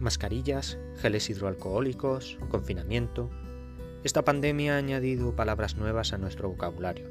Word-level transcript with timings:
mascarillas, 0.00 0.78
geles 0.96 1.28
hidroalcohólicos, 1.30 2.38
confinamiento. 2.48 3.30
Esta 4.02 4.24
pandemia 4.24 4.74
ha 4.74 4.78
añadido 4.78 5.36
palabras 5.36 5.76
nuevas 5.76 6.12
a 6.12 6.18
nuestro 6.18 6.48
vocabulario. 6.48 7.08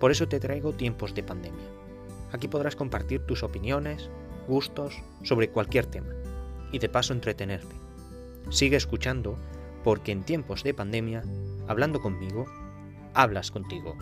Por 0.00 0.10
eso 0.10 0.28
te 0.28 0.40
traigo 0.40 0.72
tiempos 0.72 1.14
de 1.14 1.22
pandemia. 1.22 1.66
Aquí 2.32 2.48
podrás 2.48 2.76
compartir 2.76 3.20
tus 3.20 3.42
opiniones, 3.42 4.10
gustos 4.46 5.00
sobre 5.22 5.50
cualquier 5.50 5.86
tema 5.86 6.12
y 6.72 6.78
de 6.78 6.88
paso 6.88 7.12
entretenerte. 7.12 7.74
Sigue 8.50 8.76
escuchando 8.76 9.36
porque 9.84 10.12
en 10.12 10.24
tiempos 10.24 10.62
de 10.64 10.74
pandemia, 10.74 11.22
hablando 11.66 12.00
conmigo, 12.00 12.46
hablas 13.14 13.50
contigo. 13.50 13.96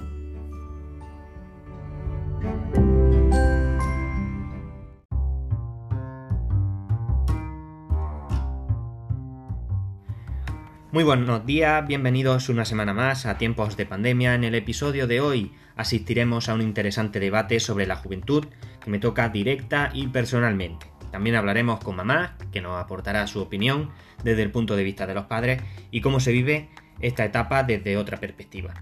Muy 10.96 11.04
buenos 11.04 11.44
días, 11.44 11.86
bienvenidos 11.86 12.48
una 12.48 12.64
semana 12.64 12.94
más 12.94 13.26
a 13.26 13.36
Tiempos 13.36 13.76
de 13.76 13.84
Pandemia. 13.84 14.34
En 14.34 14.44
el 14.44 14.54
episodio 14.54 15.06
de 15.06 15.20
hoy 15.20 15.52
asistiremos 15.76 16.48
a 16.48 16.54
un 16.54 16.62
interesante 16.62 17.20
debate 17.20 17.60
sobre 17.60 17.86
la 17.86 17.96
juventud 17.96 18.46
que 18.82 18.90
me 18.90 18.98
toca 18.98 19.28
directa 19.28 19.90
y 19.92 20.06
personalmente. 20.06 20.86
También 21.12 21.36
hablaremos 21.36 21.80
con 21.84 21.96
mamá, 21.96 22.38
que 22.50 22.62
nos 22.62 22.82
aportará 22.82 23.26
su 23.26 23.42
opinión 23.42 23.90
desde 24.24 24.42
el 24.42 24.50
punto 24.50 24.74
de 24.74 24.84
vista 24.84 25.06
de 25.06 25.12
los 25.12 25.26
padres 25.26 25.60
y 25.90 26.00
cómo 26.00 26.18
se 26.18 26.32
vive 26.32 26.70
esta 27.00 27.26
etapa 27.26 27.62
desde 27.62 27.98
otra 27.98 28.16
perspectiva. 28.16 28.72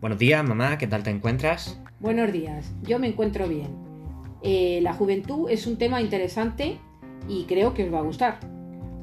Buenos 0.00 0.18
días, 0.18 0.42
mamá, 0.42 0.78
¿qué 0.78 0.86
tal 0.86 1.02
te 1.02 1.10
encuentras? 1.10 1.78
Buenos 2.00 2.32
días, 2.32 2.72
yo 2.82 2.98
me 2.98 3.08
encuentro 3.08 3.46
bien. 3.46 3.76
Eh, 4.42 4.80
la 4.82 4.94
juventud 4.94 5.50
es 5.50 5.66
un 5.66 5.76
tema 5.76 6.00
interesante 6.00 6.78
y 7.28 7.44
creo 7.44 7.74
que 7.74 7.84
os 7.84 7.92
va 7.92 7.98
a 7.98 8.04
gustar. 8.04 8.40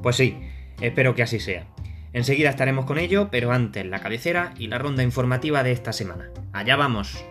Pues 0.02 0.16
sí, 0.16 0.36
espero 0.80 1.14
que 1.14 1.22
así 1.22 1.38
sea. 1.38 1.68
Enseguida 2.16 2.48
estaremos 2.48 2.86
con 2.86 2.96
ello, 2.96 3.28
pero 3.30 3.52
antes 3.52 3.84
la 3.84 4.00
cabecera 4.00 4.54
y 4.56 4.68
la 4.68 4.78
ronda 4.78 5.02
informativa 5.02 5.62
de 5.62 5.72
esta 5.72 5.92
semana. 5.92 6.30
Allá 6.54 6.74
vamos. 6.74 7.22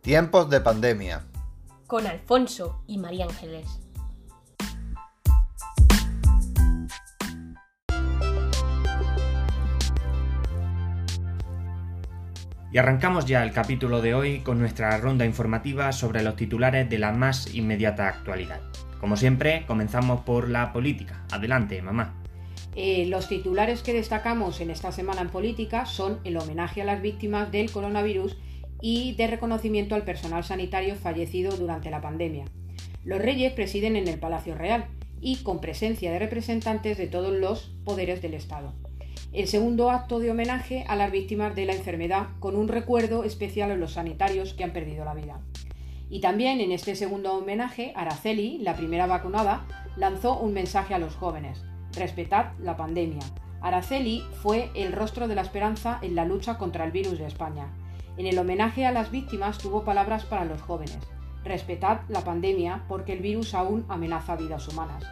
Tiempos 0.00 0.48
de 0.48 0.62
pandemia. 0.62 1.26
Con 1.86 2.06
Alfonso 2.06 2.82
y 2.86 2.96
María 2.96 3.26
Ángeles. 3.26 3.85
Y 12.76 12.78
arrancamos 12.78 13.24
ya 13.24 13.42
el 13.42 13.52
capítulo 13.52 14.02
de 14.02 14.12
hoy 14.12 14.40
con 14.40 14.58
nuestra 14.58 14.98
ronda 14.98 15.24
informativa 15.24 15.92
sobre 15.92 16.22
los 16.22 16.36
titulares 16.36 16.90
de 16.90 16.98
la 16.98 17.10
más 17.10 17.54
inmediata 17.54 18.06
actualidad. 18.06 18.60
Como 19.00 19.16
siempre, 19.16 19.64
comenzamos 19.66 20.20
por 20.24 20.50
la 20.50 20.74
política. 20.74 21.24
Adelante, 21.30 21.80
mamá. 21.80 22.22
Eh, 22.74 23.06
los 23.06 23.28
titulares 23.28 23.82
que 23.82 23.94
destacamos 23.94 24.60
en 24.60 24.68
esta 24.68 24.92
semana 24.92 25.22
en 25.22 25.30
política 25.30 25.86
son 25.86 26.20
el 26.24 26.36
homenaje 26.36 26.82
a 26.82 26.84
las 26.84 27.00
víctimas 27.00 27.50
del 27.50 27.70
coronavirus 27.70 28.36
y 28.82 29.14
de 29.14 29.26
reconocimiento 29.26 29.94
al 29.94 30.02
personal 30.02 30.44
sanitario 30.44 30.96
fallecido 30.96 31.56
durante 31.56 31.90
la 31.90 32.02
pandemia. 32.02 32.44
Los 33.04 33.22
reyes 33.22 33.54
presiden 33.54 33.96
en 33.96 34.06
el 34.06 34.18
Palacio 34.18 34.54
Real 34.54 34.84
y 35.22 35.36
con 35.36 35.62
presencia 35.62 36.12
de 36.12 36.18
representantes 36.18 36.98
de 36.98 37.06
todos 37.06 37.32
los 37.32 37.74
poderes 37.86 38.20
del 38.20 38.34
Estado 38.34 38.74
el 39.36 39.48
segundo 39.48 39.90
acto 39.90 40.18
de 40.18 40.30
homenaje 40.30 40.86
a 40.88 40.96
las 40.96 41.12
víctimas 41.12 41.54
de 41.54 41.66
la 41.66 41.74
enfermedad 41.74 42.28
con 42.40 42.56
un 42.56 42.68
recuerdo 42.68 43.22
especial 43.22 43.70
a 43.70 43.76
los 43.76 43.92
sanitarios 43.92 44.54
que 44.54 44.64
han 44.64 44.72
perdido 44.72 45.04
la 45.04 45.12
vida. 45.12 45.40
Y 46.08 46.22
también 46.22 46.62
en 46.62 46.72
este 46.72 46.96
segundo 46.96 47.34
homenaje, 47.34 47.92
Araceli, 47.96 48.56
la 48.62 48.76
primera 48.76 49.06
vacunada, 49.06 49.66
lanzó 49.94 50.38
un 50.38 50.54
mensaje 50.54 50.94
a 50.94 50.98
los 50.98 51.16
jóvenes. 51.16 51.62
Respetad 51.94 52.52
la 52.60 52.78
pandemia. 52.78 53.20
Araceli 53.60 54.24
fue 54.40 54.70
el 54.74 54.92
rostro 54.92 55.28
de 55.28 55.34
la 55.34 55.42
esperanza 55.42 55.98
en 56.00 56.14
la 56.14 56.24
lucha 56.24 56.56
contra 56.56 56.86
el 56.86 56.92
virus 56.92 57.18
de 57.18 57.26
España. 57.26 57.68
En 58.16 58.26
el 58.26 58.38
homenaje 58.38 58.86
a 58.86 58.92
las 58.92 59.10
víctimas 59.10 59.58
tuvo 59.58 59.84
palabras 59.84 60.24
para 60.24 60.46
los 60.46 60.62
jóvenes. 60.62 60.98
Respetad 61.44 62.00
la 62.08 62.22
pandemia 62.22 62.86
porque 62.88 63.12
el 63.12 63.20
virus 63.20 63.52
aún 63.52 63.84
amenaza 63.90 64.34
vidas 64.34 64.66
humanas. 64.66 65.04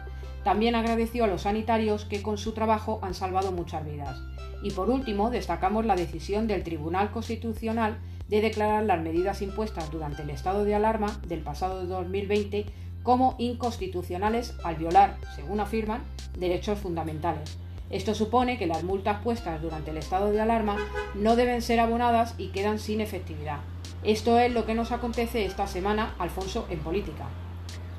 También 0.45 0.75
agradeció 0.75 1.23
a 1.23 1.27
los 1.27 1.41
sanitarios 1.41 2.05
que 2.05 2.21
con 2.21 2.37
su 2.37 2.51
trabajo 2.51 2.99
han 3.01 3.15
salvado 3.15 3.51
muchas 3.51 3.83
vidas. 3.83 4.21
Y 4.61 4.69
por 4.69 4.91
último, 4.91 5.31
destacamos 5.31 5.87
la 5.87 5.95
decisión 5.95 6.45
del 6.45 6.61
Tribunal 6.61 7.09
Constitucional 7.09 7.97
de 8.27 8.41
declarar 8.41 8.83
las 8.83 9.01
medidas 9.01 9.41
impuestas 9.41 9.89
durante 9.89 10.21
el 10.21 10.29
estado 10.29 10.63
de 10.63 10.75
alarma 10.75 11.19
del 11.27 11.39
pasado 11.39 11.87
2020 11.87 12.67
como 13.01 13.33
inconstitucionales 13.39 14.53
al 14.63 14.75
violar, 14.75 15.17
según 15.35 15.61
afirman, 15.61 16.03
derechos 16.37 16.77
fundamentales. 16.77 17.57
Esto 17.89 18.13
supone 18.13 18.59
que 18.59 18.67
las 18.67 18.83
multas 18.83 19.23
puestas 19.23 19.59
durante 19.63 19.89
el 19.89 19.97
estado 19.97 20.31
de 20.31 20.41
alarma 20.41 20.77
no 21.15 21.35
deben 21.35 21.63
ser 21.63 21.79
abonadas 21.79 22.35
y 22.37 22.49
quedan 22.49 22.77
sin 22.77 23.01
efectividad. 23.01 23.61
Esto 24.03 24.37
es 24.37 24.53
lo 24.53 24.67
que 24.67 24.75
nos 24.75 24.91
acontece 24.91 25.43
esta 25.43 25.65
semana, 25.65 26.13
Alfonso, 26.19 26.67
en 26.69 26.81
política. 26.81 27.29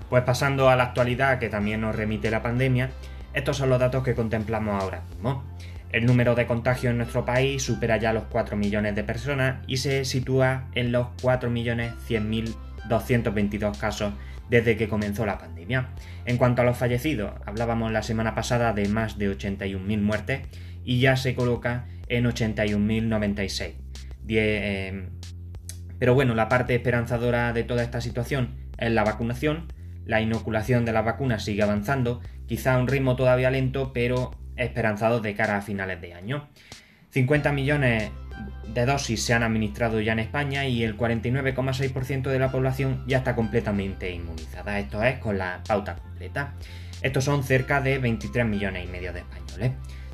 Pues 0.09 0.23
pasando 0.25 0.69
a 0.69 0.77
la 0.77 0.85
actualidad 0.85 1.39
que 1.39 1.49
también 1.49 1.81
nos 1.81 1.97
remite 1.97 2.31
la 2.31 2.43
pandemia, 2.43 2.91
estos 3.35 3.57
son 3.57 3.71
los 3.71 3.81
datos 3.81 4.05
que 4.05 4.15
contemplamos 4.15 4.83
ahora 4.83 5.03
mismo. 5.11 5.43
El 5.91 6.07
número 6.07 6.35
de 6.35 6.47
contagios 6.47 6.91
en 6.91 6.99
nuestro 6.99 7.25
país 7.25 7.63
supera 7.63 7.97
ya 7.97 8.13
los 8.13 8.25
4 8.25 8.57
millones 8.57 8.97
de 8.97 9.05
personas 9.05 9.65
y 9.67 9.79
se 9.79 10.05
sitúa 10.05 10.65
en 10.75 10.93
los 10.93 11.07
4.100.222 11.23 13.79
casos 13.79 14.13
desde 14.51 14.77
que 14.77 14.89
comenzó 14.89 15.25
la 15.27 15.39
pandemia. 15.39 15.89
En 16.25 16.37
cuanto 16.37 16.63
a 16.63 16.65
los 16.65 16.77
fallecidos, 16.77 17.33
hablábamos 17.47 17.93
la 17.93 18.03
semana 18.03 18.35
pasada 18.35 18.73
de 18.73 18.89
más 18.89 19.19
de 19.19 19.31
81.000 19.31 20.01
muertes 20.01 20.41
y 20.85 21.01
ya 21.01 21.17
se 21.17 21.35
coloca 21.35 21.87
en 22.09 22.25
81.096. 22.25 23.75
Eh, 24.29 25.09
pero 25.99 26.15
bueno, 26.15 26.35
la 26.35 26.49
parte 26.49 26.75
esperanzadora 26.75 27.53
de 27.53 27.65
toda 27.65 27.83
esta 27.83 28.01
situación 28.01 28.57
es 28.79 28.93
la 28.93 29.05
vacunación, 29.05 29.67
la 30.07 30.21
inoculación 30.21 30.85
de 30.85 30.93
las 30.93 31.05
vacunas 31.05 31.45
sigue 31.45 31.63
avanzando, 31.63 32.21
quizá 32.47 32.75
a 32.75 32.79
un 32.79 32.89
ritmo 32.89 33.17
todavía 33.17 33.51
lento, 33.51 33.93
pero 33.93 34.31
esperanzado 34.57 35.21
de 35.21 35.35
cara 35.35 35.59
a 35.59 35.63
finales 35.63 36.01
de 36.01 36.15
año. 36.15 36.49
50 37.11 37.53
millones 37.53 38.11
de 38.73 38.87
dosis 38.87 39.23
se 39.23 39.35
han 39.35 39.43
administrado 39.43 40.01
ya 40.01 40.13
en 40.13 40.19
España 40.21 40.67
y 40.67 40.83
el 40.83 40.97
49,6% 40.97 42.31
de 42.31 42.39
la 42.39 42.51
población 42.51 43.05
ya 43.07 43.19
está 43.19 43.35
completamente 43.35 44.11
inmunizada. 44.11 44.79
Esto 44.79 45.03
es 45.03 45.19
con 45.19 45.39
la 45.39 45.63
pauta 45.67 45.97
completa. 45.97 46.55
Estos 47.03 47.25
son 47.25 47.43
cerca 47.43 47.81
de 47.81 47.99
23 47.99 48.47
millones 48.47 48.85
y 48.85 48.89
medio 48.89 49.13
de 49.13 49.21
españoles. 49.21 49.73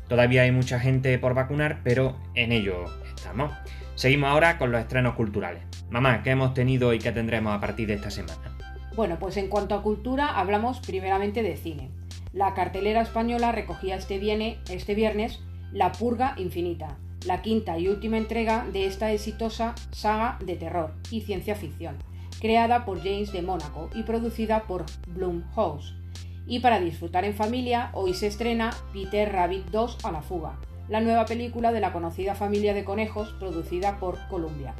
Todavía 0.08 0.42
hay 0.42 0.52
mucha 0.52 0.78
gente 0.78 1.18
por 1.18 1.34
vacunar, 1.34 1.80
pero 1.82 2.18
en 2.34 2.52
ello 2.52 2.84
estamos. 3.16 3.52
Seguimos 3.94 4.30
ahora 4.30 4.58
con 4.58 4.72
los 4.72 4.80
estrenos 4.80 5.14
culturales. 5.14 5.62
Mamá, 5.90 6.22
¿qué 6.22 6.30
hemos 6.30 6.54
tenido 6.54 6.92
y 6.92 6.98
qué 6.98 7.12
tendremos 7.12 7.54
a 7.54 7.60
partir 7.60 7.88
de 7.88 7.94
esta 7.94 8.10
semana? 8.10 8.51
Bueno, 8.94 9.18
pues 9.18 9.38
en 9.38 9.48
cuanto 9.48 9.74
a 9.74 9.82
cultura, 9.82 10.38
hablamos 10.38 10.80
primeramente 10.80 11.42
de 11.42 11.56
cine. 11.56 11.90
La 12.34 12.52
cartelera 12.52 13.00
española 13.00 13.50
recogía 13.50 13.96
este, 13.96 14.58
este 14.70 14.94
viernes 14.94 15.40
La 15.72 15.92
Purga 15.92 16.34
Infinita, 16.36 16.98
la 17.26 17.40
quinta 17.40 17.78
y 17.78 17.88
última 17.88 18.18
entrega 18.18 18.66
de 18.70 18.84
esta 18.84 19.10
exitosa 19.10 19.74
saga 19.92 20.38
de 20.44 20.56
terror 20.56 20.92
y 21.10 21.22
ciencia 21.22 21.54
ficción, 21.54 21.96
creada 22.38 22.84
por 22.84 22.98
James 22.98 23.32
de 23.32 23.40
Mónaco 23.40 23.88
y 23.94 24.02
producida 24.02 24.64
por 24.64 24.84
Blumhouse. 25.06 25.94
Y 26.46 26.60
para 26.60 26.78
disfrutar 26.78 27.24
en 27.24 27.34
familia, 27.34 27.90
hoy 27.94 28.12
se 28.12 28.26
estrena 28.26 28.70
Peter 28.92 29.32
Rabbit 29.32 29.66
2 29.70 30.04
a 30.04 30.12
la 30.12 30.20
fuga, 30.20 30.58
la 30.90 31.00
nueva 31.00 31.24
película 31.24 31.72
de 31.72 31.80
la 31.80 31.94
conocida 31.94 32.34
familia 32.34 32.74
de 32.74 32.84
conejos 32.84 33.34
producida 33.38 33.98
por 33.98 34.18
Columbia. 34.28 34.74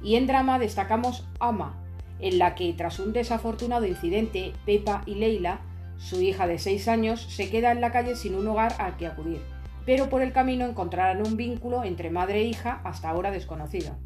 Y 0.00 0.14
en 0.14 0.28
drama 0.28 0.60
destacamos 0.60 1.26
Ama, 1.40 1.74
en 2.20 2.38
la 2.38 2.54
que 2.54 2.72
tras 2.72 2.98
un 2.98 3.12
desafortunado 3.12 3.86
incidente, 3.86 4.52
Pepa 4.66 5.02
y 5.06 5.16
Leila, 5.16 5.60
su 5.98 6.20
hija 6.20 6.46
de 6.46 6.58
6 6.58 6.88
años, 6.88 7.22
se 7.22 7.50
queda 7.50 7.72
en 7.72 7.80
la 7.80 7.92
calle 7.92 8.16
sin 8.16 8.34
un 8.34 8.46
hogar 8.46 8.74
al 8.78 8.96
que 8.96 9.06
acudir, 9.06 9.40
pero 9.84 10.08
por 10.08 10.22
el 10.22 10.32
camino 10.32 10.66
encontrarán 10.66 11.26
un 11.26 11.36
vínculo 11.36 11.84
entre 11.84 12.10
madre 12.10 12.40
e 12.40 12.44
hija 12.44 12.80
hasta 12.84 13.08
ahora 13.08 13.30
desconocido. 13.30 13.96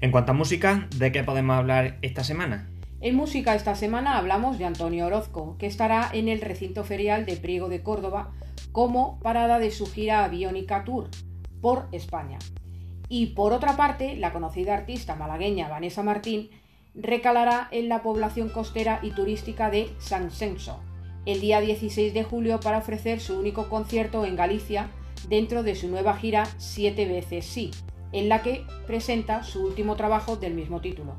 En 0.00 0.10
cuanto 0.10 0.32
a 0.32 0.34
música, 0.34 0.88
¿de 0.96 1.12
qué 1.12 1.24
podemos 1.24 1.56
hablar 1.56 1.96
esta 2.02 2.24
semana? 2.24 2.68
En 3.00 3.16
música 3.16 3.54
esta 3.54 3.74
semana 3.74 4.18
hablamos 4.18 4.58
de 4.58 4.64
Antonio 4.64 5.06
Orozco, 5.06 5.56
que 5.58 5.66
estará 5.66 6.08
en 6.12 6.28
el 6.28 6.40
recinto 6.40 6.84
ferial 6.84 7.26
de 7.26 7.36
Priego 7.36 7.68
de 7.68 7.82
Córdoba 7.82 8.32
como 8.72 9.18
parada 9.20 9.58
de 9.58 9.70
su 9.70 9.86
gira 9.86 10.26
Biónica 10.28 10.84
Tour 10.84 11.08
por 11.60 11.86
España. 11.92 12.38
Y 13.08 13.26
por 13.34 13.52
otra 13.52 13.76
parte, 13.76 14.16
la 14.16 14.32
conocida 14.32 14.74
artista 14.74 15.14
malagueña 15.16 15.68
Vanessa 15.68 16.02
Martín 16.02 16.50
recalará 16.94 17.68
en 17.70 17.88
la 17.88 18.02
población 18.02 18.48
costera 18.48 19.00
y 19.02 19.10
turística 19.10 19.70
de 19.70 19.90
San 19.98 20.30
Censo 20.30 20.80
el 21.26 21.40
día 21.40 21.60
16 21.60 22.12
de 22.12 22.22
julio 22.22 22.60
para 22.60 22.78
ofrecer 22.78 23.20
su 23.20 23.38
único 23.38 23.68
concierto 23.68 24.24
en 24.24 24.36
Galicia 24.36 24.88
dentro 25.28 25.62
de 25.62 25.74
su 25.74 25.88
nueva 25.88 26.16
gira 26.16 26.44
Siete 26.58 27.06
veces 27.06 27.46
sí, 27.46 27.70
en 28.12 28.28
la 28.28 28.42
que 28.42 28.64
presenta 28.86 29.42
su 29.42 29.64
último 29.64 29.96
trabajo 29.96 30.36
del 30.36 30.54
mismo 30.54 30.80
título. 30.80 31.16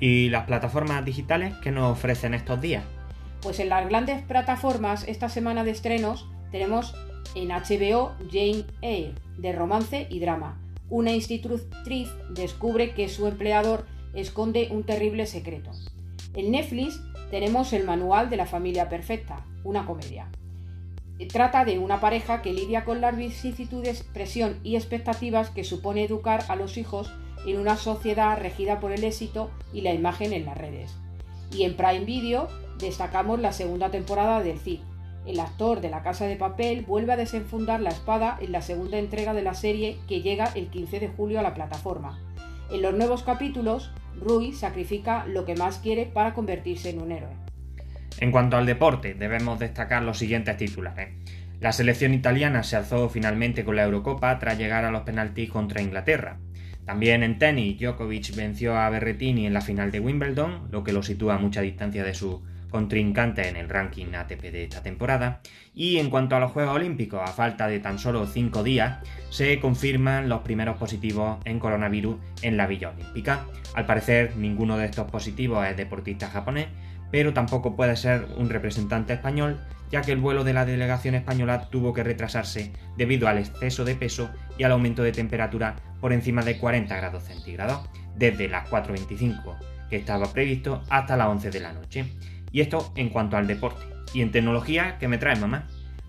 ¿Y 0.00 0.30
las 0.30 0.46
plataformas 0.46 1.04
digitales 1.04 1.54
que 1.58 1.70
nos 1.70 1.92
ofrecen 1.92 2.34
estos 2.34 2.60
días? 2.60 2.84
Pues 3.42 3.60
en 3.60 3.68
las 3.68 3.86
grandes 3.88 4.22
plataformas 4.22 5.06
esta 5.06 5.28
semana 5.28 5.64
de 5.64 5.72
estrenos 5.72 6.26
tenemos 6.50 6.94
en 7.34 7.48
HBO 7.48 8.14
Jane 8.30 8.64
Eyre, 8.80 9.14
de 9.36 9.52
romance 9.52 10.06
y 10.08 10.20
drama. 10.20 10.58
Una 10.88 11.12
institutriz 11.12 12.08
descubre 12.30 12.94
que 12.94 13.08
su 13.08 13.26
empleador 13.26 13.84
esconde 14.20 14.68
un 14.70 14.84
terrible 14.84 15.26
secreto. 15.26 15.70
En 16.34 16.50
Netflix 16.50 17.00
tenemos 17.30 17.72
El 17.72 17.84
Manual 17.84 18.30
de 18.30 18.36
la 18.36 18.46
Familia 18.46 18.88
Perfecta, 18.88 19.44
una 19.64 19.86
comedia. 19.86 20.28
Trata 21.32 21.64
de 21.64 21.78
una 21.78 22.00
pareja 22.00 22.42
que 22.42 22.52
lidia 22.52 22.84
con 22.84 23.00
las 23.00 23.16
vicisitudes, 23.16 24.02
presión 24.02 24.60
y 24.62 24.76
expectativas 24.76 25.50
que 25.50 25.64
supone 25.64 26.04
educar 26.04 26.44
a 26.48 26.56
los 26.56 26.78
hijos 26.78 27.12
en 27.46 27.58
una 27.58 27.76
sociedad 27.76 28.38
regida 28.38 28.78
por 28.78 28.92
el 28.92 29.04
éxito 29.04 29.50
y 29.72 29.80
la 29.80 29.92
imagen 29.92 30.32
en 30.32 30.44
las 30.44 30.56
redes. 30.56 30.94
Y 31.52 31.64
en 31.64 31.76
Prime 31.76 32.04
Video 32.04 32.48
destacamos 32.78 33.40
la 33.40 33.52
segunda 33.52 33.90
temporada 33.90 34.42
del 34.42 34.58
Cid. 34.58 34.80
El 35.26 35.40
actor 35.40 35.80
de 35.80 35.90
La 35.90 36.02
Casa 36.02 36.26
de 36.26 36.36
Papel 36.36 36.84
vuelve 36.86 37.12
a 37.12 37.16
desenfundar 37.16 37.80
la 37.80 37.90
espada 37.90 38.38
en 38.40 38.52
la 38.52 38.62
segunda 38.62 38.98
entrega 38.98 39.34
de 39.34 39.42
la 39.42 39.54
serie 39.54 39.98
que 40.08 40.22
llega 40.22 40.46
el 40.54 40.68
15 40.68 41.00
de 41.00 41.08
julio 41.08 41.40
a 41.40 41.42
la 41.42 41.54
plataforma. 41.54 42.18
En 42.70 42.82
los 42.82 42.94
nuevos 42.94 43.22
capítulos, 43.22 43.90
Rui 44.20 44.52
sacrifica 44.52 45.24
lo 45.26 45.46
que 45.46 45.56
más 45.56 45.78
quiere 45.78 46.04
para 46.04 46.34
convertirse 46.34 46.90
en 46.90 47.00
un 47.00 47.12
héroe. 47.12 47.32
En 48.20 48.30
cuanto 48.30 48.56
al 48.56 48.66
deporte, 48.66 49.14
debemos 49.14 49.58
destacar 49.58 50.02
los 50.02 50.18
siguientes 50.18 50.56
titulares. 50.58 51.14
La 51.60 51.72
selección 51.72 52.12
italiana 52.12 52.62
se 52.62 52.76
alzó 52.76 53.08
finalmente 53.08 53.64
con 53.64 53.76
la 53.76 53.84
Eurocopa 53.84 54.38
tras 54.38 54.58
llegar 54.58 54.84
a 54.84 54.90
los 54.90 55.02
penaltis 55.02 55.50
contra 55.50 55.80
Inglaterra. 55.80 56.38
También 56.84 57.22
en 57.22 57.38
tenis, 57.38 57.78
Djokovic 57.78 58.34
venció 58.34 58.76
a 58.76 58.88
Berretini 58.90 59.46
en 59.46 59.54
la 59.54 59.60
final 59.60 59.90
de 59.90 60.00
Wimbledon, 60.00 60.68
lo 60.70 60.84
que 60.84 60.92
lo 60.92 61.02
sitúa 61.02 61.36
a 61.36 61.38
mucha 61.38 61.62
distancia 61.62 62.04
de 62.04 62.14
su 62.14 62.42
contrincante 62.70 63.48
en 63.48 63.56
el 63.56 63.68
ranking 63.68 64.14
ATP 64.14 64.42
de 64.42 64.64
esta 64.64 64.82
temporada. 64.82 65.40
Y 65.74 65.98
en 65.98 66.10
cuanto 66.10 66.36
a 66.36 66.40
los 66.40 66.52
Juegos 66.52 66.76
Olímpicos, 66.76 67.20
a 67.22 67.32
falta 67.32 67.66
de 67.68 67.80
tan 67.80 67.98
solo 67.98 68.26
5 68.26 68.62
días, 68.62 68.98
se 69.30 69.58
confirman 69.60 70.28
los 70.28 70.40
primeros 70.40 70.76
positivos 70.76 71.38
en 71.44 71.58
coronavirus 71.58 72.16
en 72.42 72.56
la 72.56 72.66
Villa 72.66 72.90
Olímpica. 72.90 73.46
Al 73.74 73.86
parecer, 73.86 74.36
ninguno 74.36 74.76
de 74.76 74.86
estos 74.86 75.10
positivos 75.10 75.66
es 75.66 75.76
deportista 75.76 76.28
japonés, 76.28 76.68
pero 77.10 77.32
tampoco 77.32 77.76
puede 77.76 77.96
ser 77.96 78.26
un 78.36 78.50
representante 78.50 79.14
español, 79.14 79.58
ya 79.90 80.02
que 80.02 80.12
el 80.12 80.18
vuelo 80.18 80.44
de 80.44 80.52
la 80.52 80.66
delegación 80.66 81.14
española 81.14 81.68
tuvo 81.70 81.94
que 81.94 82.04
retrasarse 82.04 82.72
debido 82.96 83.28
al 83.28 83.38
exceso 83.38 83.84
de 83.84 83.94
peso 83.94 84.30
y 84.58 84.64
al 84.64 84.72
aumento 84.72 85.02
de 85.02 85.12
temperatura 85.12 85.76
por 86.00 86.12
encima 86.12 86.42
de 86.42 86.58
40 86.58 86.94
grados 86.96 87.24
centígrados, 87.24 87.88
desde 88.16 88.48
las 88.48 88.68
4.25 88.68 89.56
que 89.88 89.96
estaba 89.96 90.32
previsto 90.32 90.82
hasta 90.90 91.16
las 91.16 91.28
11 91.28 91.50
de 91.50 91.60
la 91.60 91.72
noche. 91.72 92.04
Y 92.52 92.60
esto 92.60 92.92
en 92.96 93.10
cuanto 93.10 93.36
al 93.36 93.46
deporte. 93.46 93.82
¿Y 94.14 94.22
en 94.22 94.32
tecnología 94.32 94.96
qué 94.98 95.08
me 95.08 95.18
trae 95.18 95.36
mamá? 95.36 95.68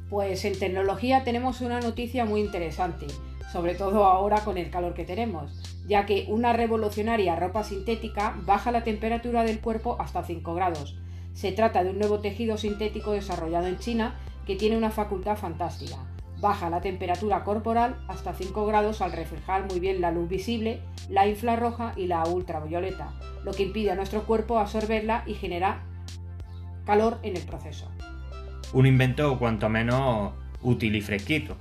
Pues 0.09 0.44
en 0.45 0.57
tecnología 0.57 1.24
tenemos 1.24 1.62
una 1.62 1.80
noticia 1.80 2.25
muy 2.25 2.41
interesante, 2.41 3.07
sobre 3.51 3.75
todo 3.75 4.06
ahora 4.06 4.44
con 4.44 4.57
el 4.57 4.69
calor 4.69 4.94
que 4.94 5.06
tenemos, 5.06 5.51
ya 5.88 6.06
que 6.06 6.25
una 6.30 6.53
revolucionaria 6.53 7.36
ropa 7.36 7.63
sintética 7.63 8.36
baja 8.45 8.71
la 8.71 8.83
temperatura 8.83 9.44
del 9.44 9.59
cuerpo 9.59 9.97
hasta 10.00 10.24
5 10.24 10.53
grados. 10.56 10.97
Se 11.33 11.51
trata 11.51 11.83
de 11.83 11.91
un 11.91 12.00
nuevo 12.00 12.19
tejido 12.19 12.57
sintético 12.57 13.12
desarrollado 13.12 13.68
en 13.68 13.77
China 13.77 14.15
que 14.45 14.56
tiene 14.56 14.77
una 14.77 14.91
facultad 14.91 15.38
fantástica. 15.38 15.97
Baja 16.39 16.69
la 16.69 16.81
temperatura 16.81 17.44
corporal 17.44 17.97
hasta 18.07 18.33
5 18.33 18.65
grados 18.65 19.01
al 19.01 19.12
reflejar 19.12 19.68
muy 19.69 19.80
bien 19.80 20.01
la 20.01 20.12
luz 20.12 20.30
visible, 20.30 20.81
la 21.09 21.27
infrarroja 21.27 21.94
y 21.95 22.07
la 22.07 22.24
ultravioleta, 22.25 23.13
lo 23.44 23.51
que 23.51 23.63
impide 23.63 23.91
a 23.91 23.95
nuestro 23.95 24.24
cuerpo 24.24 24.57
absorberla 24.57 25.24
y 25.27 25.33
genera 25.33 25.83
calor 26.89 27.19
en 27.21 27.38
el 27.38 27.44
proceso. 27.44 27.91
Un 28.74 28.88
invento 28.88 29.38
cuanto 29.38 29.69
menos 29.69 30.33
útil 30.63 30.95
y 30.95 31.01
fresquito. 31.01 31.56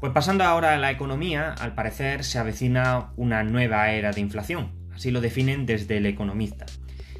Pues 0.00 0.14
pasando 0.14 0.44
ahora 0.44 0.72
a 0.72 0.78
la 0.78 0.90
economía, 0.90 1.52
al 1.52 1.74
parecer 1.74 2.24
se 2.24 2.38
avecina 2.38 3.10
una 3.16 3.44
nueva 3.44 3.90
era 3.90 4.12
de 4.12 4.22
inflación, 4.22 4.72
así 4.94 5.10
lo 5.10 5.20
definen 5.20 5.66
desde 5.66 5.98
el 5.98 6.06
economista. 6.06 6.64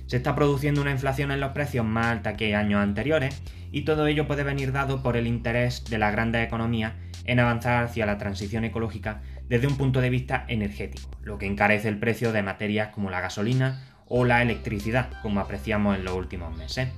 Se 0.06 0.16
está 0.16 0.34
produciendo 0.34 0.80
una 0.80 0.92
inflación 0.92 1.30
en 1.30 1.40
los 1.40 1.52
precios 1.52 1.84
más 1.84 2.06
alta 2.06 2.38
que 2.38 2.56
años 2.56 2.80
anteriores 2.80 3.42
y 3.70 3.82
todo 3.82 4.06
ello 4.06 4.26
puede 4.26 4.44
venir 4.44 4.72
dado 4.72 5.02
por 5.02 5.18
el 5.18 5.26
interés 5.26 5.84
de 5.84 5.98
la 5.98 6.10
grandes 6.10 6.46
economías 6.46 6.94
en 7.26 7.38
avanzar 7.38 7.84
hacia 7.84 8.06
la 8.06 8.16
transición 8.16 8.64
ecológica 8.64 9.20
desde 9.50 9.66
un 9.66 9.76
punto 9.76 10.00
de 10.00 10.08
vista 10.08 10.46
energético, 10.48 11.10
lo 11.22 11.36
que 11.36 11.46
encarece 11.46 11.88
el 11.88 11.98
precio 11.98 12.32
de 12.32 12.42
materias 12.42 12.88
como 12.94 13.10
la 13.10 13.20
gasolina 13.20 13.82
o 14.08 14.24
la 14.24 14.40
electricidad, 14.40 15.10
como 15.20 15.40
apreciamos 15.40 15.98
en 15.98 16.04
los 16.04 16.14
últimos 16.14 16.56
meses. 16.56 16.88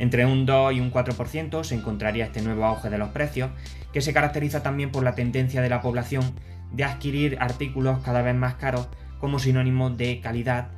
Entre 0.00 0.24
un 0.24 0.46
2 0.46 0.72
y 0.72 0.80
un 0.80 0.90
4% 0.90 1.62
se 1.62 1.74
encontraría 1.74 2.24
este 2.24 2.40
nuevo 2.40 2.64
auge 2.64 2.88
de 2.88 2.96
los 2.96 3.10
precios, 3.10 3.50
que 3.92 4.00
se 4.00 4.14
caracteriza 4.14 4.62
también 4.62 4.90
por 4.90 5.04
la 5.04 5.14
tendencia 5.14 5.60
de 5.60 5.68
la 5.68 5.82
población 5.82 6.24
de 6.72 6.84
adquirir 6.84 7.36
artículos 7.38 7.98
cada 8.02 8.22
vez 8.22 8.34
más 8.34 8.54
caros 8.54 8.88
como 9.18 9.38
sinónimo 9.38 9.90
de 9.90 10.20
calidad 10.20 10.68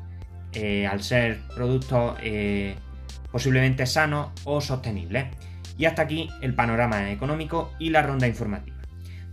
eh, 0.55 0.89
al 0.89 1.05
ser 1.05 1.39
productos 1.55 2.17
eh, 2.21 2.75
posiblemente 3.31 3.87
sanos 3.87 4.33
o 4.43 4.61
sostenibles. 4.61 5.27
Y 5.79 5.85
hasta 5.85 6.03
aquí 6.03 6.29
el 6.41 6.57
panorama 6.57 7.13
económico 7.13 7.71
y 7.79 7.91
la 7.91 8.03
ronda 8.03 8.27
informativa. 8.27 8.77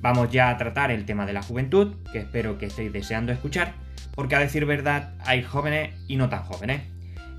Vamos 0.02 0.30
ya 0.30 0.52
a 0.52 0.58
tratar 0.58 0.92
el 0.92 1.06
tema 1.06 1.26
de 1.26 1.34
la 1.34 1.42
juventud, 1.42 1.96
que 2.14 2.20
espero 2.20 2.60
que 2.60 2.68
estéis 2.68 2.94
deseando 2.94 3.32
escuchar, 3.32 3.74
porque 4.14 4.36
a 4.36 4.40
decir 4.40 4.68
verdad 4.68 5.16
hay 5.26 5.42
jóvenes 5.42 5.96
y 6.08 6.16
no 6.16 6.30
tan 6.30 6.44
jóvenes. 6.44 6.84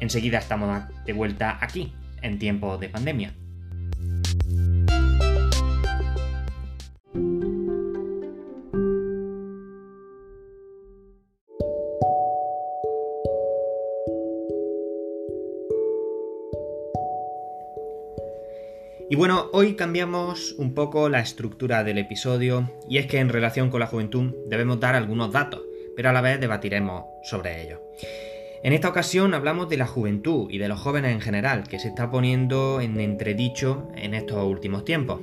Enseguida 0.00 0.38
estamos 0.38 0.82
de 1.06 1.12
vuelta 1.12 1.56
aquí, 1.60 1.94
en 2.22 2.38
tiempos 2.38 2.80
de 2.80 2.88
pandemia. 2.88 3.34
Y 19.10 19.16
bueno, 19.16 19.48
hoy 19.52 19.74
cambiamos 19.74 20.52
un 20.52 20.72
poco 20.72 21.08
la 21.08 21.18
estructura 21.18 21.82
del 21.82 21.98
episodio 21.98 22.70
y 22.88 22.98
es 22.98 23.06
que 23.06 23.18
en 23.18 23.28
relación 23.28 23.68
con 23.68 23.80
la 23.80 23.88
juventud 23.88 24.32
debemos 24.46 24.78
dar 24.78 24.94
algunos 24.94 25.32
datos, 25.32 25.62
pero 25.96 26.10
a 26.10 26.12
la 26.12 26.20
vez 26.20 26.38
debatiremos 26.38 27.06
sobre 27.24 27.60
ellos. 27.60 27.80
En 28.62 28.72
esta 28.72 28.88
ocasión 28.88 29.34
hablamos 29.34 29.68
de 29.68 29.76
la 29.76 29.86
juventud 29.86 30.50
y 30.50 30.58
de 30.58 30.68
los 30.68 30.80
jóvenes 30.80 31.12
en 31.12 31.20
general, 31.20 31.66
que 31.66 31.78
se 31.78 31.88
está 31.88 32.10
poniendo 32.10 32.80
en 32.80 33.00
entredicho 33.00 33.88
en 33.96 34.14
estos 34.14 34.44
últimos 34.44 34.84
tiempos. 34.84 35.20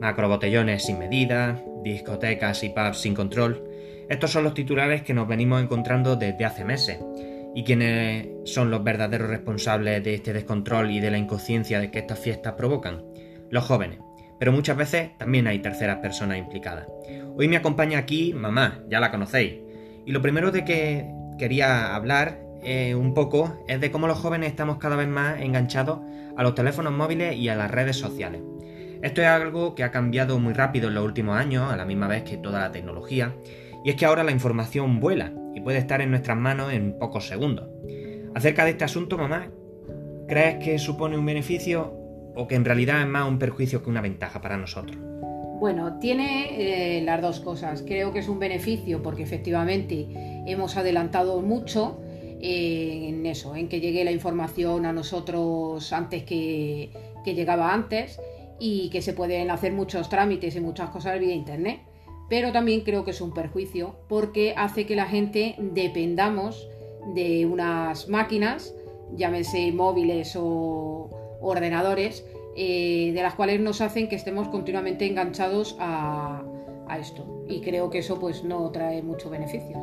Macrobotellones 0.00 0.84
sin 0.84 0.98
medida, 0.98 1.62
discotecas 1.82 2.62
y 2.62 2.68
pubs 2.68 2.98
sin 2.98 3.14
control. 3.14 3.64
Estos 4.08 4.30
son 4.30 4.44
los 4.44 4.54
titulares 4.54 5.02
que 5.02 5.14
nos 5.14 5.26
venimos 5.26 5.62
encontrando 5.62 6.16
desde 6.16 6.44
hace 6.44 6.64
meses. 6.64 6.98
¿Y 7.54 7.64
quiénes 7.64 8.28
son 8.44 8.70
los 8.70 8.84
verdaderos 8.84 9.28
responsables 9.28 10.04
de 10.04 10.14
este 10.14 10.32
descontrol 10.32 10.90
y 10.90 11.00
de 11.00 11.10
la 11.10 11.18
inconsciencia 11.18 11.80
de 11.80 11.90
que 11.90 11.98
estas 11.98 12.20
fiestas 12.20 12.54
provocan? 12.54 13.02
los 13.50 13.64
jóvenes, 13.64 13.98
pero 14.38 14.52
muchas 14.52 14.76
veces 14.76 15.16
también 15.18 15.46
hay 15.46 15.60
terceras 15.60 15.98
personas 15.98 16.38
implicadas. 16.38 16.86
Hoy 17.36 17.48
me 17.48 17.56
acompaña 17.56 17.98
aquí 17.98 18.32
mamá, 18.34 18.82
ya 18.88 19.00
la 19.00 19.10
conocéis, 19.10 19.54
y 20.06 20.12
lo 20.12 20.22
primero 20.22 20.50
de 20.50 20.64
que 20.64 21.06
quería 21.38 21.94
hablar 21.94 22.40
eh, 22.62 22.94
un 22.94 23.14
poco 23.14 23.62
es 23.68 23.80
de 23.80 23.90
cómo 23.90 24.06
los 24.06 24.18
jóvenes 24.18 24.50
estamos 24.50 24.78
cada 24.78 24.96
vez 24.96 25.08
más 25.08 25.40
enganchados 25.40 26.00
a 26.36 26.42
los 26.42 26.54
teléfonos 26.54 26.92
móviles 26.92 27.36
y 27.36 27.48
a 27.48 27.56
las 27.56 27.70
redes 27.70 27.96
sociales. 27.96 28.42
Esto 29.02 29.22
es 29.22 29.28
algo 29.28 29.74
que 29.74 29.84
ha 29.84 29.90
cambiado 29.90 30.38
muy 30.38 30.52
rápido 30.52 30.88
en 30.88 30.94
los 30.94 31.04
últimos 31.04 31.38
años, 31.38 31.72
a 31.72 31.76
la 31.76 31.84
misma 31.84 32.08
vez 32.08 32.24
que 32.24 32.36
toda 32.36 32.60
la 32.60 32.72
tecnología, 32.72 33.34
y 33.84 33.90
es 33.90 33.96
que 33.96 34.06
ahora 34.06 34.24
la 34.24 34.32
información 34.32 34.98
vuela 34.98 35.32
y 35.54 35.60
puede 35.60 35.78
estar 35.78 36.00
en 36.00 36.10
nuestras 36.10 36.36
manos 36.36 36.72
en 36.72 36.98
pocos 36.98 37.28
segundos. 37.28 37.68
Acerca 38.34 38.64
de 38.64 38.72
este 38.72 38.84
asunto, 38.84 39.16
mamá, 39.16 39.50
¿crees 40.26 40.62
que 40.64 40.78
supone 40.78 41.16
un 41.16 41.26
beneficio 41.26 41.92
o 42.34 42.46
que 42.48 42.56
en 42.56 42.64
realidad 42.64 43.00
es 43.00 43.08
más 43.08 43.28
un 43.28 43.38
perjuicio 43.38 43.82
que 43.82 43.90
una 43.90 44.00
ventaja 44.00 44.40
para 44.40 44.56
nosotros? 44.56 44.96
Bueno, 45.60 45.98
tiene 45.98 46.98
eh, 46.98 47.02
las 47.02 47.20
dos 47.20 47.40
cosas. 47.40 47.82
Creo 47.84 48.12
que 48.12 48.20
es 48.20 48.28
un 48.28 48.38
beneficio 48.38 49.02
porque 49.02 49.24
efectivamente 49.24 50.06
hemos 50.46 50.76
adelantado 50.76 51.40
mucho 51.40 52.00
en 52.40 53.26
eso, 53.26 53.56
en 53.56 53.68
que 53.68 53.80
llegue 53.80 54.04
la 54.04 54.12
información 54.12 54.86
a 54.86 54.92
nosotros 54.92 55.92
antes 55.92 56.22
que, 56.24 56.90
llegaba 57.24 57.74
antes 57.74 58.18
y 58.58 58.88
que 58.88 59.02
se 59.02 59.12
pueden 59.12 59.50
hacer 59.50 59.74
muchos 59.74 60.08
trámites 60.08 60.56
y 60.56 60.60
muchas 60.60 60.88
cosas 60.88 61.20
vía 61.20 61.34
internet. 61.34 61.80
Pero 62.30 62.52
también 62.52 62.82
creo 62.82 63.04
que 63.04 63.10
es 63.10 63.20
un 63.20 63.34
perjuicio 63.34 63.96
porque 64.08 64.54
hace 64.56 64.86
que 64.86 64.96
la 64.96 65.04
gente 65.04 65.56
dependamos 65.58 66.66
de 67.14 67.44
unas 67.44 68.08
máquinas, 68.08 68.74
llámense 69.14 69.72
móviles 69.72 70.36
o, 70.36 71.10
ordenadores, 71.42 72.24
eh, 72.56 73.12
de 73.14 73.22
las 73.22 73.34
cuales 73.34 73.60
nos 73.60 73.82
hacen 73.82 74.08
que 74.08 74.16
estemos 74.16 74.48
continuamente 74.48 75.06
enganchados 75.06 75.76
a, 75.78 76.42
a 76.88 76.98
esto. 76.98 77.44
Y 77.46 77.60
creo 77.60 77.90
que 77.90 77.98
eso 77.98 78.18
pues 78.18 78.42
no 78.42 78.70
trae 78.70 79.02
mucho 79.02 79.28
beneficio. 79.28 79.76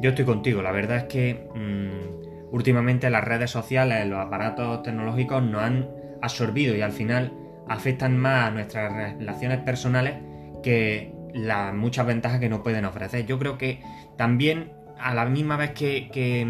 Yo 0.00 0.10
estoy 0.10 0.24
contigo, 0.24 0.62
la 0.62 0.70
verdad 0.70 0.98
es 0.98 1.04
que 1.04 1.48
mm, 1.54 2.54
últimamente 2.54 3.10
las 3.10 3.24
redes 3.24 3.50
sociales, 3.50 4.06
los 4.06 4.20
aparatos 4.20 4.82
tecnológicos 4.82 5.42
nos 5.42 5.62
han 5.62 5.88
absorbido 6.22 6.76
y 6.76 6.82
al 6.82 6.92
final 6.92 7.32
afectan 7.68 8.16
más 8.16 8.48
a 8.48 8.50
nuestras 8.50 8.92
relaciones 9.18 9.58
personales 9.58 10.14
que 10.62 11.12
las 11.34 11.74
muchas 11.74 12.06
ventajas 12.06 12.40
que 12.40 12.48
nos 12.48 12.60
pueden 12.60 12.84
ofrecer. 12.84 13.26
Yo 13.26 13.38
creo 13.38 13.58
que 13.58 13.80
también 14.16 14.72
a 14.98 15.14
la 15.14 15.26
misma 15.26 15.56
vez 15.56 15.72
que, 15.72 16.08
que, 16.12 16.46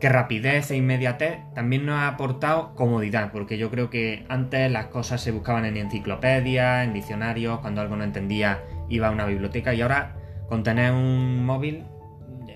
que 0.00 0.08
rapidez 0.08 0.70
e 0.70 0.76
inmediatez, 0.76 1.38
también 1.54 1.86
nos 1.86 1.96
ha 1.96 2.08
aportado 2.08 2.74
comodidad, 2.74 3.32
porque 3.32 3.58
yo 3.58 3.70
creo 3.70 3.90
que 3.90 4.24
antes 4.28 4.70
las 4.70 4.86
cosas 4.86 5.20
se 5.20 5.30
buscaban 5.30 5.64
en 5.64 5.76
enciclopedias, 5.76 6.84
en 6.84 6.92
diccionarios, 6.92 7.60
cuando 7.60 7.80
algo 7.80 7.96
no 7.96 8.04
entendía 8.04 8.62
iba 8.88 9.08
a 9.08 9.10
una 9.10 9.26
biblioteca 9.26 9.74
y 9.74 9.80
ahora 9.80 10.16
con 10.48 10.62
tener 10.62 10.92
un 10.92 11.44
móvil 11.44 11.84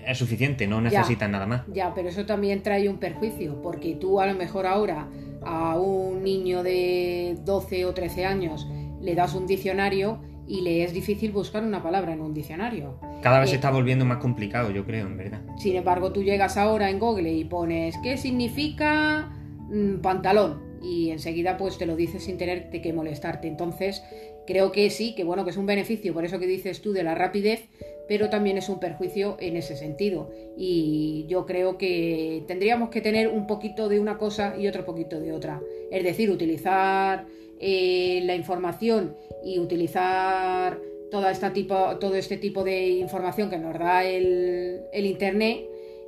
es 0.07 0.17
suficiente, 0.17 0.67
no 0.67 0.81
necesitas 0.81 1.29
nada 1.29 1.45
más. 1.45 1.63
Ya, 1.73 1.93
pero 1.93 2.09
eso 2.09 2.25
también 2.25 2.63
trae 2.63 2.87
un 2.89 2.97
perjuicio, 2.97 3.61
porque 3.61 3.95
tú 3.95 4.19
a 4.19 4.25
lo 4.25 4.35
mejor 4.35 4.65
ahora 4.65 5.07
a 5.43 5.77
un 5.77 6.23
niño 6.23 6.63
de 6.63 7.37
12 7.43 7.85
o 7.85 7.93
13 7.93 8.25
años 8.25 8.67
le 9.01 9.15
das 9.15 9.35
un 9.35 9.47
diccionario 9.47 10.19
y 10.47 10.61
le 10.61 10.83
es 10.83 10.93
difícil 10.93 11.31
buscar 11.31 11.63
una 11.63 11.83
palabra 11.83 12.13
en 12.13 12.21
un 12.21 12.33
diccionario. 12.33 12.99
Cada 13.21 13.39
vez 13.39 13.49
se 13.49 13.55
eh, 13.55 13.59
está 13.59 13.69
volviendo 13.69 14.05
más 14.05 14.17
complicado, 14.17 14.71
yo 14.71 14.85
creo, 14.85 15.07
en 15.07 15.17
verdad. 15.17 15.41
Sin 15.57 15.75
embargo, 15.75 16.13
tú 16.13 16.23
llegas 16.23 16.57
ahora 16.57 16.89
en 16.89 16.99
Google 16.99 17.31
y 17.33 17.43
pones 17.43 17.95
¿qué 18.01 18.17
significa 18.17 19.29
mm, 19.69 19.97
pantalón? 19.97 20.65
Y 20.81 21.09
enseguida 21.09 21.57
pues 21.57 21.77
te 21.77 21.85
lo 21.85 21.95
dices 21.95 22.23
sin 22.23 22.37
tener 22.37 22.69
que 22.69 22.93
molestarte. 22.93 23.47
Entonces, 23.47 24.03
creo 24.47 24.71
que 24.71 24.89
sí, 24.89 25.13
que 25.13 25.23
bueno, 25.23 25.43
que 25.43 25.51
es 25.51 25.57
un 25.57 25.67
beneficio, 25.67 26.13
por 26.13 26.25
eso 26.25 26.39
que 26.39 26.47
dices 26.47 26.81
tú 26.81 26.93
de 26.93 27.03
la 27.03 27.13
rapidez, 27.13 27.67
pero 28.07 28.29
también 28.29 28.57
es 28.57 28.69
un 28.69 28.79
perjuicio 28.79 29.37
en 29.39 29.57
ese 29.57 29.75
sentido. 29.75 30.31
Y 30.57 31.25
yo 31.27 31.45
creo 31.45 31.77
que 31.77 32.43
tendríamos 32.47 32.89
que 32.89 33.01
tener 33.01 33.27
un 33.27 33.45
poquito 33.45 33.89
de 33.89 33.99
una 33.99 34.17
cosa 34.17 34.55
y 34.57 34.67
otro 34.67 34.85
poquito 34.85 35.19
de 35.19 35.33
otra. 35.33 35.61
Es 35.91 36.03
decir, 36.03 36.31
utilizar 36.31 37.27
eh, 37.59 38.21
la 38.23 38.35
información 38.35 39.15
y 39.43 39.59
utilizar 39.59 40.79
toda 41.11 41.31
esta 41.31 41.53
tipo, 41.53 41.97
todo 41.99 42.15
este 42.15 42.37
tipo 42.37 42.63
de 42.63 42.87
información 42.89 43.49
que 43.49 43.57
nos 43.57 43.77
da 43.77 44.03
el, 44.05 44.81
Internet 44.93 45.65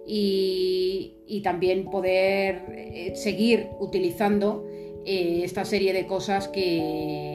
y, 0.08 1.42
también 1.44 1.90
poder 1.90 2.64
eh, 2.76 3.12
seguir 3.16 3.68
utilizando 3.80 4.66
eh, 5.06 5.42
esta 5.44 5.64
serie 5.64 5.94
de 5.94 6.06
cosas 6.06 6.50
que, 6.50 7.29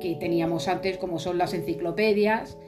que 0.00 0.16
teníamos 0.16 0.68
antes, 0.68 0.98
como 0.98 1.18
son 1.18 1.38
las 1.38 1.54
enciclopedias 1.54 2.58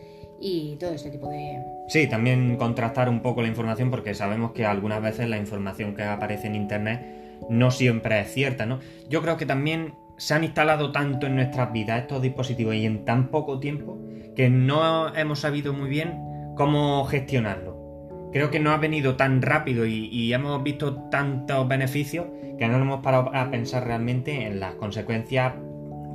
y 0.40 0.76
todo 0.76 0.92
este 0.92 1.10
tipo 1.10 1.28
de... 1.28 1.58
Sí, 1.88 2.06
también 2.08 2.56
contrastar 2.56 3.08
un 3.08 3.20
poco 3.20 3.42
la 3.42 3.48
información 3.48 3.90
porque 3.90 4.14
sabemos 4.14 4.52
que 4.52 4.64
algunas 4.64 5.02
veces 5.02 5.28
la 5.28 5.38
información 5.38 5.94
que 5.94 6.02
aparece 6.02 6.46
en 6.46 6.56
Internet 6.56 7.00
no 7.48 7.70
siempre 7.70 8.20
es 8.20 8.32
cierta, 8.32 8.66
¿no? 8.66 8.80
Yo 9.08 9.22
creo 9.22 9.36
que 9.36 9.46
también 9.46 9.94
se 10.16 10.34
han 10.34 10.44
instalado 10.44 10.92
tanto 10.92 11.26
en 11.26 11.36
nuestras 11.36 11.72
vidas 11.72 12.02
estos 12.02 12.22
dispositivos 12.22 12.74
y 12.74 12.86
en 12.86 13.04
tan 13.04 13.28
poco 13.28 13.58
tiempo 13.58 13.98
que 14.36 14.50
no 14.50 15.14
hemos 15.14 15.40
sabido 15.40 15.72
muy 15.72 15.88
bien 15.88 16.52
cómo 16.56 17.04
gestionarlo. 17.04 18.30
Creo 18.32 18.50
que 18.50 18.60
no 18.60 18.70
ha 18.70 18.78
venido 18.78 19.16
tan 19.16 19.42
rápido 19.42 19.84
y, 19.84 20.32
hemos 20.32 20.62
visto 20.62 20.94
tantos 21.10 21.68
beneficios 21.68 22.26
que 22.58 22.66
no 22.66 22.76
hemos 22.76 23.02
parado 23.02 23.30
a 23.34 23.50
pensar 23.50 23.86
realmente 23.86 24.46
en 24.46 24.58
las 24.58 24.74
consecuencias 24.76 25.54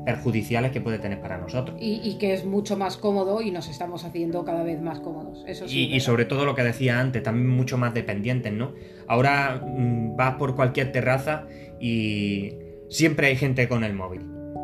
perjudiciales 0.08 0.72
que 0.72 0.80
puede 0.80 1.00
tener 1.00 1.20
para 1.20 1.38
nosotros. 1.38 1.76
Y, 1.82 2.18
que 2.18 2.34
es 2.34 2.46
mucho 2.46 2.78
más 2.78 2.96
cómodo 2.96 3.42
y 3.42 3.52
nos 3.52 3.68
estamos 3.68 4.06
haciendo 4.06 4.46
cada 4.46 4.64
vez 4.64 4.82
más 4.82 5.02
cómodos. 5.02 5.44
Eso 5.46 5.68
sí, 5.68 5.90
y, 5.94 6.00
sobre 6.00 6.24
todo 6.24 6.46
lo 6.46 6.56
que 6.56 6.64
decía 6.64 7.02
antes, 7.02 7.22
también 7.22 7.50
mucho 7.50 7.78
más 7.78 7.94
dependientes, 7.94 8.54
¿no? 8.54 8.72
Ahora 9.06 9.62
mm, 9.62 10.16
vas 10.16 10.36
por 10.36 10.56
cualquier 10.56 10.94
terraza 10.94 11.46
y 11.82 12.54
siempre 12.90 13.28
hay 13.28 13.36
gente 13.36 13.68
con 13.68 13.84
el 13.84 13.96
móvil. 13.96 14.22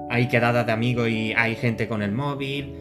Hay 0.10 0.30
quedadas 0.30 0.66
de 0.66 0.72
amigos 0.72 1.10
y 1.10 1.34
hay 1.34 1.58
gente 1.58 1.90
con 1.90 2.02
el 2.04 2.14
móvil. 2.14 2.78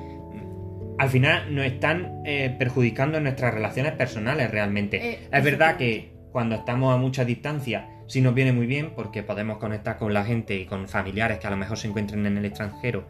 Al 1.01 1.09
final 1.09 1.53
nos 1.53 1.65
están 1.65 2.23
eh, 2.25 2.55
perjudicando 2.57 3.19
en 3.19 3.25
nuestras 3.25 3.53
relaciones 3.53 3.95
personales 3.95 4.53
realmente. 4.53 5.15
Eh, 5.15 5.19
es 5.33 5.45
verdad 5.45 5.79
que 5.79 6.13
cuando 6.31 6.55
estamos 6.55 6.95
a 6.95 6.97
mucha 6.97 7.25
distancia 7.25 7.89
sí 8.07 8.21
nos 8.21 8.35
viene 8.35 8.53
muy 8.53 8.67
bien 8.67 8.93
porque 8.95 9.23
podemos 9.23 9.59
conectar 9.59 9.99
con 9.99 10.13
la 10.15 10.25
gente 10.25 10.57
y 10.57 10.67
con 10.67 10.89
familiares 10.89 11.39
que 11.39 11.47
a 11.47 11.51
lo 11.51 11.57
mejor 11.57 11.79
se 11.79 11.89
encuentren 11.89 12.27
en 12.27 12.39
el 12.39 12.45
extranjero 12.45 13.05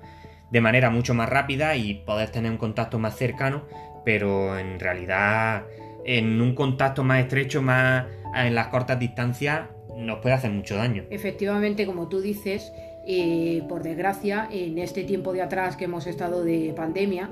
de 0.50 0.60
manera 0.60 0.90
mucho 0.90 1.14
más 1.14 1.28
rápida 1.28 1.76
y 1.76 1.94
poder 1.94 2.30
tener 2.30 2.50
un 2.52 2.58
contacto 2.58 2.98
más 2.98 3.16
cercano, 3.16 3.62
pero 4.04 4.58
en 4.58 4.78
realidad 4.78 5.64
en 6.04 6.40
un 6.40 6.54
contacto 6.54 7.04
más 7.04 7.20
estrecho, 7.20 7.62
más 7.62 8.04
en 8.36 8.54
las 8.54 8.68
cortas 8.68 8.98
distancias, 8.98 9.68
nos 9.96 10.18
puede 10.18 10.34
hacer 10.34 10.50
mucho 10.50 10.76
daño. 10.76 11.04
Efectivamente, 11.10 11.86
como 11.86 12.08
tú 12.08 12.20
dices, 12.20 12.72
eh, 13.06 13.62
por 13.68 13.82
desgracia, 13.82 14.48
en 14.50 14.78
este 14.78 15.04
tiempo 15.04 15.32
de 15.32 15.42
atrás 15.42 15.76
que 15.76 15.84
hemos 15.84 16.06
estado 16.06 16.44
de 16.44 16.72
pandemia, 16.76 17.30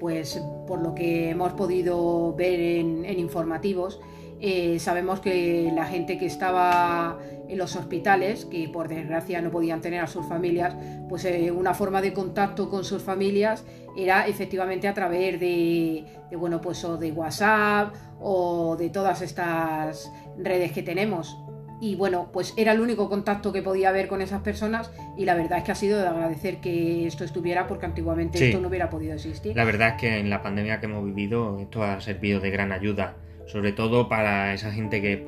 pues 0.00 0.42
por 0.66 0.82
lo 0.82 0.94
que 0.94 1.30
hemos 1.30 1.52
podido 1.52 2.34
ver 2.34 2.58
en, 2.58 3.18
informativos, 3.18 4.00
eh, 4.44 4.80
sabemos 4.80 5.20
que 5.20 5.70
la 5.72 5.86
gente 5.86 6.18
que 6.18 6.26
estaba 6.26 7.16
en 7.48 7.56
los 7.56 7.76
hospitales, 7.76 8.44
que 8.44 8.68
por 8.68 8.88
desgracia 8.88 9.40
no 9.40 9.52
podían 9.52 9.80
tener 9.80 10.00
a 10.00 10.08
sus 10.08 10.26
familias, 10.26 10.74
pues 11.08 11.24
eh, 11.26 11.52
una 11.52 11.74
forma 11.74 12.02
de 12.02 12.12
contacto 12.12 12.68
con 12.68 12.84
sus 12.84 13.02
familias 13.02 13.64
era 13.96 14.26
efectivamente 14.26 14.88
a 14.88 14.94
través 14.94 15.38
de, 15.38 16.04
de, 16.28 16.36
bueno, 16.36 16.60
pues 16.60 16.82
o 16.84 16.96
de 16.96 17.12
WhatsApp 17.12 17.94
o 18.20 18.76
de 18.76 18.90
todas 18.90 19.22
estas 19.22 20.10
redes 20.36 20.72
que 20.72 20.82
tenemos 20.82 21.36
y 21.82 21.96
bueno, 21.96 22.30
pues 22.32 22.54
era 22.56 22.70
el 22.70 22.80
único 22.80 23.08
contacto 23.08 23.52
que 23.52 23.60
podía 23.60 23.88
haber 23.88 24.06
con 24.06 24.22
esas 24.22 24.40
personas 24.42 24.92
y 25.18 25.24
la 25.24 25.34
verdad 25.34 25.58
es 25.58 25.64
que 25.64 25.72
ha 25.72 25.74
sido 25.74 25.98
de 25.98 26.06
agradecer 26.06 26.58
que 26.58 27.08
esto 27.08 27.24
estuviera 27.24 27.66
porque 27.66 27.86
antiguamente 27.86 28.46
esto 28.46 28.60
no 28.60 28.68
hubiera 28.68 28.88
podido 28.88 29.14
existir. 29.14 29.56
La 29.56 29.64
verdad 29.64 29.88
es 29.88 29.94
que 30.00 30.18
en 30.20 30.30
la 30.30 30.42
pandemia 30.42 30.78
que 30.78 30.86
hemos 30.86 31.04
vivido 31.04 31.58
esto 31.58 31.82
ha 31.82 32.00
servido 32.00 32.38
de 32.38 32.52
gran 32.52 32.70
ayuda, 32.70 33.16
sobre 33.46 33.72
todo 33.72 34.08
para 34.08 34.54
esa 34.54 34.70
gente 34.70 35.00
que 35.00 35.26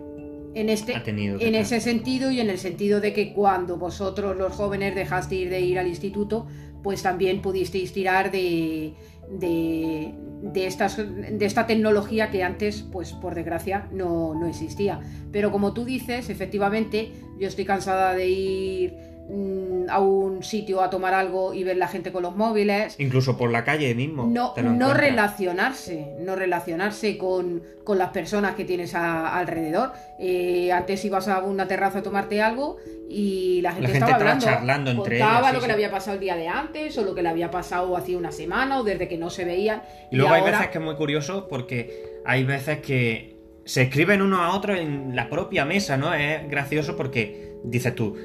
en 0.54 0.68
este, 0.68 0.94
ha 0.94 1.02
tenido 1.02 1.40
en 1.40 1.54
ese 1.54 1.80
sentido 1.80 2.30
y 2.30 2.40
en 2.40 2.48
el 2.48 2.58
sentido 2.58 3.00
de 3.00 3.12
que 3.12 3.32
cuando 3.32 3.76
vosotros 3.76 4.36
los 4.36 4.52
jóvenes 4.52 4.94
dejasteis 4.94 5.50
de 5.50 5.60
ir 5.60 5.78
al 5.78 5.88
instituto, 5.88 6.46
pues 6.82 7.02
también 7.02 7.42
pudisteis 7.42 7.92
tirar 7.92 8.30
de, 8.30 8.94
de, 9.30 10.14
de, 10.42 10.66
estas, 10.66 10.96
de 10.96 11.44
esta 11.44 11.66
tecnología 11.66 12.30
que 12.30 12.42
antes, 12.42 12.82
pues 12.82 13.12
por 13.12 13.34
desgracia, 13.34 13.88
no, 13.92 14.34
no 14.34 14.46
existía. 14.46 15.00
Pero 15.32 15.50
como 15.50 15.72
tú 15.74 15.84
dices, 15.84 16.30
efectivamente, 16.30 17.12
yo 17.38 17.48
estoy 17.48 17.64
cansada 17.64 18.14
de 18.14 18.28
ir 18.28 18.94
Mm, 19.26 19.88
a 19.88 20.00
un 20.00 20.42
sitio 20.42 20.82
a 20.82 20.90
tomar 20.90 21.14
algo 21.14 21.54
y 21.54 21.64
ver 21.64 21.78
la 21.78 21.88
gente 21.88 22.12
con 22.12 22.22
los 22.22 22.36
móviles. 22.36 22.96
Incluso 22.98 23.38
por 23.38 23.50
la 23.50 23.64
calle 23.64 23.94
mismo. 23.94 24.26
No, 24.26 24.52
no 24.56 24.92
relacionarse, 24.92 26.14
no 26.20 26.36
relacionarse 26.36 27.16
con, 27.16 27.62
las 27.88 28.10
personas 28.10 28.54
que 28.54 28.66
tienes 28.66 28.94
alrededor. 28.94 29.92
Eh, 30.18 30.70
antes 30.72 31.02
ibas 31.06 31.28
a 31.28 31.42
una 31.42 31.66
terraza 31.66 32.00
a 32.00 32.02
tomarte 32.02 32.42
algo 32.42 32.76
y 33.08 33.62
la 33.62 33.72
gente, 33.72 33.92
estaba, 33.92 34.14
hablando, 34.16 34.44
charlando 34.44 34.90
entre 34.90 35.18
contaba 35.18 35.52
lo 35.52 35.60
que 35.60 35.66
le 35.68 35.72
había 35.72 35.90
pasado 35.90 36.14
el 36.14 36.20
día 36.20 36.36
de 36.36 36.48
antes 36.48 36.96
o 36.98 37.02
lo 37.02 37.14
que 37.14 37.22
le 37.22 37.30
había 37.30 37.50
pasado 37.50 37.96
hacía 37.96 38.18
una 38.18 38.32
semana 38.32 38.80
o 38.80 38.84
desde 38.84 39.08
que 39.08 39.16
no 39.16 39.30
se 39.30 39.46
veían. 39.46 39.82
Y, 40.10 40.16
luego 40.16 40.34
hay 40.34 40.42
veces 40.42 40.68
que 40.68 40.78
es 40.78 40.84
muy 40.84 40.96
curioso 40.96 41.48
porque 41.48 42.20
hay 42.26 42.44
veces 42.44 42.80
que 42.80 43.38
se 43.64 43.82
escriben 43.82 44.20
uno 44.20 44.42
a 44.42 44.54
otro 44.54 44.74
en 44.74 45.16
la 45.16 45.30
propia 45.30 45.64
mesa, 45.64 45.96
¿no? 45.96 46.12
Es 46.12 46.46
gracioso 46.50 46.96
porque 46.96 47.54
dices 47.64 47.94
tú, 47.94 48.16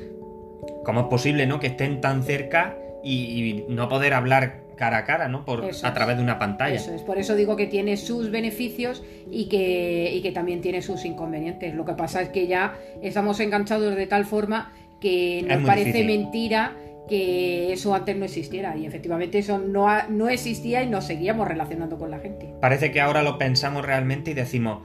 ¿Cómo 0.83 1.01
es 1.01 1.07
posible, 1.07 1.45
¿no? 1.45 1.59
Que 1.59 1.67
estén 1.67 2.01
tan 2.01 2.23
cerca 2.23 2.77
y, 3.03 3.65
no 3.69 3.89
poder 3.89 4.13
hablar 4.13 4.61
cara 4.75 4.99
a 4.99 5.03
cara, 5.03 5.27
¿no? 5.27 5.43
Por, 5.43 5.69
a 5.83 5.93
través 5.93 6.17
de 6.17 6.23
una 6.23 6.39
pantalla. 6.39 6.75
Eso 6.75 6.93
es, 6.93 7.01
por 7.01 7.17
eso 7.17 7.35
digo 7.35 7.55
que 7.55 7.67
tiene 7.67 7.97
sus 7.97 8.31
beneficios 8.31 9.03
y 9.29 9.49
que, 9.49 10.17
que 10.23 10.31
también 10.31 10.61
tiene 10.61 10.81
sus 10.81 11.03
inconvenientes. 11.03 11.75
Lo 11.75 11.83
que 11.83 11.93
pasa 11.93 12.21
es 12.21 12.29
que 12.29 12.47
ya 12.47 12.75
estamos 13.01 13.39
enganchados 13.41 13.95
de 13.95 14.07
tal 14.07 14.25
forma 14.25 14.71
que 15.01 15.43
nos 15.47 15.63
parece 15.63 16.03
mentira 16.05 16.75
que 17.09 17.73
eso 17.73 17.93
antes 17.95 18.15
no 18.15 18.25
existiera 18.25 18.77
y 18.77 18.85
efectivamente 18.85 19.39
eso 19.39 19.57
no, 19.57 19.87
no 20.09 20.29
existía 20.29 20.83
y 20.83 20.87
nos 20.87 21.05
seguíamos 21.05 21.47
relacionando 21.47 21.97
con 21.97 22.11
la 22.11 22.19
gente. 22.19 22.53
Parece 22.61 22.91
que 22.91 23.01
ahora 23.01 23.23
lo 23.23 23.37
pensamos 23.37 23.83
realmente 23.83 24.31
y 24.31 24.33
decimos, 24.35 24.83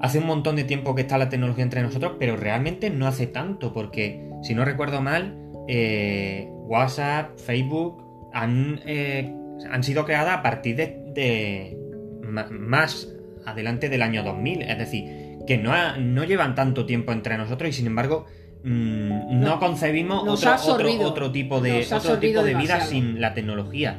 hace 0.00 0.18
un 0.18 0.26
montón 0.26 0.56
de 0.56 0.64
tiempo 0.64 0.94
que 0.94 1.02
está 1.02 1.18
la 1.18 1.28
tecnología 1.28 1.64
entre 1.64 1.82
nosotros, 1.82 2.12
pero 2.18 2.36
realmente 2.36 2.90
no 2.90 3.06
hace 3.06 3.26
tanto, 3.26 3.72
porque 3.72 4.28
si 4.42 4.54
no 4.54 4.64
recuerdo 4.64 5.00
mal, 5.00 5.36
eh, 5.66 6.48
WhatsApp, 6.50 7.38
Facebook 7.38 8.30
han, 8.32 8.80
eh, 8.86 9.32
han, 9.70 9.82
sido 9.82 10.04
creadas 10.04 10.38
a 10.38 10.42
partir 10.42 10.76
de, 10.76 11.76
más 12.22 13.08
adelante 13.44 13.88
del 13.88 14.02
año 14.02 14.22
2000, 14.22 14.62
es 14.62 14.78
decir, 14.78 15.38
que 15.46 15.58
no, 15.58 15.72
no 15.96 16.24
llevan 16.24 16.54
tanto 16.54 16.86
tiempo 16.86 17.12
entre 17.12 17.36
nosotros 17.38 17.70
y 17.70 17.72
sin 17.72 17.86
embargo 17.86 18.26
mm, 18.64 19.40
no, 19.40 19.58
concebimos 19.58 20.28
otro, 20.28 20.54
otro, 21.02 21.32
tipo 21.32 21.60
de, 21.60 21.86
otro 21.90 22.18
tipo 22.18 22.42
de 22.42 22.54
vida 22.54 22.80
sin 22.80 23.20
la 23.20 23.34
tecnología. 23.34 23.98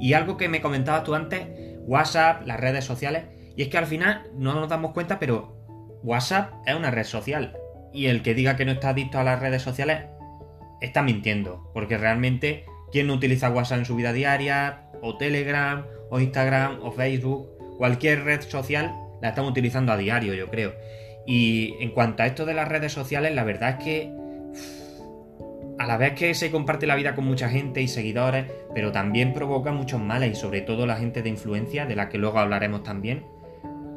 Y 0.00 0.12
algo 0.12 0.36
que 0.36 0.48
me 0.48 0.60
comentabas 0.60 1.04
tú 1.04 1.14
antes, 1.14 1.46
WhatsApp, 1.86 2.46
las 2.46 2.60
redes 2.60 2.84
sociales, 2.84 3.24
y 3.56 3.62
es 3.62 3.68
que 3.68 3.78
al 3.78 3.86
final 3.86 4.30
no 4.36 4.54
nos 4.54 4.68
damos 4.68 4.92
cuenta, 4.92 5.18
pero 5.18 5.56
WhatsApp 6.02 6.52
es 6.66 6.74
una 6.74 6.90
red 6.90 7.04
social. 7.04 7.56
Y 7.92 8.06
el 8.06 8.22
que 8.22 8.34
diga 8.34 8.56
que 8.56 8.64
no 8.64 8.72
está 8.72 8.90
adicto 8.90 9.18
a 9.18 9.24
las 9.24 9.40
redes 9.40 9.62
sociales 9.62 10.04
está 10.80 11.02
mintiendo, 11.02 11.70
porque 11.72 11.96
realmente, 11.96 12.66
¿quién 12.92 13.06
no 13.06 13.14
utiliza 13.14 13.50
WhatsApp 13.50 13.78
en 13.78 13.84
su 13.86 13.96
vida 13.96 14.12
diaria? 14.12 14.82
O 15.00 15.16
Telegram, 15.16 15.86
o 16.10 16.20
Instagram, 16.20 16.80
o 16.82 16.92
Facebook, 16.92 17.48
cualquier 17.78 18.24
red 18.24 18.42
social 18.42 18.92
la 19.20 19.30
estamos 19.30 19.50
utilizando 19.50 19.92
a 19.92 19.96
diario, 19.96 20.34
yo 20.34 20.50
creo. 20.50 20.74
Y 21.26 21.74
en 21.80 21.90
cuanto 21.90 22.22
a 22.22 22.26
esto 22.26 22.44
de 22.44 22.54
las 22.54 22.68
redes 22.68 22.92
sociales, 22.92 23.34
la 23.34 23.44
verdad 23.44 23.78
es 23.78 23.84
que 23.84 24.12
a 25.78 25.86
la 25.86 25.96
vez 25.96 26.14
que 26.14 26.34
se 26.34 26.50
comparte 26.50 26.86
la 26.86 26.96
vida 26.96 27.14
con 27.14 27.24
mucha 27.24 27.48
gente 27.48 27.82
y 27.82 27.88
seguidores, 27.88 28.46
pero 28.74 28.92
también 28.92 29.32
provoca 29.32 29.72
muchos 29.72 30.00
males 30.00 30.32
y 30.32 30.34
sobre 30.34 30.60
todo 30.60 30.86
la 30.86 30.96
gente 30.96 31.22
de 31.22 31.28
influencia, 31.28 31.86
de 31.86 31.96
la 31.96 32.08
que 32.08 32.18
luego 32.18 32.38
hablaremos 32.38 32.82
también. 32.82 33.24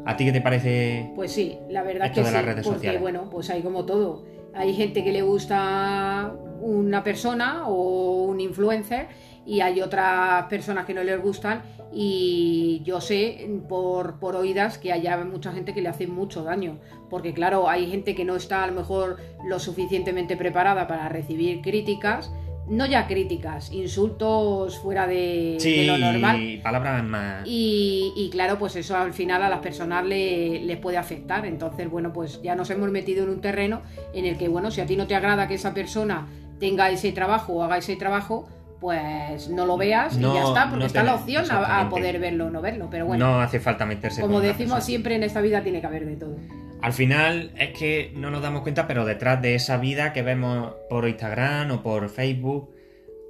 ¿A 0.05 0.15
ti 0.17 0.25
qué 0.25 0.31
te 0.31 0.41
parece? 0.41 1.11
Pues 1.15 1.31
sí, 1.31 1.57
la 1.69 1.83
verdad 1.83 2.07
esto 2.07 2.15
que 2.15 2.21
de 2.21 2.27
sí, 2.27 2.33
las 2.33 2.45
redes 2.45 2.65
porque 2.65 2.77
sociales? 2.79 3.01
bueno, 3.01 3.29
pues 3.29 3.49
hay 3.49 3.61
como 3.61 3.85
todo. 3.85 4.25
Hay 4.53 4.73
gente 4.73 5.03
que 5.03 5.11
le 5.11 5.21
gusta 5.21 6.33
una 6.61 7.03
persona 7.03 7.67
o 7.67 8.23
un 8.23 8.39
influencer 8.39 9.07
y 9.45 9.61
hay 9.61 9.81
otras 9.81 10.45
personas 10.45 10.85
que 10.85 10.93
no 10.93 11.03
les 11.03 11.21
gustan 11.21 11.63
y 11.91 12.81
yo 12.83 13.01
sé 13.01 13.49
por, 13.67 14.19
por 14.19 14.35
oídas 14.35 14.77
que 14.77 14.91
haya 14.91 15.17
mucha 15.23 15.51
gente 15.51 15.73
que 15.73 15.81
le 15.81 15.89
hace 15.89 16.05
mucho 16.05 16.43
daño 16.43 16.77
porque 17.09 17.33
claro 17.33 17.67
hay 17.69 17.89
gente 17.89 18.13
que 18.13 18.25
no 18.25 18.35
está 18.35 18.63
a 18.63 18.67
lo 18.67 18.73
mejor 18.73 19.17
lo 19.43 19.57
suficientemente 19.59 20.37
preparada 20.37 20.87
para 20.87 21.09
recibir 21.09 21.61
críticas 21.61 22.31
no 22.69 22.85
ya 22.85 23.07
críticas 23.07 23.71
insultos 23.71 24.77
fuera 24.79 25.07
de, 25.07 25.53
de 25.53 25.59
Sí, 25.59 25.85
lo 25.85 25.97
normal 25.97 26.59
palabras 26.63 27.03
más... 27.03 27.41
y, 27.47 28.13
y 28.15 28.29
claro, 28.29 28.57
pues 28.59 28.75
eso 28.75 28.95
al 28.95 29.13
final 29.13 29.41
a 29.43 29.49
las 29.49 29.59
personas 29.59 30.05
le- 30.05 30.59
les 30.63 30.77
puede 30.77 30.97
afectar. 30.97 31.45
Entonces, 31.45 31.89
bueno, 31.89 32.13
pues 32.13 32.41
ya 32.43 32.55
nos 32.55 32.69
hemos 32.69 32.91
metido 32.91 33.23
en 33.23 33.29
un 33.29 33.41
terreno 33.41 33.81
en 34.13 34.25
el 34.25 34.37
que, 34.37 34.47
bueno, 34.47 34.69
si 34.71 34.81
a 34.81 34.85
ti 34.85 34.95
no 34.95 35.07
te 35.07 35.15
agrada 35.15 35.47
que 35.47 35.55
esa 35.55 35.73
persona 35.73 36.27
tenga 36.59 36.89
ese 36.91 37.11
trabajo 37.11 37.53
o 37.53 37.63
haga 37.63 37.77
ese 37.77 37.95
trabajo, 37.95 38.47
pues 38.79 39.49
no 39.49 39.65
lo 39.65 39.75
veas 39.75 40.15
No, 40.17 40.31
y 40.31 40.35
ya 40.35 40.43
está, 40.43 40.63
porque 40.69 40.79
no 40.79 40.85
está 40.85 41.03
la 41.03 41.15
opción 41.15 41.45
a, 41.49 41.89
poder 41.89 42.19
verlo 42.19 42.45
o 42.45 42.49
no 42.49 42.61
verlo. 42.61 42.87
Pero 42.91 43.05
bueno, 43.07 43.33
no 43.33 43.41
hace 43.41 43.59
falta 43.59 43.85
meterse 43.85 44.21
como 44.21 44.39
decimos 44.41 44.57
persona. 44.75 44.81
siempre 44.81 45.15
en 45.15 45.23
esta 45.23 45.41
vida 45.41 45.63
tiene 45.63 45.81
que 45.81 45.87
haber 45.87 46.05
de 46.05 46.15
todo. 46.15 46.37
Al 46.81 46.93
final 46.93 47.51
es 47.57 47.77
que 47.77 48.11
no 48.15 48.31
nos 48.31 48.41
damos 48.41 48.61
cuenta, 48.61 48.87
pero 48.87 49.05
detrás 49.05 49.41
de 49.41 49.55
esa 49.55 49.77
vida 49.77 50.13
que 50.13 50.21
vemos 50.21 50.73
por 50.89 51.07
Instagram 51.07 51.71
o 51.71 51.83
por 51.83 52.09
Facebook, 52.09 52.73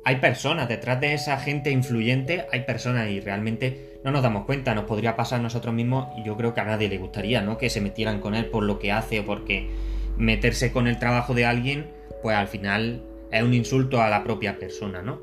hay 0.06 0.18
personas, 0.18 0.68
detrás 0.68 1.02
de 1.02 1.14
esa 1.14 1.38
gente 1.38 1.72
influyente 1.72 2.46
hay 2.52 2.62
personas 2.62 3.10
y 3.10 3.20
realmente 3.20 4.00
no 4.04 4.12
nos 4.12 4.24
damos 4.24 4.46
cuenta, 4.46 4.74
nos 4.74 4.86
podría 4.86 5.16
pasar 5.16 5.40
a 5.40 5.44
nosotros 5.44 5.74
mismos 5.74 6.08
y 6.18 6.24
yo 6.24 6.38
creo 6.38 6.54
que 6.54 6.62
a 6.62 6.66
nadie 6.66 6.90
le 6.90 6.98
gustaría, 6.98 7.42
¿no? 7.42 7.58
Que 7.58 7.70
se 7.70 7.82
metieran 7.82 8.20
con 8.20 8.34
él 8.34 8.46
por 8.46 8.64
lo 8.64 8.80
que 8.80 8.92
hace 8.92 9.20
o 9.20 9.26
porque 9.26 9.70
meterse 10.18 10.72
con 10.72 10.88
el 10.88 11.00
trabajo 11.00 11.34
de 11.34 11.46
alguien, 11.46 11.88
pues 12.22 12.36
al 12.36 12.48
final 12.48 13.04
es 13.32 13.44
un 13.44 13.54
insulto 13.54 14.02
a 14.02 14.10
la 14.10 14.24
propia 14.24 14.58
persona, 14.58 15.02
¿no? 15.02 15.22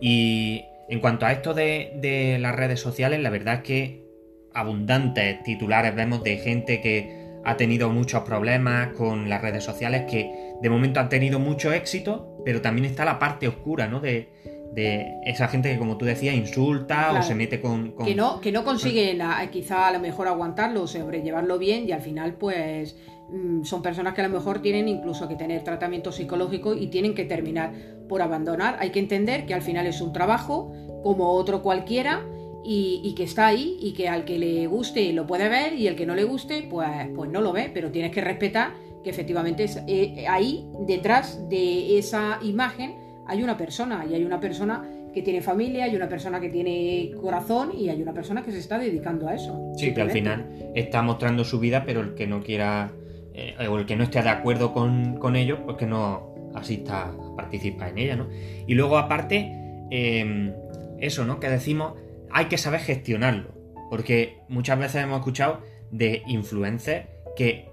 Y 0.00 0.64
en 0.88 1.00
cuanto 1.00 1.26
a 1.26 1.32
esto 1.32 1.54
de, 1.54 1.92
de 1.96 2.38
las 2.38 2.54
redes 2.54 2.80
sociales, 2.80 3.20
la 3.20 3.30
verdad 3.30 3.56
es 3.56 3.62
que 3.62 4.04
abundantes 4.52 5.42
titulares 5.42 5.94
vemos 5.94 6.22
de 6.22 6.36
gente 6.38 6.80
que 6.80 7.23
ha 7.44 7.56
tenido 7.56 7.90
muchos 7.90 8.22
problemas 8.22 8.88
con 8.96 9.28
las 9.28 9.42
redes 9.42 9.64
sociales, 9.64 10.04
que 10.10 10.30
de 10.62 10.70
momento 10.70 11.00
han 11.00 11.08
tenido 11.08 11.38
mucho 11.38 11.72
éxito, 11.72 12.38
pero 12.44 12.60
también 12.60 12.84
está 12.86 13.04
la 13.04 13.18
parte 13.18 13.48
oscura, 13.48 13.86
¿no? 13.88 14.00
De, 14.00 14.28
de 14.72 15.06
esa 15.24 15.46
gente 15.48 15.70
que, 15.72 15.78
como 15.78 15.96
tú 15.96 16.04
decías, 16.04 16.34
insulta 16.34 17.12
o 17.12 17.22
se 17.22 17.34
mete 17.34 17.60
con... 17.60 17.92
con- 17.92 18.06
Que 18.06 18.14
no, 18.14 18.40
que 18.40 18.50
no 18.50 18.64
consiguen 18.64 19.22
a- 19.22 19.46
quizá 19.50 19.88
a 19.88 19.92
lo 19.92 20.00
mejor 20.00 20.26
aguantarlo, 20.28 20.86
sobrellevarlo 20.86 21.58
bien 21.58 21.88
y 21.88 21.92
al 21.92 22.00
final 22.00 22.34
pues 22.34 22.96
mm, 23.30 23.62
son 23.64 23.82
personas 23.82 24.14
que 24.14 24.22
a 24.22 24.28
lo 24.28 24.34
mejor 24.34 24.60
tienen 24.62 24.88
incluso 24.88 25.28
que 25.28 25.36
tener 25.36 25.62
tratamiento 25.62 26.10
psicológico 26.12 26.74
y 26.74 26.88
tienen 26.88 27.14
que 27.14 27.24
terminar 27.24 27.72
por 28.08 28.20
abandonar. 28.22 28.76
Hay 28.80 28.90
que 28.90 28.98
entender 28.98 29.46
que 29.46 29.54
al 29.54 29.62
final 29.62 29.86
es 29.86 30.00
un 30.00 30.12
trabajo 30.12 30.72
como 31.04 31.30
otro 31.30 31.62
cualquiera 31.62 32.26
y, 32.64 33.00
y 33.04 33.14
que 33.14 33.24
está 33.24 33.46
ahí 33.46 33.76
y 33.80 33.92
que 33.92 34.08
al 34.08 34.24
que 34.24 34.38
le 34.38 34.66
guste 34.66 35.12
lo 35.12 35.26
puede 35.26 35.48
ver 35.48 35.74
y 35.74 35.86
el 35.86 35.96
que 35.96 36.06
no 36.06 36.14
le 36.14 36.24
guste 36.24 36.66
pues, 36.68 36.88
pues 37.14 37.30
no 37.30 37.40
lo 37.40 37.52
ve, 37.52 37.70
pero 37.72 37.90
tienes 37.90 38.10
que 38.10 38.20
respetar 38.20 38.72
que 39.04 39.10
efectivamente 39.10 39.64
es, 39.64 39.80
eh, 39.86 40.24
ahí 40.28 40.66
detrás 40.86 41.48
de 41.48 41.98
esa 41.98 42.40
imagen 42.42 42.96
hay 43.26 43.42
una 43.42 43.56
persona 43.56 44.04
y 44.10 44.14
hay 44.14 44.24
una 44.24 44.40
persona 44.40 44.88
que 45.12 45.22
tiene 45.22 45.42
familia, 45.42 45.84
hay 45.84 45.94
una 45.94 46.08
persona 46.08 46.40
que 46.40 46.48
tiene 46.48 47.12
corazón 47.20 47.70
y 47.78 47.88
hay 47.88 48.02
una 48.02 48.12
persona 48.12 48.42
que 48.42 48.50
se 48.50 48.58
está 48.58 48.78
dedicando 48.78 49.28
a 49.28 49.34
eso. 49.34 49.72
Sí, 49.76 49.94
que 49.94 50.00
al 50.00 50.10
final 50.10 50.72
está 50.74 51.02
mostrando 51.02 51.44
su 51.44 51.60
vida, 51.60 51.84
pero 51.86 52.00
el 52.00 52.14
que 52.14 52.26
no 52.26 52.42
quiera 52.42 52.92
eh, 53.32 53.54
o 53.68 53.78
el 53.78 53.86
que 53.86 53.94
no 53.94 54.02
esté 54.02 54.22
de 54.22 54.30
acuerdo 54.30 54.72
con, 54.72 55.18
con 55.18 55.36
ello, 55.36 55.64
pues 55.64 55.76
que 55.76 55.86
no 55.86 56.34
asista 56.54 57.10
a 57.10 57.36
participar 57.36 57.90
en 57.90 57.98
ella, 57.98 58.16
¿no? 58.16 58.28
Y 58.66 58.74
luego 58.74 58.98
aparte, 58.98 59.52
eh, 59.90 60.52
eso, 60.98 61.24
¿no? 61.24 61.38
Que 61.38 61.48
decimos, 61.48 61.92
hay 62.34 62.46
que 62.46 62.58
saber 62.58 62.80
gestionarlo, 62.80 63.54
porque 63.88 64.38
muchas 64.48 64.78
veces 64.78 65.02
hemos 65.02 65.18
escuchado 65.18 65.62
de 65.90 66.22
influencers 66.26 67.06
que 67.36 67.72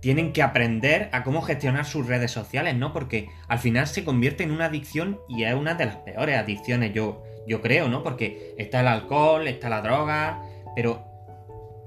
tienen 0.00 0.34
que 0.34 0.42
aprender 0.42 1.08
a 1.12 1.24
cómo 1.24 1.40
gestionar 1.40 1.86
sus 1.86 2.06
redes 2.06 2.30
sociales, 2.30 2.76
¿no? 2.76 2.92
Porque 2.92 3.30
al 3.48 3.58
final 3.58 3.86
se 3.86 4.04
convierte 4.04 4.44
en 4.44 4.50
una 4.50 4.66
adicción 4.66 5.18
y 5.26 5.44
es 5.44 5.54
una 5.54 5.74
de 5.74 5.86
las 5.86 5.96
peores 5.96 6.36
adicciones, 6.36 6.92
yo, 6.92 7.22
yo 7.48 7.62
creo, 7.62 7.88
¿no? 7.88 8.02
Porque 8.02 8.54
está 8.58 8.80
el 8.80 8.88
alcohol, 8.88 9.48
está 9.48 9.70
la 9.70 9.80
droga, 9.80 10.42
pero 10.76 11.02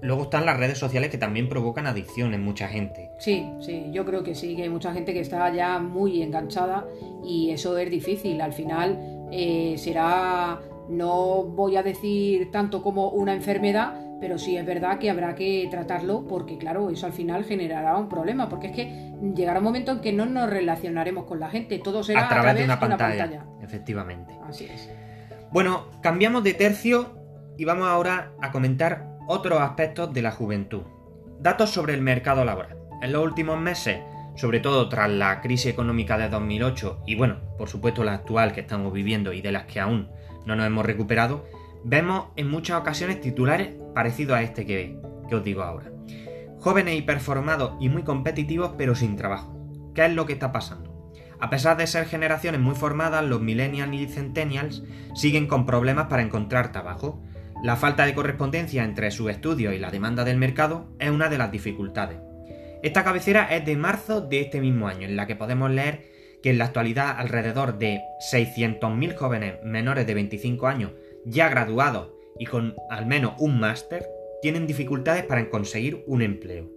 luego 0.01 0.23
están 0.23 0.47
las 0.47 0.57
redes 0.57 0.79
sociales 0.79 1.11
que 1.11 1.19
también 1.19 1.47
provocan 1.47 1.85
adicción 1.85 2.33
en 2.33 2.43
mucha 2.43 2.67
gente. 2.67 3.11
Sí, 3.19 3.47
sí, 3.61 3.85
yo 3.91 4.05
creo 4.05 4.23
que 4.23 4.33
sí, 4.33 4.55
que 4.55 4.63
hay 4.63 4.69
mucha 4.69 4.91
gente 4.93 5.13
que 5.13 5.19
está 5.19 5.53
ya 5.53 5.77
muy 5.77 6.23
enganchada 6.23 6.87
y 7.23 7.51
eso 7.51 7.77
es 7.77 7.91
difícil. 7.91 8.41
Al 8.41 8.53
final 8.53 9.27
eh, 9.31 9.75
será, 9.77 10.59
no 10.89 11.43
voy 11.43 11.75
a 11.75 11.83
decir 11.83 12.51
tanto 12.51 12.81
como 12.81 13.09
una 13.09 13.33
enfermedad, 13.33 13.93
pero 14.19 14.37
sí 14.37 14.57
es 14.57 14.65
verdad 14.65 14.99
que 14.99 15.09
habrá 15.09 15.35
que 15.35 15.67
tratarlo 15.69 16.25
porque, 16.27 16.57
claro, 16.57 16.89
eso 16.89 17.05
al 17.05 17.13
final 17.13 17.43
generará 17.43 17.97
un 17.97 18.09
problema, 18.09 18.49
porque 18.49 18.67
es 18.67 18.75
que 18.75 19.13
llegará 19.35 19.59
un 19.59 19.65
momento 19.65 19.91
en 19.91 20.01
que 20.01 20.13
no 20.13 20.25
nos 20.25 20.49
relacionaremos 20.49 21.25
con 21.25 21.39
la 21.39 21.49
gente, 21.49 21.79
todo 21.79 22.03
será 22.03 22.25
a 22.25 22.29
través, 22.29 22.55
de 22.55 22.63
una 22.63 22.79
pantalla, 22.79 23.45
efectivamente. 23.61 24.37
Así 24.47 24.65
es. 24.65 24.89
Bueno, 25.51 25.87
cambiamos 26.01 26.43
de 26.43 26.53
tercio 26.53 27.17
y 27.57 27.65
vamos 27.65 27.87
ahora 27.87 28.31
a 28.41 28.51
comentar 28.51 29.17
otros 29.27 29.59
aspectos 29.59 30.13
de 30.13 30.21
la 30.21 30.31
juventud. 30.31 30.83
Datos 31.39 31.69
sobre 31.69 31.93
el 31.93 32.01
mercado 32.01 32.43
laboral. 32.43 32.77
En 33.01 33.11
los 33.11 33.23
últimos 33.23 33.59
meses, 33.59 33.99
sobre 34.35 34.59
todo 34.59 34.89
tras 34.89 35.09
la 35.09 35.41
crisis 35.41 35.67
económica 35.67 36.17
de 36.17 36.29
2008 36.29 37.03
y 37.05 37.15
bueno, 37.15 37.37
por 37.57 37.69
supuesto 37.69 38.03
la 38.03 38.13
actual 38.13 38.53
que 38.53 38.61
estamos 38.61 38.93
viviendo 38.93 39.33
y 39.33 39.41
de 39.41 39.51
las 39.51 39.65
que 39.65 39.79
aún 39.79 40.09
no 40.47 40.55
nos 40.55 40.65
hemos 40.65 40.85
recuperado, 40.85 41.45
vemos 41.83 42.27
en 42.37 42.49
muchas 42.49 42.79
ocasiones 42.79 43.21
titulares 43.21 43.75
parecidos 43.93 44.37
a 44.37 44.41
este 44.41 44.65
que, 44.65 44.97
que 45.29 45.35
os 45.35 45.43
digo 45.43 45.61
ahora. 45.61 45.91
Jóvenes 46.59 46.97
hiperformados 46.97 47.73
y 47.79 47.89
muy 47.89 48.03
competitivos 48.03 48.71
pero 48.77 48.95
sin 48.95 49.15
trabajo. 49.15 49.55
¿Qué 49.93 50.05
es 50.05 50.13
lo 50.13 50.25
que 50.25 50.33
está 50.33 50.51
pasando? 50.51 51.11
A 51.39 51.49
pesar 51.49 51.77
de 51.77 51.85
ser 51.85 52.05
generaciones 52.05 52.61
muy 52.61 52.75
formadas, 52.75 53.23
los 53.23 53.41
millennials 53.41 53.93
y 53.93 54.07
centennials 54.07 54.83
siguen 55.13 55.47
con 55.47 55.65
problemas 55.65 56.07
para 56.07 56.23
encontrar 56.23 56.71
trabajo. 56.71 57.21
La 57.63 57.75
falta 57.75 58.05
de 58.05 58.15
correspondencia 58.15 58.83
entre 58.83 59.11
sus 59.11 59.29
estudios 59.29 59.73
y 59.73 59.79
la 59.79 59.91
demanda 59.91 60.23
del 60.23 60.37
mercado 60.37 60.95
es 60.99 61.11
una 61.11 61.29
de 61.29 61.37
las 61.37 61.51
dificultades. 61.51 62.19
Esta 62.81 63.03
cabecera 63.03 63.53
es 63.55 63.65
de 63.65 63.75
marzo 63.75 64.21
de 64.21 64.41
este 64.41 64.61
mismo 64.61 64.87
año, 64.87 65.07
en 65.07 65.15
la 65.15 65.27
que 65.27 65.35
podemos 65.35 65.69
leer 65.69 66.16
que 66.41 66.49
en 66.49 66.57
la 66.57 66.65
actualidad 66.65 67.15
alrededor 67.17 67.77
de 67.77 68.01
600.000 68.31 69.15
jóvenes 69.15 69.55
menores 69.63 70.05
de 70.07 70.13
25 70.13 70.67
años 70.67 70.91
ya 71.25 71.49
graduados 71.49 72.11
y 72.39 72.45
con 72.45 72.75
al 72.89 73.05
menos 73.05 73.33
un 73.39 73.59
máster 73.59 74.05
tienen 74.41 74.67
dificultades 74.67 75.23
para 75.23 75.49
conseguir 75.49 76.03
un 76.07 76.21
empleo. 76.21 76.69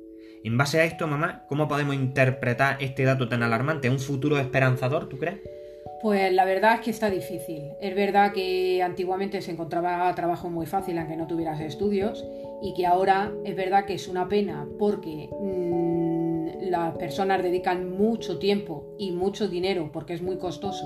En 0.42 0.57
base 0.57 0.81
a 0.81 0.85
esto, 0.85 1.07
mamá, 1.07 1.44
¿cómo 1.49 1.68
podemos 1.68 1.94
interpretar 1.94 2.79
este 2.81 3.05
dato 3.05 3.29
tan 3.29 3.42
alarmante? 3.42 3.90
¿Un 3.90 3.99
futuro 3.99 4.38
esperanzador, 4.38 5.09
tú 5.09 5.18
crees? 5.18 5.40
Pues 6.01 6.33
la 6.33 6.46
verdad 6.46 6.77
es 6.77 6.81
que 6.81 6.90
está 6.90 7.11
difícil. 7.11 7.73
Es 7.79 7.94
verdad 7.94 8.33
que 8.33 8.83
antiguamente 8.83 9.42
se 9.42 9.51
encontraba 9.51 10.14
trabajo 10.14 10.49
muy 10.49 10.64
fácil 10.64 10.96
aunque 10.96 11.16
no 11.16 11.27
tuvieras 11.27 11.61
estudios 11.61 12.27
y 12.62 12.73
que 12.73 12.87
ahora 12.87 13.33
es 13.44 13.55
verdad 13.55 13.85
que 13.85 13.94
es 13.94 14.09
una 14.09 14.27
pena 14.27 14.66
porque 14.79 15.29
mm, 15.31 16.19
las 16.61 16.95
personas 16.97 17.43
dedican 17.43 17.91
mucho 17.97 18.39
tiempo 18.39 18.85
y 18.99 19.13
mucho 19.13 19.49
dinero 19.49 19.91
porque 19.93 20.15
es 20.15 20.23
muy 20.23 20.37
costoso 20.39 20.85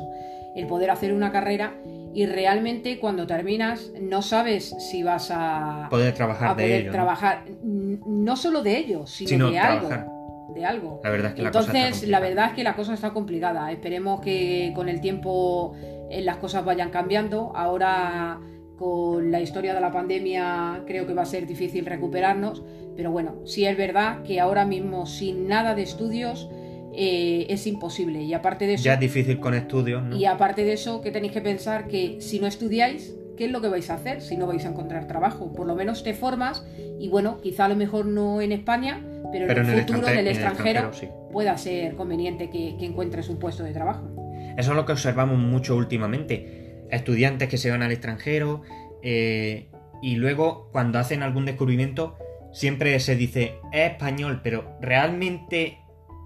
el 0.56 0.66
poder 0.66 0.90
hacer 0.90 1.12
una 1.12 1.32
carrera 1.32 1.74
y 2.14 2.26
realmente 2.26 3.00
cuando 3.00 3.26
terminas 3.26 3.90
no 4.00 4.22
sabes 4.22 4.74
si 4.78 5.02
vas 5.02 5.30
a 5.32 5.88
Poder 5.90 6.14
trabajar 6.14 6.50
a 6.50 6.54
de 6.54 6.76
ello. 6.78 6.86
¿no? 6.86 6.92
trabajar 6.92 7.42
n- 7.46 7.98
no 8.06 8.36
solo 8.36 8.62
de 8.62 8.78
ello, 8.78 9.06
sino, 9.06 9.28
Sino 9.28 9.50
de 9.50 9.56
trabajar. 9.58 9.92
algo, 10.00 10.54
de 10.54 10.64
algo. 10.64 11.00
La 11.02 11.10
verdad 11.10 11.30
es 11.30 11.34
que 11.34 11.42
la 11.42 11.50
cosa 11.50 11.66
está 11.66 11.78
Entonces, 11.78 12.08
la 12.08 12.18
complicada. 12.18 12.28
verdad 12.28 12.44
es 12.50 12.56
que 12.56 12.62
la 12.64 12.76
cosa 12.76 12.94
está 12.94 13.10
complicada. 13.12 13.72
Esperemos 13.72 14.20
que 14.20 14.72
con 14.76 14.88
el 14.88 15.00
tiempo 15.00 15.74
eh, 16.08 16.22
las 16.22 16.36
cosas 16.36 16.64
vayan 16.64 16.90
cambiando. 16.90 17.50
Ahora 17.56 18.38
con 18.76 19.30
la 19.30 19.40
historia 19.40 19.74
de 19.74 19.80
la 19.80 19.92
pandemia 19.92 20.82
creo 20.86 21.06
que 21.06 21.14
va 21.14 21.22
a 21.22 21.26
ser 21.26 21.46
difícil 21.46 21.86
recuperarnos, 21.86 22.62
pero 22.96 23.10
bueno, 23.10 23.36
sí 23.44 23.64
es 23.64 23.76
verdad 23.76 24.22
que 24.22 24.40
ahora 24.40 24.64
mismo 24.64 25.06
sin 25.06 25.48
nada 25.48 25.74
de 25.74 25.82
estudios 25.82 26.48
eh, 26.92 27.46
es 27.48 27.66
imposible. 27.66 28.22
Y 28.22 28.34
aparte 28.34 28.66
de 28.66 28.74
eso... 28.74 28.84
Ya 28.84 28.94
es 28.94 29.00
difícil 29.00 29.40
con 29.40 29.54
estudios, 29.54 30.02
¿no? 30.02 30.16
Y 30.16 30.24
aparte 30.26 30.64
de 30.64 30.72
eso, 30.72 31.00
que 31.00 31.10
tenéis 31.10 31.32
que 31.32 31.40
pensar 31.40 31.88
que 31.88 32.20
si 32.20 32.38
no 32.38 32.46
estudiáis, 32.46 33.14
¿qué 33.36 33.46
es 33.46 33.50
lo 33.50 33.60
que 33.60 33.68
vais 33.68 33.90
a 33.90 33.94
hacer 33.94 34.20
si 34.20 34.36
no 34.36 34.46
vais 34.46 34.64
a 34.64 34.68
encontrar 34.68 35.06
trabajo? 35.06 35.52
Por 35.52 35.66
lo 35.66 35.74
menos 35.74 36.04
te 36.04 36.14
formas 36.14 36.64
y 36.98 37.08
bueno, 37.08 37.40
quizá 37.40 37.64
a 37.64 37.68
lo 37.68 37.76
mejor 37.76 38.06
no 38.06 38.40
en 38.40 38.52
España, 38.52 39.02
pero, 39.32 39.50
en 39.62 39.70
el, 39.70 39.80
futuro, 39.80 40.08
en 40.08 40.18
el 40.18 40.28
extranjero, 40.28 40.92
pueda 41.32 41.56
ser 41.58 41.96
conveniente 41.96 42.50
que, 42.50 42.76
encuentres 42.80 43.28
un 43.28 43.38
puesto 43.38 43.64
de 43.64 43.72
trabajo. 43.72 44.08
Eso 44.56 44.70
es 44.70 44.76
lo 44.76 44.86
que 44.86 44.92
observamos 44.92 45.38
mucho 45.38 45.74
últimamente. 45.74 46.63
Estudiantes 46.90 47.48
que 47.48 47.58
se 47.58 47.70
van 47.70 47.82
al 47.82 47.92
extranjero 47.92 48.62
eh, 49.02 49.68
y 50.02 50.16
luego 50.16 50.68
cuando 50.72 50.98
hacen 50.98 51.22
algún 51.22 51.44
descubrimiento 51.44 52.16
siempre 52.52 52.98
se 53.00 53.16
dice 53.16 53.56
es 53.72 53.92
español, 53.92 54.40
pero 54.42 54.76
realmente 54.80 55.78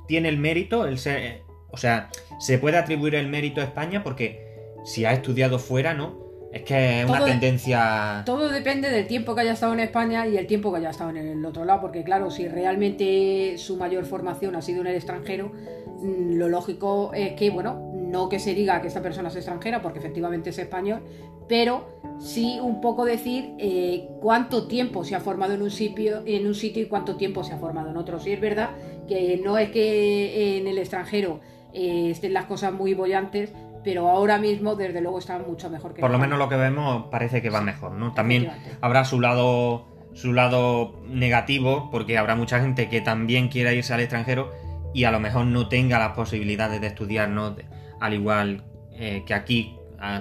tiene 0.06 0.28
el 0.28 0.38
mérito, 0.38 0.86
el 0.86 0.98
ser, 0.98 1.42
o 1.70 1.76
sea, 1.76 2.10
se 2.38 2.58
puede 2.58 2.76
atribuir 2.76 3.14
el 3.14 3.28
mérito 3.28 3.60
a 3.60 3.64
España 3.64 4.02
porque 4.02 4.46
si 4.84 5.04
ha 5.04 5.12
estudiado 5.12 5.58
fuera, 5.58 5.94
¿no? 5.94 6.28
Es 6.52 6.62
que 6.62 7.02
es 7.02 7.08
una 7.08 7.24
tendencia. 7.24 8.22
todo 8.24 8.48
depende 8.48 8.88
del 8.88 9.06
tiempo 9.06 9.34
que 9.34 9.42
haya 9.42 9.52
estado 9.52 9.74
en 9.74 9.80
España 9.80 10.26
y 10.26 10.38
el 10.38 10.46
tiempo 10.46 10.72
que 10.72 10.78
haya 10.78 10.90
estado 10.90 11.10
en 11.10 11.18
el 11.18 11.44
otro 11.44 11.66
lado, 11.66 11.82
porque 11.82 12.02
claro, 12.04 12.30
si 12.30 12.48
realmente 12.48 13.56
su 13.58 13.76
mayor 13.76 14.06
formación 14.06 14.56
ha 14.56 14.62
sido 14.62 14.80
en 14.80 14.86
el 14.86 14.96
extranjero, 14.96 15.52
mm, 16.00 16.36
lo 16.36 16.48
lógico 16.48 17.12
es 17.12 17.34
que, 17.34 17.50
bueno, 17.50 17.87
no 18.08 18.28
que 18.28 18.38
se 18.38 18.54
diga 18.54 18.80
que 18.80 18.88
esta 18.88 19.02
persona 19.02 19.28
es 19.28 19.36
extranjera, 19.36 19.82
porque 19.82 19.98
efectivamente 19.98 20.50
es 20.50 20.58
español, 20.58 21.02
pero 21.48 22.00
sí 22.18 22.58
un 22.60 22.80
poco 22.80 23.04
decir 23.04 23.54
eh, 23.58 24.08
cuánto 24.20 24.66
tiempo 24.66 25.04
se 25.04 25.14
ha 25.14 25.20
formado 25.20 25.54
en 25.54 25.62
un, 25.62 25.70
sitio, 25.70 26.22
en 26.26 26.46
un 26.46 26.54
sitio 26.54 26.82
y 26.82 26.86
cuánto 26.86 27.16
tiempo 27.16 27.44
se 27.44 27.54
ha 27.54 27.58
formado 27.58 27.90
en 27.90 27.96
otro. 27.96 28.18
Sí 28.18 28.32
es 28.32 28.40
verdad 28.40 28.70
que 29.06 29.40
no 29.42 29.58
es 29.58 29.70
que 29.70 30.58
en 30.58 30.66
el 30.66 30.78
extranjero 30.78 31.40
eh, 31.72 32.10
estén 32.10 32.32
las 32.32 32.46
cosas 32.46 32.72
muy 32.72 32.94
bollantes, 32.94 33.52
pero 33.84 34.08
ahora 34.08 34.38
mismo 34.38 34.74
desde 34.74 35.00
luego 35.00 35.18
está 35.18 35.38
mucho 35.38 35.70
mejor 35.70 35.94
que 35.94 36.00
Por 36.00 36.10
lo 36.10 36.18
menos 36.18 36.38
lo 36.38 36.48
que 36.48 36.56
vemos 36.56 37.06
parece 37.10 37.40
que 37.40 37.50
va 37.50 37.60
mejor, 37.60 37.92
¿no? 37.92 38.12
También 38.12 38.50
habrá 38.80 39.04
su 39.04 39.20
lado 39.20 39.86
su 40.14 40.32
lado 40.32 40.94
negativo 41.06 41.90
porque 41.92 42.18
habrá 42.18 42.34
mucha 42.34 42.60
gente 42.60 42.88
que 42.88 43.00
también 43.00 43.48
quiera 43.48 43.72
irse 43.72 43.94
al 43.94 44.00
extranjero 44.00 44.50
y 44.92 45.04
a 45.04 45.12
lo 45.12 45.20
mejor 45.20 45.46
no 45.46 45.68
tenga 45.68 45.98
las 45.98 46.12
posibilidades 46.12 46.80
de 46.80 46.88
estudiar, 46.88 47.28
¿no? 47.28 47.54
Al 48.00 48.14
igual 48.14 48.64
eh, 48.92 49.22
que 49.26 49.34
aquí 49.34 49.74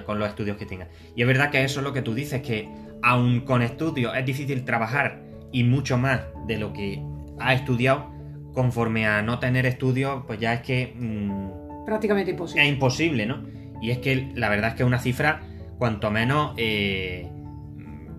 con 0.06 0.18
los 0.18 0.28
estudios 0.28 0.56
que 0.56 0.66
tenga. 0.66 0.88
Y 1.14 1.22
es 1.22 1.28
verdad 1.28 1.50
que 1.50 1.62
eso 1.62 1.80
es 1.80 1.84
lo 1.84 1.92
que 1.92 2.02
tú 2.02 2.14
dices, 2.14 2.42
que 2.42 2.68
aun 3.02 3.40
con 3.40 3.62
estudios 3.62 4.16
es 4.16 4.26
difícil 4.26 4.64
trabajar 4.64 5.22
y 5.52 5.64
mucho 5.64 5.98
más 5.98 6.22
de 6.46 6.58
lo 6.58 6.72
que 6.72 7.02
ha 7.38 7.54
estudiado, 7.54 8.10
conforme 8.52 9.06
a 9.06 9.22
no 9.22 9.38
tener 9.38 9.66
estudios, 9.66 10.24
pues 10.26 10.40
ya 10.40 10.54
es 10.54 10.62
que... 10.62 10.92
Mm, 10.94 11.84
Prácticamente 11.86 12.32
imposible. 12.32 12.64
Es 12.64 12.72
imposible, 12.72 13.26
¿no? 13.26 13.44
Y 13.80 13.90
es 13.90 13.98
que 13.98 14.30
la 14.34 14.48
verdad 14.48 14.70
es 14.70 14.74
que 14.74 14.82
es 14.82 14.86
una 14.86 14.98
cifra 14.98 15.42
cuanto 15.78 16.10
menos... 16.10 16.54
Eh, 16.56 17.30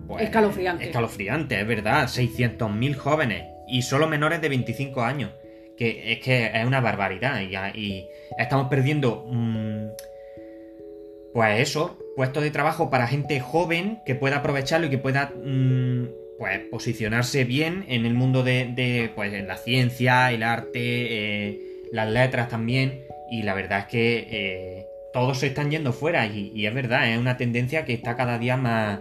pues, 0.08 0.24
escalofriante. 0.24 0.86
Escalofriante, 0.86 1.60
es 1.60 1.66
verdad. 1.66 2.04
600.000 2.08 2.94
jóvenes 2.96 3.44
y 3.68 3.82
solo 3.82 4.08
menores 4.08 4.40
de 4.40 4.48
25 4.48 5.02
años. 5.02 5.30
Que 5.80 6.12
es 6.12 6.18
que 6.20 6.50
es 6.52 6.66
una 6.66 6.80
barbaridad 6.80 7.40
y, 7.74 8.06
estamos 8.38 8.68
perdiendo... 8.68 9.26
Mm, 9.26 9.86
pues 11.32 11.60
eso, 11.60 11.96
puestos 12.16 12.42
de 12.42 12.50
trabajo 12.50 12.90
para 12.90 13.06
gente 13.06 13.38
joven 13.38 14.00
que 14.04 14.16
pueda 14.16 14.38
aprovecharlo 14.38 14.88
y 14.88 14.90
que 14.90 14.98
pueda 14.98 15.32
mm, 15.32 16.08
pues 16.38 16.58
posicionarse 16.70 17.44
bien 17.44 17.84
en 17.88 18.04
el 18.04 18.14
mundo 18.14 18.42
de, 18.42 19.12
pues 19.14 19.32
en 19.32 19.46
la 19.46 19.56
ciencia, 19.56 20.32
el 20.32 20.42
arte, 20.42 20.80
eh, 20.80 21.60
las 21.92 22.10
letras 22.10 22.48
también. 22.48 23.04
Y 23.30 23.42
la 23.42 23.54
verdad 23.54 23.80
es 23.80 23.84
que 23.86 24.26
eh, 24.30 24.86
todos 25.12 25.38
se 25.38 25.48
están 25.48 25.70
yendo 25.70 25.92
fuera 25.92 26.26
y, 26.26 26.66
es 26.66 26.74
verdad, 26.74 27.12
es 27.12 27.18
una 27.18 27.36
tendencia 27.36 27.84
que 27.84 27.92
está 27.92 28.16
cada 28.16 28.38
día 28.38 28.56
más, 28.56 29.00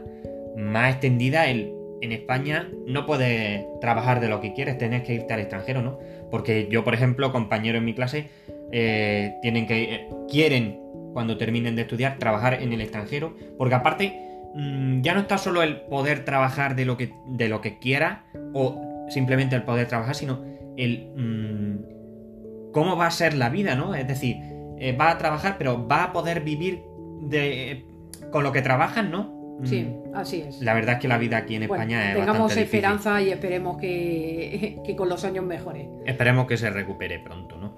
más 0.57 0.91
extendida. 0.91 1.47
El, 1.47 1.73
en 2.01 2.11
España 2.11 2.69
no 2.85 3.05
puedes 3.05 3.63
trabajar 3.81 4.19
de 4.19 4.27
lo 4.27 4.41
que 4.41 4.53
quieres, 4.53 4.77
tienes 4.77 5.03
que 5.03 5.15
irte 5.15 5.33
al 5.33 5.39
extranjero, 5.39 5.81
¿no? 5.81 5.99
Porque 6.31 6.67
yo, 6.69 6.83
por 6.83 6.93
ejemplo, 6.93 7.31
compañeros 7.31 7.79
en 7.79 7.85
mi 7.85 7.93
clase, 7.93 8.29
eh, 8.71 9.35
tienen 9.41 9.67
que, 9.67 10.07
quieren, 10.29 10.79
cuando 11.13 11.37
terminen 11.37 11.75
de 11.75 11.83
estudiar, 11.83 12.17
trabajar 12.19 12.61
en 12.61 12.73
el 12.73 12.81
extranjero. 12.81 13.35
Porque 13.57 13.75
aparte 13.75 14.29
Mm, 14.53 15.01
ya 15.01 15.13
no 15.13 15.21
está 15.21 15.37
solo 15.37 15.61
el 15.61 15.81
poder 15.81 16.25
trabajar 16.25 16.75
de 16.75 16.85
lo 16.85 16.97
que, 16.97 17.13
de 17.27 17.49
lo 17.49 17.61
que 17.61 17.77
quiera 17.77 18.23
o 18.53 19.05
simplemente 19.09 19.55
el 19.55 19.63
poder 19.63 19.87
trabajar, 19.87 20.15
sino 20.15 20.43
el 20.75 21.11
mm, 21.15 22.71
cómo 22.71 22.95
va 22.97 23.07
a 23.07 23.11
ser 23.11 23.35
la 23.35 23.49
vida, 23.49 23.75
¿no? 23.75 23.93
Es 23.93 24.07
decir, 24.07 24.37
eh, 24.79 24.95
va 24.99 25.11
a 25.11 25.17
trabajar, 25.17 25.57
pero 25.57 25.87
va 25.87 26.05
a 26.05 26.13
poder 26.13 26.41
vivir 26.41 26.81
de, 27.21 27.85
con 28.31 28.43
lo 28.43 28.51
que 28.51 28.61
trabajan, 28.61 29.11
¿no? 29.11 29.38
Sí, 29.63 29.83
mm. 29.83 30.15
así 30.15 30.41
es. 30.41 30.61
La 30.61 30.73
verdad 30.73 30.95
es 30.95 31.01
que 31.01 31.07
la 31.07 31.17
vida 31.17 31.37
aquí 31.37 31.55
en 31.55 31.63
España 31.63 32.11
es 32.11 32.17
Tengamos 32.17 32.55
esperanza 32.55 33.21
y 33.21 33.29
esperemos 33.29 33.77
que, 33.77 34.79
que 34.85 34.95
con 34.95 35.09
los 35.09 35.23
años 35.25 35.45
mejore. 35.45 35.89
Esperemos 36.05 36.47
que 36.47 36.57
se 36.57 36.69
recupere 36.69 37.19
pronto, 37.19 37.57
¿no? 37.57 37.77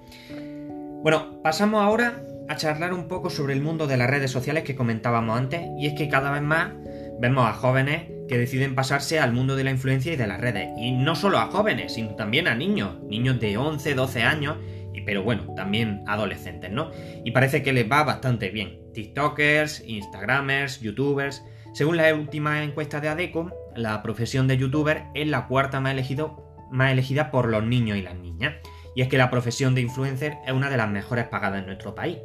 Bueno, 1.02 1.42
pasamos 1.42 1.82
ahora 1.82 2.22
a 2.48 2.56
charlar 2.56 2.94
un 2.94 3.08
poco 3.08 3.30
sobre 3.30 3.54
el 3.54 3.62
mundo 3.62 3.88
de 3.88 3.98
las 3.98 4.10
redes 4.10 4.30
sociales 4.30 4.64
que 4.64 4.76
comentábamos 4.76 5.38
antes, 5.38 5.62
y 5.78 5.88
es 5.88 5.94
que 5.94 6.10
cada 6.10 6.32
vez 6.32 6.42
más 6.42 6.72
vemos 7.20 7.48
a 7.48 7.54
jóvenes 7.54 8.04
que 8.28 8.38
deciden 8.38 8.76
pasarse 8.76 9.20
al 9.20 9.34
mundo 9.34 9.56
de 9.56 9.64
la 9.64 9.72
influencia 9.72 10.14
y 10.14 10.16
de 10.16 10.28
las 10.28 10.40
redes. 10.40 10.70
Y 10.78 10.92
no 10.92 11.16
solo 11.16 11.38
a 11.40 11.48
jóvenes, 11.48 11.94
sino 11.94 12.16
también 12.16 12.48
a 12.48 12.56
niños, 12.56 13.02
niños 13.04 13.40
de 13.40 13.58
11, 13.58 13.94
12 13.94 14.24
años, 14.24 14.58
y, 14.94 15.02
pero 15.02 15.24
bueno, 15.24 15.54
también 15.56 16.04
adolescentes, 16.08 16.72
¿no? 16.72 16.92
Y 17.24 17.32
parece 17.32 17.64
que 17.64 17.74
les 17.74 17.90
va 17.92 18.04
bastante 18.04 18.50
bien. 18.50 18.80
TikTokers, 18.94 19.84
Instagramers, 19.88 20.82
YouTubers. 20.82 21.44
Según 21.74 21.96
la 21.96 22.14
última 22.14 22.64
encuesta 22.64 23.00
de 23.00 23.08
ADECO, 23.08 23.50
la 23.78 24.04
profesión 24.04 24.48
de 24.48 24.58
YouTuber 24.58 25.06
es 25.14 25.28
la 25.28 25.48
cuarta 25.48 25.80
más, 25.80 25.94
elegida 25.94 27.32
por 27.32 27.48
los 27.48 27.64
niños 27.64 27.98
y 27.98 28.02
las 28.02 28.16
niñas. 28.16 28.56
Y 28.94 29.02
es 29.02 29.08
que 29.08 29.18
la 29.18 29.30
profesión 29.30 29.74
de 29.74 29.82
influencer 29.82 30.38
es 30.46 30.52
una 30.52 30.70
de 30.70 30.76
las 30.76 30.90
mejores 30.90 31.26
pagadas 31.30 31.62
en 31.62 31.68
nuestro 31.68 31.96
país. 31.96 32.18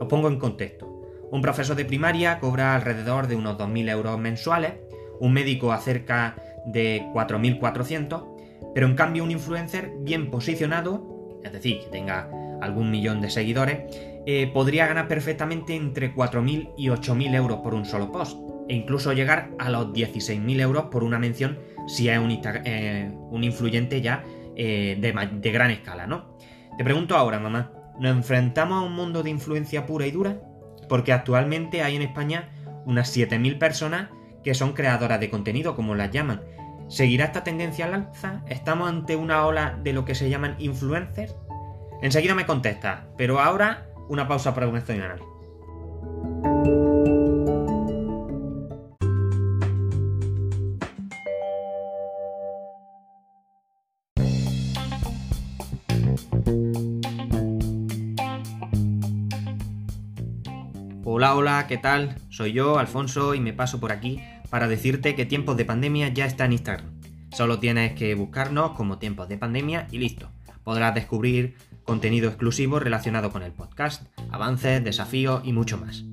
Os 0.00 0.08
pongo 0.08 0.28
en 0.28 0.38
contexto. 0.38 0.86
Un 1.30 1.42
profesor 1.42 1.76
de 1.76 1.84
primaria 1.84 2.38
cobra 2.38 2.74
alrededor 2.74 3.26
de 3.26 3.36
unos 3.36 3.58
2.000 3.58 3.90
euros 3.90 4.18
mensuales, 4.18 4.72
un 5.20 5.32
médico 5.34 5.72
acerca 5.72 6.36
de 6.64 7.02
4.400, 7.12 8.72
pero 8.74 8.86
en 8.86 8.94
cambio 8.94 9.24
un 9.24 9.30
influencer 9.30 9.92
bien 10.00 10.30
posicionado, 10.30 11.38
es 11.44 11.52
decir, 11.52 11.80
que 11.80 11.90
tenga 11.90 12.30
algún 12.62 12.90
millón 12.90 13.20
de 13.20 13.28
seguidores, 13.28 13.80
eh, 14.24 14.50
podría 14.52 14.86
ganar 14.86 15.06
perfectamente 15.06 15.74
entre 15.74 16.14
4.000 16.14 16.72
y 16.78 16.88
8.000 16.88 17.34
euros 17.34 17.58
por 17.58 17.74
un 17.74 17.84
solo 17.84 18.10
post, 18.10 18.38
e 18.68 18.74
incluso 18.74 19.12
llegar 19.12 19.50
a 19.58 19.70
los 19.70 19.88
16.000 19.88 20.60
euros 20.60 20.84
por 20.84 21.04
una 21.04 21.18
mención 21.18 21.58
si 21.86 22.08
es 22.08 22.18
un, 22.18 22.30
eh, 22.30 23.12
influyente 23.40 24.00
ya 24.00 24.24
eh, 24.56 24.96
de, 25.00 25.52
gran 25.52 25.70
escala, 25.70 26.06
¿no? 26.06 26.36
Te 26.76 26.84
pregunto 26.84 27.16
ahora, 27.16 27.38
mamá, 27.38 27.72
¿nos 27.98 28.10
enfrentamos 28.10 28.82
a 28.82 28.86
un 28.86 28.94
mundo 28.94 29.22
de 29.22 29.30
influencia 29.30 29.86
pura 29.86 30.06
y 30.06 30.10
dura? 30.10 30.40
Porque 30.88 31.12
actualmente 31.12 31.82
hay 31.82 31.96
en 31.96 32.02
España 32.02 32.50
unas 32.84 33.16
7.000 33.16 33.58
personas 33.58 34.08
que 34.42 34.54
son 34.54 34.72
creadoras 34.72 35.20
de 35.20 35.30
contenido, 35.30 35.74
como 35.74 35.94
las 35.94 36.10
llaman. 36.10 36.42
¿Seguirá 36.88 37.26
esta 37.26 37.42
tendencia 37.42 37.86
al 37.86 37.94
alza? 37.94 38.42
¿Estamos 38.48 38.88
ante 38.88 39.16
una 39.16 39.44
ola 39.44 39.78
de 39.82 39.92
lo 39.92 40.04
que 40.04 40.14
se 40.14 40.30
llaman 40.30 40.54
influencers? 40.58 41.34
Enseguida 42.02 42.34
me 42.34 42.46
contesta, 42.46 43.08
pero 43.16 43.40
ahora 43.40 43.88
una 44.08 44.28
pausa 44.28 44.54
para 44.54 44.66
promocional. 44.66 45.20
Hola, 61.08 61.36
hola, 61.36 61.66
¿qué 61.68 61.78
tal? 61.78 62.16
Soy 62.30 62.52
yo, 62.52 62.80
Alfonso, 62.80 63.36
y 63.36 63.40
me 63.40 63.52
paso 63.52 63.78
por 63.78 63.92
aquí 63.92 64.20
para 64.50 64.66
decirte 64.66 65.14
que 65.14 65.24
Tiempos 65.24 65.56
de 65.56 65.64
Pandemia 65.64 66.08
ya 66.08 66.26
está 66.26 66.46
en 66.46 66.54
Instagram. 66.54 67.00
Solo 67.30 67.60
tienes 67.60 67.92
que 67.92 68.16
buscarnos 68.16 68.72
como 68.72 68.98
Tiempos 68.98 69.28
de 69.28 69.38
Pandemia 69.38 69.86
y 69.92 69.98
listo. 69.98 70.32
Podrás 70.64 70.96
descubrir 70.96 71.54
contenido 71.84 72.26
exclusivo 72.26 72.80
relacionado 72.80 73.30
con 73.30 73.44
el 73.44 73.52
podcast, 73.52 74.02
avances, 74.32 74.82
desafíos 74.82 75.42
y 75.44 75.52
mucho 75.52 75.78
más. 75.78 76.04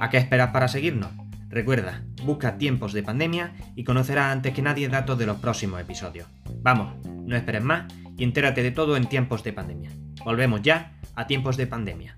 ¿A 0.00 0.10
qué 0.10 0.16
esperas 0.16 0.50
para 0.50 0.66
seguirnos? 0.66 1.12
Recuerda, 1.48 2.02
busca 2.24 2.58
Tiempos 2.58 2.92
de 2.92 3.04
Pandemia 3.04 3.54
y 3.76 3.84
conocerás 3.84 4.32
antes 4.32 4.52
que 4.52 4.62
nadie 4.62 4.88
datos 4.88 5.16
de 5.16 5.26
los 5.26 5.38
próximos 5.38 5.80
episodios. 5.80 6.26
Vamos, 6.60 6.92
no 7.06 7.36
esperes 7.36 7.62
más 7.62 7.84
y 8.18 8.24
entérate 8.24 8.64
de 8.64 8.72
todo 8.72 8.96
en 8.96 9.08
Tiempos 9.08 9.44
de 9.44 9.52
Pandemia. 9.52 9.92
Volvemos 10.24 10.60
ya 10.60 10.98
a 11.14 11.28
Tiempos 11.28 11.56
de 11.56 11.68
Pandemia. 11.68 12.16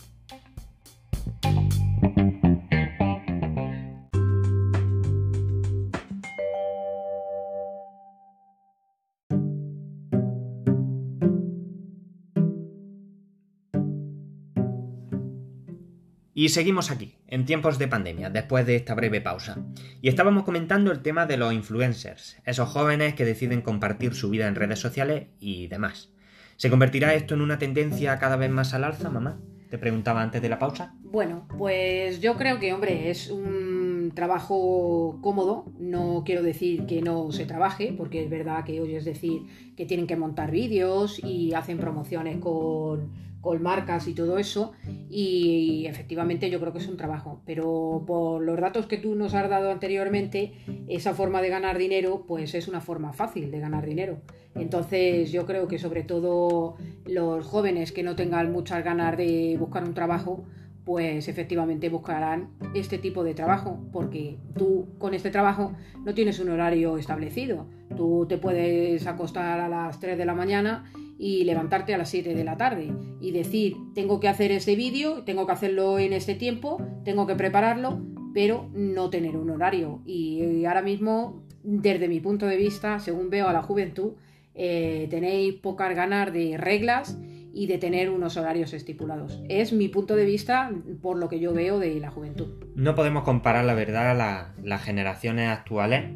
Y 16.43 16.49
seguimos 16.49 16.91
aquí, 16.91 17.15
en 17.29 17.45
tiempos 17.45 17.79
de 17.79 17.87
pandemia, 17.87 18.29
después 18.29 18.67
de 18.67 18.75
esta 18.75 18.97
breve 18.97 19.21
pausa. 19.21 19.65
Y 20.01 20.09
estábamos 20.09 20.43
comentando 20.43 20.91
el 20.91 21.01
tema 21.01 21.25
de 21.25 21.37
los 21.37 21.53
influencers, 21.53 22.37
esos 22.45 22.69
jóvenes 22.69 23.15
que 23.15 23.25
deciden 23.25 23.63
compartir 23.63 24.13
su 24.13 24.29
vida 24.29 24.49
en 24.49 24.57
redes 24.57 24.81
sociales 24.81 25.29
y 25.39 25.69
demás. 25.69 26.11
¿Se 26.57 26.69
convertirá 26.69 27.15
esto 27.15 27.35
en 27.35 27.43
una 27.43 27.61
tendencia 27.61 28.19
cada 28.19 28.35
vez 28.35 28.51
más 28.51 28.75
al 28.75 28.83
alza, 28.83 29.09
mamá? 29.09 29.39
Te 29.71 29.79
preguntaba 29.79 30.21
antes 30.21 30.43
de 30.43 30.49
la 30.49 30.59
pausa. 30.59 30.97
Bueno, 31.05 31.47
pues 31.57 32.21
yo 32.21 32.35
creo 32.35 32.59
que, 32.59 32.73
hombre, 32.73 33.09
es 33.11 33.31
un 33.31 34.11
trabajo 34.13 35.21
cómodo. 35.23 35.67
No 35.79 36.25
quiero 36.27 36.43
decir 36.43 36.87
que 36.87 37.03
no 37.03 37.31
se 37.31 37.47
trabaje, 37.47 37.95
porque 37.97 38.25
es 38.25 38.29
verdad 38.29 38.65
que 38.65 38.81
hoy 38.81 38.97
es 38.97 39.05
decir 39.05 39.43
que 39.77 39.87
tienen 39.87 40.09
que 40.09 40.17
montar 40.17 40.51
vídeos 40.51 41.21
y 41.23 41.55
hacen 41.55 41.79
promociones 41.79 42.39
con 42.39 43.13
con 43.43 43.61
marcas 43.61 44.09
y 44.09 44.15
todo 44.15 44.39
eso. 44.39 44.73
Y 45.11 45.85
efectivamente 45.87 46.49
yo 46.49 46.59
creo 46.61 46.73
que 46.73 46.79
es 46.79 46.89
un 46.89 46.97
trabajo. 46.97 47.43
Pero 47.45 48.05
por 48.07 48.43
los 48.43 48.59
datos 48.59 48.87
que 48.87 48.97
tú 48.97 49.15
nos 49.15 49.35
has 49.35 49.51
dado 49.51 49.71
anteriormente, 49.71 50.55
esa 50.89 51.13
forma 51.13 51.43
de 51.43 51.51
ganar 51.51 51.77
dinero, 51.77 52.25
pues 52.27 52.55
es 52.55 52.69
una 52.69 52.81
forma 52.81 53.13
fácil 53.13 53.51
de 53.51 53.61
ganar 53.61 53.85
dinero. 53.85 54.23
Entonces 54.55 55.33
yo 55.33 55.45
creo 55.45 55.69
que 55.69 55.79
sobre 55.79 56.05
todo 56.05 56.77
los 57.05 57.45
jóvenes 57.45 57.93
que 57.93 58.03
no 58.03 58.17
tengan 58.17 58.53
muchas 58.53 58.83
ganas 58.85 59.17
de 59.17 59.57
buscar 59.59 59.85
un 59.85 59.95
trabajo, 59.95 60.45
pues 60.85 61.29
efectivamente 61.29 61.89
buscarán 61.89 62.51
este 62.75 62.99
tipo 62.99 63.23
de 63.25 63.35
trabajo, 63.35 63.79
porque 63.93 64.39
tú 64.57 64.89
con 64.99 65.15
este 65.15 65.31
trabajo 65.31 65.73
no 66.05 66.15
tienes 66.15 66.39
un 66.41 66.51
horario 66.51 66.97
establecido. 66.99 67.67
Tú 67.97 68.27
te 68.29 68.39
puedes 68.39 69.07
acostar 69.07 69.61
a 69.61 69.69
las 69.69 70.01
3 70.01 70.19
de 70.19 70.25
la 70.25 70.35
mañana 70.35 70.93
y 71.23 71.45
levantarte 71.45 71.95
a 71.95 71.99
las 71.99 72.09
7 72.09 72.35
de 72.35 72.43
la 72.43 72.57
tarde 72.57 72.93
y 73.21 73.31
decir, 73.31 73.77
tengo 73.95 74.19
que 74.19 74.27
hacer 74.27 74.51
este 74.51 74.75
vídeo, 74.75 75.23
tengo 75.23 75.47
que 75.47 75.53
hacerlo 75.53 76.01
en 76.01 76.13
este 76.13 76.35
tiempo, 76.35 76.85
tengo 77.05 77.29
que 77.29 77.37
prepararlo, 77.37 78.03
pero 78.35 78.69
no 78.75 79.09
tener 79.09 79.37
un 79.37 79.51
horario. 79.51 80.03
Y 80.05 80.65
ahora 80.65 80.83
mismo, 80.83 81.45
desde 81.63 82.09
mi 82.09 82.19
punto 82.19 82.47
de 82.47 82.57
vista, 82.57 82.99
según 82.99 83.31
veo 83.31 83.47
a 83.47 83.53
la 83.53 83.63
juventud, 83.63 84.15
eh, 84.57 85.07
tenéis 85.11 85.55
pocas 85.55 85.95
ganas 85.95 86.33
de 86.33 86.57
reglas 86.57 87.17
y 87.55 87.69
de 87.69 87.79
tener 87.79 88.11
unos 88.11 88.37
horarios 88.37 88.73
estipulados. 88.73 89.41
Es 89.49 89.73
mi 89.73 89.87
punto 89.87 90.17
de 90.17 90.25
vista 90.25 90.73
por 91.03 91.19
lo 91.19 91.29
que 91.29 91.39
yo 91.39 91.55
veo 91.55 91.79
de 91.79 92.01
la 92.01 92.11
juventud. 92.11 92.49
No 92.75 92.97
podemos 92.97 93.23
comparar 93.23 93.65
la 93.65 93.75
verdad 93.75 94.21
a 94.21 94.55
las 94.61 94.83
generaciones 94.83 95.51
actuales, 95.51 96.11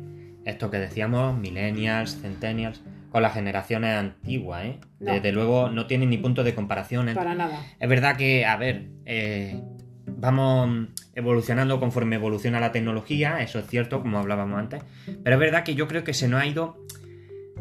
esto 0.45 0.69
que 0.69 0.79
decíamos, 0.79 1.39
millennials, 1.39 2.21
centennials, 2.21 2.83
con 3.17 3.23
las 3.23 3.33
generaciones 3.33 3.97
antiguas, 3.97 4.67
¿eh? 4.67 4.79
Desde 5.01 5.33
luego 5.33 5.71
no 5.71 5.87
tienen 5.87 6.11
ni 6.11 6.19
punto 6.19 6.45
de 6.45 6.55
comparación. 6.55 7.09
¿eh? 7.09 7.15
Para 7.15 7.35
nada. 7.35 7.63
Es 7.81 7.89
verdad 7.89 8.19
que, 8.19 8.45
a 8.45 8.59
ver, 8.59 8.91
eh, 9.07 9.59
vamos 10.07 10.91
evolucionando 11.15 11.81
conforme 11.81 12.17
evoluciona 12.17 12.61
la 12.61 12.73
tecnología, 12.73 13.41
eso 13.41 13.59
es 13.59 13.69
cierto, 13.69 14.03
como 14.03 14.19
hablábamos 14.19 14.59
antes, 14.59 14.83
pero 15.25 15.37
es 15.37 15.41
verdad 15.41 15.65
que 15.65 15.75
yo 15.75 15.89
creo 15.89 16.05
que 16.05 16.13
se 16.13 16.29
nos 16.29 16.43
ha 16.43 16.47
ido 16.47 16.85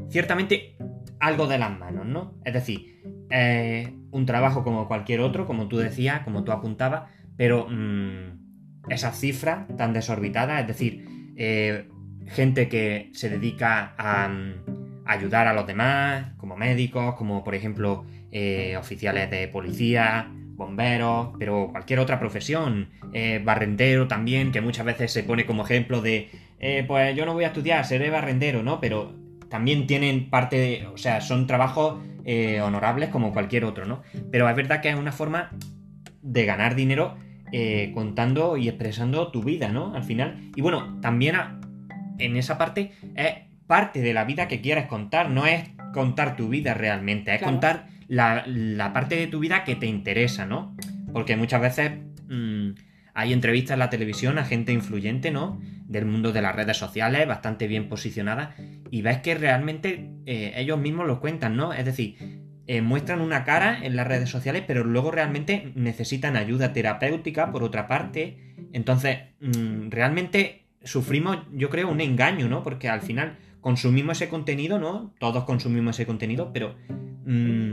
ciertamente 0.10 0.76
algo 1.22 1.48
de 1.48 1.58
las 1.58 1.80
manos, 1.80 2.06
¿no? 2.06 2.34
Es 2.44 2.54
decir, 2.54 3.02
un 4.12 4.26
trabajo 4.26 4.62
como 4.66 4.90
cualquier 4.90 5.22
otro, 5.22 5.46
como 5.46 5.70
tú 5.70 5.78
decías, 5.78 6.20
como 6.26 6.44
tú 6.44 6.52
apuntabas, 6.52 7.10
pero 7.38 7.66
mm, 7.70 8.90
esas 8.90 9.18
cifras 9.18 9.68
tan 9.78 9.94
desorbitadas, 9.94 10.60
es 10.60 10.68
decir, 10.68 11.06
eh, 11.38 11.88
gente 12.28 12.68
que 12.68 13.10
se 13.14 13.30
dedica 13.30 13.96
a 13.98 14.28
ayudar 15.06 15.48
a 15.48 15.54
los 15.54 15.68
demás, 15.68 16.32
como 16.38 16.58
médicos, 16.58 17.16
como 17.16 17.44
por 17.44 17.56
ejemplo 17.56 18.06
eh, 18.32 18.76
oficiales 18.78 19.30
de 19.30 19.48
policía, 19.48 20.30
bomberos, 20.56 21.30
pero 21.38 21.70
cualquier 21.72 22.00
otra 22.00 22.20
profesión, 22.20 22.90
eh, 23.14 23.42
barrendero 23.44 24.08
también, 24.08 24.52
que 24.52 24.62
muchas 24.62 24.86
veces 24.86 25.12
se 25.12 25.24
pone 25.24 25.46
como 25.46 25.64
ejemplo 25.64 26.02
de, 26.02 26.30
eh, 26.60 26.84
pues 26.88 27.16
yo 27.16 27.26
no 27.26 27.34
voy 27.34 27.44
a 27.44 27.48
estudiar, 27.48 27.86
seré 27.86 28.10
barrendero, 28.10 28.64
¿no? 28.64 28.80
Pero 28.82 29.14
también 29.50 29.86
tienen 29.88 30.30
parte 30.30 30.58
de, 30.58 30.88
o 30.88 30.98
sea, 30.98 31.22
son 31.22 31.48
trabajos 31.48 32.02
honorables 32.64 33.10
como 33.10 33.32
cualquier 33.32 33.66
otro, 33.66 33.86
¿no? 33.86 34.02
Pero 34.32 34.50
es 34.50 34.56
verdad 34.56 34.82
que 34.82 34.90
es 34.90 34.96
una 34.96 35.12
forma 35.12 35.52
de 36.24 36.46
ganar 36.46 36.74
dinero 36.74 37.18
contando 37.94 38.58
y 38.58 38.68
expresando 38.68 39.32
tu 39.32 39.44
vida, 39.44 39.70
¿no? 39.70 39.94
Al 39.94 40.04
final. 40.04 40.52
Y 40.56 40.62
bueno, 40.62 41.00
también 41.02 41.36
en 42.18 42.36
esa 42.36 42.58
parte 42.58 42.94
es 43.16 43.46
parte 43.68 44.02
de 44.02 44.14
la 44.14 44.26
vida 44.26 44.48
que 44.48 44.62
quieres 44.62 44.86
contar, 44.88 45.30
no 45.30 45.46
es 45.46 45.70
contar 45.94 46.36
tu 46.36 46.50
vida 46.50 46.74
realmente, 46.74 47.34
es 47.34 47.42
contar 47.42 47.88
la, 48.08 48.92
parte 48.94 49.16
de 49.16 49.28
tu 49.28 49.40
vida 49.40 49.64
que 49.64 49.76
te 49.76 49.88
interesa, 49.88 50.46
¿no? 50.46 50.76
Porque 51.14 51.36
muchas 51.38 51.62
veces 51.62 51.92
mm, 52.28 52.72
hay 53.14 53.34
entrevistas 53.34 53.74
en 53.74 53.80
la 53.80 53.90
televisión 53.90 54.38
a 54.38 54.46
gente 54.46 54.74
influyente, 54.74 55.32
¿no? 55.32 55.60
Del 55.88 56.06
mundo 56.06 56.32
de 56.32 56.42
las 56.42 56.56
redes 56.56 56.78
sociales, 56.78 57.28
bastante 57.28 57.68
bien 57.68 57.90
posicionada, 57.90 58.56
y 58.92 59.02
ves 59.02 59.20
que 59.20 59.36
realmente 59.36 60.12
eh, 60.26 60.54
ellos 60.56 60.80
mismos 60.80 61.08
lo 61.08 61.20
cuentan, 61.20 61.56
¿no? 61.56 61.74
Es 61.74 61.86
decir, 61.86 62.44
eh, 62.68 62.82
muestran 62.82 63.22
una 63.22 63.44
cara 63.44 63.80
en 63.84 63.96
las 63.96 64.08
redes 64.08 64.30
sociales, 64.30 64.64
pero 64.66 64.84
luego 64.84 65.12
realmente 65.12 65.72
necesitan 65.76 66.36
ayuda 66.36 66.74
terapéutica, 66.74 67.52
por 67.52 67.64
otra 67.64 67.88
parte. 67.88 68.38
Entonces, 68.74 69.20
mm, 69.40 69.90
realmente 69.92 70.66
sufrimos, 70.84 71.38
yo 71.54 71.70
creo, 71.70 71.90
un 71.90 72.02
engaño, 72.02 72.48
¿no? 72.48 72.64
Porque 72.64 72.90
al 72.90 73.02
final 73.02 73.38
consumimos 73.66 74.22
ese 74.22 74.30
contenido, 74.30 74.78
¿no? 74.78 75.12
Todos 75.20 75.44
consumimos 75.44 75.96
ese 75.96 76.06
contenido, 76.06 76.52
pero 76.54 76.76
mm, 77.26 77.72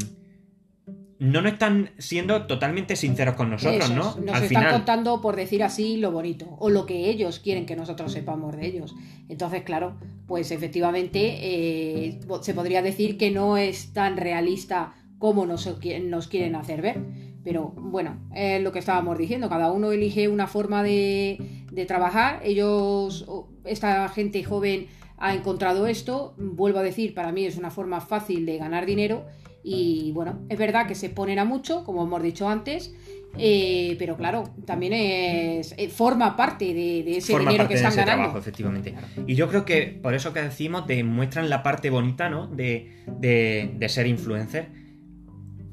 no 1.19 1.43
nos 1.43 1.53
están 1.53 1.91
siendo 1.99 2.47
totalmente 2.47 2.97
sinceros 2.97 3.35
con 3.35 3.51
nosotros, 3.51 3.91
¿no? 3.91 4.17
Nos 4.25 4.41
están 4.41 4.73
contando, 4.73 5.21
por 5.21 5.37
decir 5.37 5.63
así, 5.63 5.99
lo 5.99 6.11
bonito, 6.11 6.57
o 6.61 6.71
lo 6.71 6.87
que 6.87 7.11
ellos 7.11 7.41
quieren 7.41 7.67
que 7.67 7.77
nosotros 7.77 8.11
sepamos 8.11 8.57
de 8.57 8.69
ellos. 8.69 8.95
Entonces, 9.29 9.65
claro, 9.65 9.99
pues 10.27 10.51
efectivamente 10.51 11.21
eh, 11.43 12.21
se 12.41 12.55
podría 12.55 12.81
decir 12.81 13.19
que 13.19 13.31
no 13.31 13.59
es 13.59 13.93
tan 13.93 14.17
realista 14.17 14.95
como 15.19 15.45
nos, 15.45 15.69
nos 16.05 16.27
quieren 16.27 16.57
hacer 16.57 16.81
ver. 16.81 17.03
Pero 17.45 17.75
bueno, 17.77 18.17
es 18.35 18.63
lo 18.63 18.73
que 18.73 18.79
estábamos 18.79 19.19
diciendo, 19.19 19.51
cada 19.51 19.71
uno 19.71 19.93
elige 19.93 20.27
una 20.29 20.47
forma 20.47 20.83
de, 20.83 21.67
de 21.71 21.85
trabajar. 21.85 22.41
Ellos, 22.45 23.27
esta 23.67 24.09
gente 24.09 24.43
joven 24.43 24.87
ha 25.23 25.35
encontrado 25.35 25.87
esto. 25.87 26.35
Vuelvo 26.37 26.81
a 26.81 26.83
decir, 26.83 27.15
para 27.15 27.31
mí 27.31 27.45
es 27.45 27.57
una 27.57 27.71
forma 27.71 28.01
fácil 28.01 28.45
de 28.45 28.59
ganar 28.59 28.85
dinero 28.85 29.25
y 29.63 30.11
bueno, 30.13 30.41
es 30.49 30.59
verdad 30.59 30.89
que 30.89 30.97
se 30.97 31.09
ponen 31.09 31.39
a 31.39 31.45
mucho, 31.45 31.85
como 31.85 32.03
hemos 32.03 32.21
dicho 32.21 32.49
antes, 32.49 32.93
eh, 33.39 33.95
pero 34.01 34.17
claro, 34.17 34.53
también 34.67 34.93
es, 34.93 35.75
eh, 35.79 35.89
forma 35.89 36.37
parte 36.37 36.75
de, 36.75 37.19
ese 37.19 37.39
dinero 37.39 37.69
que 37.69 37.75
están 37.75 37.95
ganando. 37.95 38.23
Trabajo, 38.23 38.39
efectivamente. 38.39 38.95
Y 39.25 39.37
yo 39.37 39.49
creo 39.49 39.65
que 39.65 39.87
por 40.03 40.15
eso 40.15 40.33
que 40.33 40.43
decimos, 40.43 40.89
demuestran 40.89 41.49
la 41.49 41.63
parte 41.63 41.89
bonita, 41.89 42.29
¿no? 42.29 42.49
De, 42.49 42.91
de, 43.07 43.89
ser 43.89 44.09
influencer. 44.09 44.71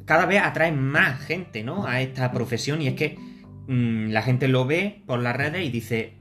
Cada 0.05 0.27
vez 0.27 0.41
atraen 0.43 0.79
más 0.79 1.19
gente, 1.21 1.63
¿no? 1.63 1.87
A 1.87 2.01
esta 2.01 2.31
profesión 2.31 2.83
y 2.83 2.87
es 2.87 2.93
que 2.93 3.17
mm, 3.67 4.11
la 4.11 4.21
gente 4.21 4.47
lo 4.47 4.67
ve 4.67 5.01
por 5.07 5.19
las 5.19 5.35
redes 5.35 5.65
y 5.65 5.69
dice, 5.71 6.13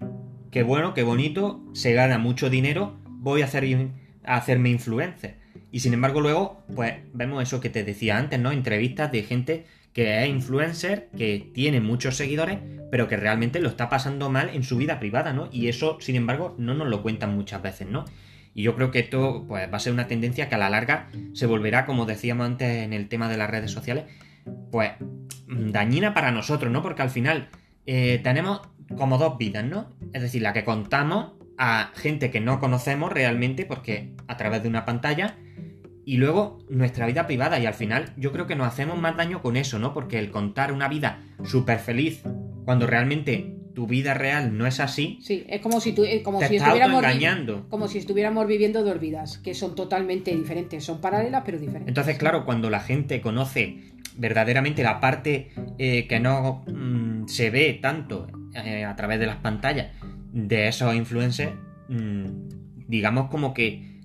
qué 0.51 0.63
bueno, 0.63 0.95
qué 0.95 1.03
bonito, 1.03 1.63
se 1.75 1.93
gana 1.93 2.17
mucho 2.17 2.49
dinero 2.49 2.97
voy 3.19 3.43
a, 3.43 3.47
hacer, 3.47 3.65
a 4.25 4.37
hacerme 4.37 4.71
influencer. 4.71 5.37
Y 5.71 5.81
sin 5.81 5.93
embargo 5.93 6.21
luego, 6.21 6.65
pues 6.75 6.95
vemos 7.13 7.43
eso 7.43 7.61
que 7.61 7.71
te 7.71 7.85
decía 7.85 8.17
antes, 8.17 8.41
¿no? 8.41 8.53
Entrevistas 8.53 9.13
de 9.13 9.23
gente 9.23 9.67
que 9.93 10.23
es 10.23 10.29
influencer, 10.29 11.09
que 11.17 11.51
tiene 11.53 11.81
muchos 11.81 12.17
seguidores, 12.17 12.59
pero 12.91 13.09
que 13.09 13.17
realmente 13.17 13.61
lo 13.61 13.69
está 13.69 13.89
pasando 13.89 14.31
mal 14.31 14.51
en 14.51 14.63
su 14.63 14.77
vida 14.77 15.01
privada, 15.01 15.33
¿no? 15.33 15.49
Y 15.53 15.69
eso, 15.69 15.99
sin 16.01 16.17
embargo, 16.17 16.55
no 16.59 16.75
nos 16.75 16.89
lo 16.89 17.03
cuentan 17.03 17.35
muchas 17.35 17.63
veces, 17.63 17.89
¿no? 17.89 18.05
Y 18.55 18.63
yo 18.63 18.75
creo 18.75 18.91
que 18.91 19.01
esto 19.01 19.45
pues, 19.47 19.71
va 19.71 19.77
a 19.77 19.81
ser 19.81 19.93
una 19.93 20.07
tendencia 20.07 20.49
que 20.49 20.55
a 20.55 20.59
la 20.59 20.71
larga 20.71 21.11
se 21.33 21.47
volverá, 21.47 21.85
como 21.85 22.07
decíamos 22.07 22.47
antes 22.47 22.85
en 22.85 22.93
el 22.93 23.09
tema 23.09 23.29
de 23.29 23.37
las 23.37 23.51
redes 23.51 23.71
sociales, 23.71 24.05
pues 24.71 24.93
dañina 25.47 26.15
para 26.15 26.33
nosotros, 26.33 26.73
¿no? 26.73 26.83
Porque 26.83 27.03
al 27.03 27.11
final 27.11 27.49
eh, 27.87 28.21
tenemos 28.23 28.63
como 28.97 29.19
dos 29.19 29.39
vidas, 29.39 29.65
¿no? 29.65 29.91
Es 30.13 30.23
decir, 30.23 30.43
la 30.43 30.53
que 30.53 30.65
contamos 30.65 31.33
a 31.59 31.91
gente 31.95 32.31
que 32.31 32.41
no 32.41 32.61
conocemos 32.61 33.13
realmente 33.13 33.67
porque 33.67 34.15
a 34.29 34.37
través 34.37 34.63
de 34.63 34.69
una 34.69 34.85
pantalla 34.85 35.37
y 36.05 36.17
luego 36.17 36.59
nuestra 36.71 37.07
vida 37.07 37.27
privada 37.27 37.59
y 37.59 37.67
al 37.67 37.75
final 37.75 38.15
yo 38.17 38.33
creo 38.33 38.47
que 38.47 38.57
nos 38.57 38.67
hacemos 38.67 38.99
más 38.99 39.17
daño 39.17 39.43
con 39.43 39.57
eso, 39.57 39.79
¿no? 39.79 39.93
Porque 39.93 40.19
el 40.19 40.31
contar 40.31 40.73
una 40.73 40.89
vida 40.89 41.21
súper 41.45 41.81
feliz 41.81 42.23
cuando 42.65 42.87
realmente 42.87 43.57
tu 43.75 43.87
vida 43.87 44.15
real 44.15 44.57
no 44.57 44.67
es 44.67 44.81
así. 44.81 45.19
Sí, 45.21 45.45
es 45.49 45.61
como 45.61 45.81
si, 45.81 45.95
eh, 45.99 46.23
como 46.23 46.41
si 46.41 46.57
estuviéramos 46.57 47.05
como 47.69 47.89
si 47.89 47.99
estuviéramos 47.99 48.47
viviendo 48.47 48.83
dos 48.83 48.99
vidas 48.99 49.39
que 49.39 49.55
son 49.55 49.75
totalmente 49.75 50.35
diferentes, 50.35 50.83
son 50.83 51.01
paralelas 51.01 51.43
pero 51.45 51.59
diferentes. 51.59 51.89
Entonces, 51.89 52.17
claro, 52.19 52.45
cuando 52.45 52.71
la 52.71 52.81
gente 52.81 53.21
conoce 53.21 53.93
verdaderamente 54.17 54.83
la 54.83 55.01
parte 55.01 55.51
eh, 55.79 56.07
que 56.09 56.21
no 56.21 56.65
mm, 56.67 57.29
se 57.29 57.51
ve 57.51 57.79
tanto 57.81 58.27
eh, 58.55 58.85
a 58.85 58.97
través 58.97 59.21
de 59.21 59.27
las 59.27 59.37
pantallas 59.37 59.89
de 60.33 60.69
esos 60.69 60.95
influencers, 60.95 61.53
mm, 61.89 62.27
digamos 62.87 63.29
como 63.31 63.55
que 63.55 63.99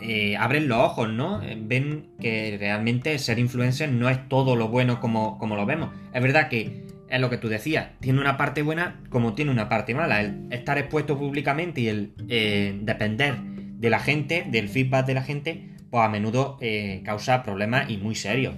eh, 0.00 0.36
abren 0.36 0.68
los 0.68 0.78
ojos, 0.78 1.10
¿no? 1.10 1.42
Eh, 1.42 1.58
ven 1.60 2.10
que 2.20 2.56
realmente 2.58 3.18
ser 3.18 3.38
influencer 3.38 3.90
no 3.90 4.08
es 4.08 4.28
todo 4.28 4.54
lo 4.56 4.68
bueno 4.68 5.00
como, 5.00 5.38
como 5.38 5.56
lo 5.56 5.66
vemos. 5.66 5.90
Es 6.12 6.22
verdad 6.22 6.48
que 6.48 6.86
es 7.08 7.20
lo 7.20 7.30
que 7.30 7.38
tú 7.38 7.48
decías, 7.48 7.88
tiene 8.00 8.20
una 8.20 8.36
parte 8.36 8.62
buena 8.62 9.00
como 9.08 9.34
tiene 9.34 9.50
una 9.50 9.68
parte 9.68 9.94
mala. 9.94 10.20
El 10.20 10.46
estar 10.50 10.78
expuesto 10.78 11.18
públicamente 11.18 11.80
y 11.80 11.88
el 11.88 12.12
eh, 12.28 12.78
depender 12.82 13.36
de 13.38 13.90
la 13.90 13.98
gente, 13.98 14.46
del 14.48 14.68
feedback 14.68 15.06
de 15.06 15.14
la 15.14 15.22
gente, 15.22 15.68
pues 15.90 16.04
a 16.04 16.08
menudo 16.08 16.58
eh, 16.60 17.02
causa 17.04 17.42
problemas 17.42 17.90
y 17.90 17.96
muy 17.96 18.14
serios. 18.14 18.54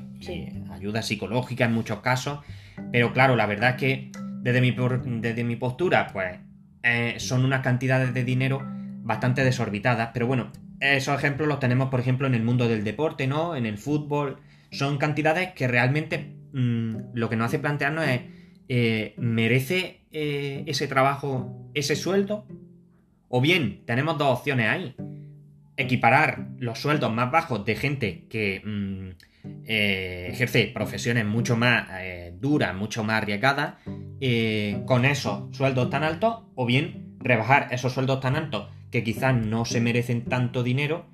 ayuda 0.72 1.02
psicológica 1.02 1.64
en 1.66 1.72
muchos 1.72 2.00
casos. 2.00 2.40
Pero 2.92 3.12
claro, 3.12 3.36
la 3.36 3.46
verdad 3.46 3.70
es 3.70 3.76
que 3.76 4.10
desde 4.42 4.60
mi, 4.60 4.74
desde 5.20 5.44
mi 5.44 5.56
postura, 5.56 6.08
pues 6.12 6.38
eh, 6.82 7.16
son 7.18 7.44
unas 7.44 7.62
cantidades 7.62 8.14
de 8.14 8.24
dinero 8.24 8.62
bastante 9.02 9.44
desorbitadas. 9.44 10.10
Pero 10.12 10.26
bueno, 10.26 10.50
esos 10.80 11.18
ejemplos 11.18 11.48
los 11.48 11.60
tenemos, 11.60 11.90
por 11.90 12.00
ejemplo, 12.00 12.26
en 12.26 12.34
el 12.34 12.42
mundo 12.42 12.68
del 12.68 12.84
deporte, 12.84 13.26
¿no? 13.26 13.56
En 13.56 13.66
el 13.66 13.78
fútbol. 13.78 14.38
Son 14.70 14.98
cantidades 14.98 15.52
que 15.52 15.68
realmente 15.68 16.36
mm, 16.52 16.96
lo 17.14 17.28
que 17.28 17.36
nos 17.36 17.46
hace 17.46 17.58
plantearnos 17.58 18.06
es, 18.06 18.20
eh, 18.68 19.14
¿merece 19.18 20.02
eh, 20.12 20.64
ese 20.66 20.86
trabajo 20.86 21.70
ese 21.74 21.96
sueldo? 21.96 22.46
O 23.28 23.40
bien, 23.40 23.82
tenemos 23.84 24.16
dos 24.18 24.38
opciones 24.38 24.68
ahí. 24.68 24.94
Equiparar 25.76 26.48
los 26.58 26.78
sueldos 26.78 27.12
más 27.12 27.30
bajos 27.30 27.64
de 27.64 27.76
gente 27.76 28.26
que 28.28 28.62
mm, 28.64 29.64
ejerce 29.66 30.70
profesiones 30.74 31.24
mucho 31.24 31.56
más 31.56 31.88
duras, 32.40 32.74
mucho 32.74 33.04
más 33.04 33.22
arriesgadas, 33.22 33.74
con 34.86 35.04
esos 35.04 35.56
sueldos 35.56 35.90
tan 35.90 36.02
altos, 36.02 36.44
o 36.54 36.66
bien 36.66 37.16
rebajar 37.20 37.68
esos 37.70 37.92
sueldos 37.92 38.20
tan 38.20 38.36
altos 38.36 38.68
que 38.90 39.04
quizás 39.04 39.34
no 39.34 39.64
se 39.64 39.80
merecen 39.80 40.24
tanto 40.24 40.62
dinero 40.62 41.06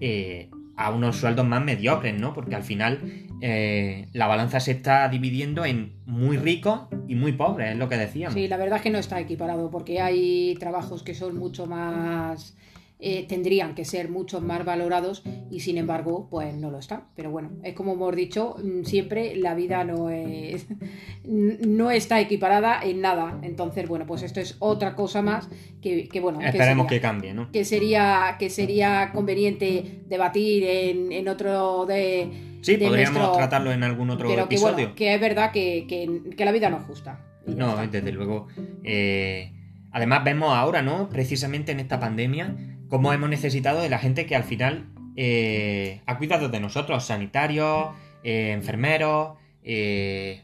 eh, 0.00 0.50
a 0.76 0.90
unos 0.90 1.16
sueldos 1.16 1.46
más 1.46 1.62
mediocres, 1.62 2.18
¿no? 2.18 2.32
Porque 2.32 2.56
al 2.56 2.64
final 2.64 3.00
eh, 3.40 4.08
la 4.12 4.26
balanza 4.26 4.58
se 4.58 4.72
está 4.72 5.08
dividiendo 5.08 5.64
en 5.64 6.00
muy 6.06 6.36
ricos 6.36 6.88
y 7.06 7.14
muy 7.14 7.32
pobres, 7.32 7.72
es 7.72 7.76
lo 7.76 7.88
que 7.88 7.96
decíamos. 7.96 8.34
Sí, 8.34 8.48
la 8.48 8.56
verdad 8.56 8.78
es 8.78 8.82
que 8.82 8.90
no 8.90 8.98
está 8.98 9.20
equiparado, 9.20 9.70
porque 9.70 10.00
hay 10.00 10.56
trabajos 10.58 11.02
que 11.02 11.14
son 11.14 11.36
mucho 11.36 11.66
más 11.66 12.56
eh, 13.04 13.26
tendrían 13.28 13.74
que 13.74 13.84
ser 13.84 14.08
mucho 14.08 14.40
más 14.40 14.64
valorados 14.64 15.24
y 15.50 15.58
sin 15.58 15.76
embargo 15.76 16.28
pues 16.30 16.54
no 16.54 16.70
lo 16.70 16.78
están. 16.78 17.08
Pero 17.16 17.32
bueno, 17.32 17.50
es 17.64 17.74
como 17.74 17.94
hemos 17.94 18.14
dicho, 18.14 18.54
mm, 18.62 18.84
siempre 18.84 19.34
la 19.34 19.54
vida 19.54 19.82
no 19.82 20.08
es 20.08 20.68
no 21.24 21.90
está 21.90 22.20
equiparada 22.20 22.80
en 22.80 23.00
nada. 23.00 23.40
Entonces, 23.42 23.88
bueno, 23.88 24.06
pues 24.06 24.22
esto 24.22 24.38
es 24.38 24.54
otra 24.60 24.94
cosa 24.94 25.20
más 25.20 25.48
que, 25.80 26.08
bueno. 26.20 26.40
Esperemos 26.40 26.86
que, 26.86 27.00
cambie, 27.00 27.34
¿no? 27.34 27.50
Que 27.50 27.64
sería, 27.64 28.36
que 28.38 28.50
sería 28.50 29.10
conveniente 29.12 30.02
debatir 30.06 30.62
en, 30.64 31.26
otro 31.26 31.86
de. 31.86 32.58
Sí, 32.60 32.76
podríamos 32.76 33.36
tratarlo 33.36 33.72
en 33.72 33.82
algún 33.82 34.10
otro 34.10 34.28
pero 34.28 34.44
episodio. 34.44 34.76
Que, 34.76 34.82
bueno, 34.82 34.94
que 34.94 35.14
es 35.14 35.20
verdad 35.20 35.50
que, 35.50 36.34
la 36.38 36.52
vida 36.52 36.70
no 36.70 36.78
es 36.78 36.84
justa. 36.84 37.18
No, 37.46 37.76
desde 37.88 38.12
luego. 38.12 38.46
Eh, 38.84 39.52
además, 39.90 40.22
vemos 40.22 40.54
ahora, 40.54 40.82
¿no? 40.82 41.08
Precisamente 41.08 41.72
en 41.72 41.80
esta 41.80 41.98
pandemia, 41.98 42.54
cómo 42.92 43.10
hemos 43.14 43.30
necesitado 43.30 43.80
de 43.80 43.88
la 43.88 43.98
gente 43.98 44.26
que 44.26 44.36
al 44.36 44.44
final 44.44 44.84
eh, 45.16 46.02
ha 46.04 46.18
cuidado 46.18 46.50
de 46.50 46.60
nosotros, 46.60 47.02
sanitarios, 47.06 47.86
eh, 48.22 48.50
enfermeros, 48.52 49.38
eh, 49.62 50.42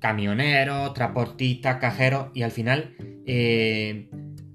camioneros, 0.00 0.92
transportistas, 0.92 1.76
cajeros, 1.76 2.32
y 2.34 2.42
al 2.42 2.50
final, 2.50 2.96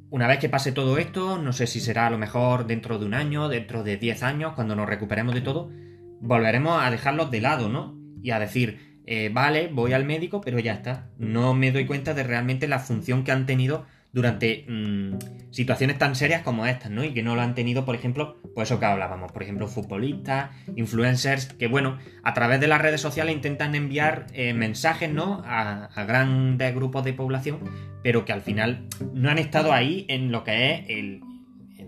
una 0.10 0.28
vez 0.28 0.40
que 0.40 0.50
pase 0.50 0.74
todo 0.74 0.98
esto, 0.98 1.38
no 1.38 1.54
sé 1.54 1.66
si 1.66 1.80
será 1.80 2.08
a 2.08 2.10
lo 2.10 2.18
mejor 2.18 2.68
dentro 2.68 3.00
de 3.00 3.06
un 3.06 3.14
año, 3.14 3.48
dentro 3.48 3.84
de 3.84 3.96
10 3.96 4.22
años, 4.24 4.52
cuando 4.54 4.76
nos 4.76 4.90
recuperemos 4.90 5.34
de 5.34 5.40
todo, 5.40 5.72
volveremos 6.20 6.84
a 6.84 6.92
dejarlos 6.92 7.32
de 7.32 7.40
lado, 7.40 7.70
¿no? 7.70 7.98
Y 8.22 8.32
a 8.32 8.40
decir, 8.40 9.00
vale, 9.32 9.70
voy 9.72 9.94
al 9.94 10.04
médico, 10.04 10.42
pero 10.42 10.60
ya 10.60 10.74
está. 10.74 11.08
No 11.18 11.54
me 11.54 11.72
doy 11.72 11.86
cuenta 11.86 12.14
de 12.14 12.24
realmente 12.24 12.68
la 12.68 12.80
función 12.80 13.24
que 13.24 13.32
han 13.32 13.46
tenido 13.46 13.86
durante 14.14 14.66
mm, 14.70 15.52
situaciones 15.52 15.98
tan 15.98 16.16
serias 16.16 16.44
como 16.44 16.68
estas, 16.68 16.92
¿no? 16.92 17.04
Y 17.04 17.14
que 17.14 17.24
no 17.24 17.36
lo 17.36 17.42
han 17.42 17.56
tenido, 17.56 17.84
por 17.84 17.96
ejemplo, 17.96 18.38
pues 18.54 18.70
eso 18.70 18.80
que 18.80 18.86
hablábamos, 18.86 19.32
por 19.32 19.42
ejemplo, 19.42 19.68
futbolistas, 19.68 20.52
influencers, 20.76 21.48
que 21.48 21.68
bueno, 21.68 21.98
a 22.22 22.34
través 22.36 22.62
de 22.62 22.68
las 22.68 22.80
redes 22.80 23.02
sociales 23.02 23.36
intentan 23.36 23.74
enviar 23.74 24.28
eh, 24.34 24.54
mensajes, 24.54 25.12
¿no? 25.12 25.42
A, 25.46 25.90
grandes 26.06 26.74
grupos 26.76 27.04
de 27.04 27.14
población, 27.14 27.60
pero 28.04 28.24
que 28.24 28.34
al 28.34 28.42
final 28.42 28.86
no 29.14 29.32
han 29.32 29.40
estado 29.40 29.74
ahí 29.74 30.06
en 30.10 30.32
lo 30.32 30.44
que 30.44 30.74
es 30.74 30.86
el, 30.90 31.22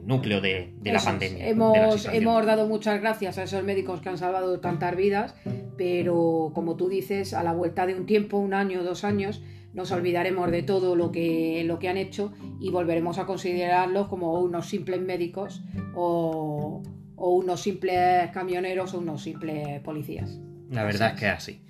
núcleo 0.03 0.39
de, 0.39 0.71
la 0.83 0.99
pandemia. 0.99 1.47
Hemos, 1.47 2.07
hemos 2.11 2.45
dado 2.45 2.67
muchas 2.67 3.01
gracias 3.01 3.39
a 3.39 3.43
esos 3.43 3.63
médicos 3.63 4.01
que 4.01 4.09
han 4.09 4.19
salvado 4.19 4.59
tantas 4.59 4.95
vidas, 4.95 5.33
pero 5.77 6.51
como 6.53 6.75
tú 6.75 6.89
dices, 6.89 7.33
a 7.33 7.43
la 7.43 7.53
vuelta 7.53 7.87
de 7.87 7.95
un 7.95 8.05
tiempo, 8.05 8.37
un 8.37 8.53
año, 8.53 8.83
dos 8.83 9.03
años, 9.03 9.41
nos 9.75 9.91
olvidaremos 9.91 10.49
de 10.49 10.63
todo 10.63 10.95
lo 10.95 11.11
que, 11.11 11.63
lo 11.65 11.77
que 11.77 11.89
han 11.89 11.97
hecho 11.97 12.33
y 12.59 12.71
volveremos 12.71 13.19
a 13.19 13.25
considerarlos 13.25 14.07
como 14.07 14.39
unos 14.39 14.67
simples 14.67 15.01
médicos 15.01 15.63
o, 15.93 16.81
unos 17.17 17.61
simples 17.61 18.31
camioneros 18.31 18.93
o 18.93 18.99
unos 18.99 19.21
simples 19.21 19.81
policías. 19.81 20.39
La 20.71 20.83
verdad 20.83 21.13
es 21.13 21.19
que 21.19 21.25
es 21.27 21.33
así. 21.33 21.61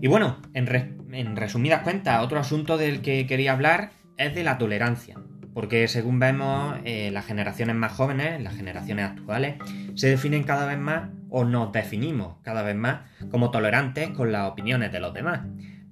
Y 0.00 0.08
bueno, 0.08 0.38
en, 0.52 1.36
resumidas 1.36 1.82
cuentas, 1.82 2.22
otro 2.24 2.40
asunto 2.40 2.76
del 2.76 3.02
que 3.02 3.26
quería 3.26 3.52
hablar 3.52 3.92
es 4.18 4.34
de 4.34 4.42
la 4.42 4.58
tolerancia. 4.58 5.16
Porque 5.54 5.86
según 5.86 6.18
vemos, 6.18 6.76
eh, 6.84 7.10
las 7.12 7.26
generaciones 7.26 7.76
más 7.76 7.92
jóvenes, 7.92 8.42
las 8.42 8.56
generaciones 8.56 9.04
actuales, 9.04 9.56
se 9.94 10.08
definen 10.08 10.42
cada 10.42 10.66
vez 10.66 10.78
más 10.78 11.10
o 11.28 11.44
nos 11.44 11.72
definimos 11.72 12.36
cada 12.42 12.62
vez 12.62 12.74
más 12.74 13.02
como 13.30 13.50
tolerantes 13.50 14.08
con 14.10 14.32
las 14.32 14.50
opiniones 14.50 14.90
de 14.92 15.00
los 15.00 15.14
demás. 15.14 15.42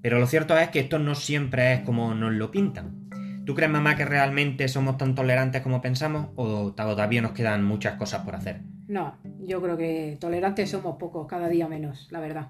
Pero 0.02 0.18
lo 0.18 0.26
cierto 0.26 0.56
es 0.58 0.68
que 0.68 0.80
esto 0.80 0.98
no 0.98 1.14
siempre 1.14 1.74
es 1.74 1.80
como 1.80 2.14
nos 2.14 2.32
lo 2.32 2.50
pintan. 2.50 3.08
¿Tú 3.44 3.54
crees, 3.54 3.70
mamá, 3.70 3.96
que 3.96 4.04
realmente 4.04 4.68
somos 4.68 4.96
tan 4.96 5.14
tolerantes 5.14 5.62
como 5.62 5.80
pensamos 5.80 6.28
o 6.36 6.72
todavía 6.72 7.22
nos 7.22 7.32
quedan 7.32 7.64
muchas 7.64 7.94
cosas 7.94 8.24
por 8.24 8.36
hacer? 8.36 8.60
No, 8.86 9.16
yo 9.40 9.60
creo 9.62 9.76
que 9.76 10.16
tolerantes 10.20 10.70
somos 10.70 10.96
pocos, 10.98 11.26
cada 11.26 11.48
día 11.48 11.68
menos, 11.68 12.08
la 12.10 12.20
verdad. 12.20 12.48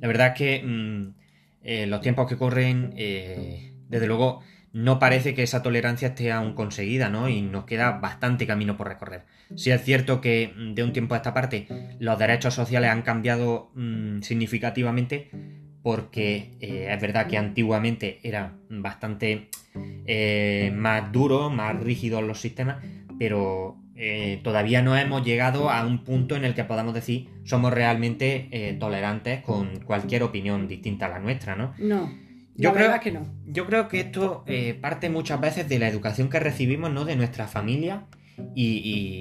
La 0.00 0.08
verdad 0.08 0.28
es 0.28 0.34
que 0.34 0.62
mm, 0.64 1.14
eh, 1.62 1.86
los 1.86 2.00
tiempos 2.00 2.28
que 2.28 2.36
corren, 2.36 2.92
eh, 2.96 3.72
desde 3.88 4.06
luego, 4.06 4.40
no 4.72 4.98
parece 4.98 5.34
que 5.34 5.42
esa 5.42 5.62
tolerancia 5.62 6.08
esté 6.08 6.32
aún 6.32 6.54
conseguida, 6.54 7.08
¿no? 7.08 7.28
Y 7.28 7.42
nos 7.42 7.64
queda 7.64 7.92
bastante 7.92 8.46
camino 8.46 8.76
por 8.76 8.88
recorrer. 8.88 9.24
Sí 9.54 9.70
es 9.70 9.82
cierto 9.82 10.20
que 10.20 10.54
mm, 10.56 10.74
de 10.74 10.82
un 10.82 10.92
tiempo 10.92 11.14
a 11.14 11.18
esta 11.18 11.34
parte 11.34 11.68
los 11.98 12.18
derechos 12.18 12.54
sociales 12.54 12.90
han 12.90 13.02
cambiado 13.02 13.70
mm, 13.74 14.22
significativamente, 14.22 15.30
porque 15.82 16.52
eh, 16.60 16.88
es 16.90 17.00
verdad 17.00 17.26
que 17.26 17.36
antiguamente 17.36 18.20
era 18.22 18.54
bastante 18.68 19.48
eh, 20.06 20.72
más 20.74 21.10
duro, 21.12 21.50
más 21.50 21.78
rígidos 21.80 22.22
los 22.22 22.40
sistemas, 22.40 22.76
pero 23.18 23.76
eh, 23.96 24.40
todavía 24.44 24.80
no 24.80 24.96
hemos 24.96 25.24
llegado 25.24 25.70
a 25.70 25.84
un 25.84 26.04
punto 26.04 26.36
en 26.36 26.44
el 26.44 26.54
que 26.54 26.64
podamos 26.64 26.94
decir 26.94 27.28
somos 27.44 27.72
realmente 27.72 28.76
tolerantes 28.78 29.42
con 29.42 29.80
cualquier 29.80 30.22
opinión 30.22 30.68
distinta 30.68 31.06
a 31.06 31.10
la 31.10 31.18
nuestra, 31.18 31.56
¿no? 31.56 31.74
No. 31.78 32.10
Yo 32.54 32.72
creo 32.72 33.00
que 33.00 33.10
no. 33.10 33.26
Yo 33.46 33.66
creo 33.66 33.88
que 33.88 34.00
esto 34.00 34.44
parte 34.80 35.10
muchas 35.10 35.40
veces 35.40 35.68
de 35.68 35.78
la 35.78 35.88
educación 35.88 36.28
que 36.28 36.38
recibimos, 36.38 36.92
¿no? 36.92 37.04
De 37.04 37.16
nuestra 37.16 37.48
familia. 37.48 38.06
Y, 38.54 38.80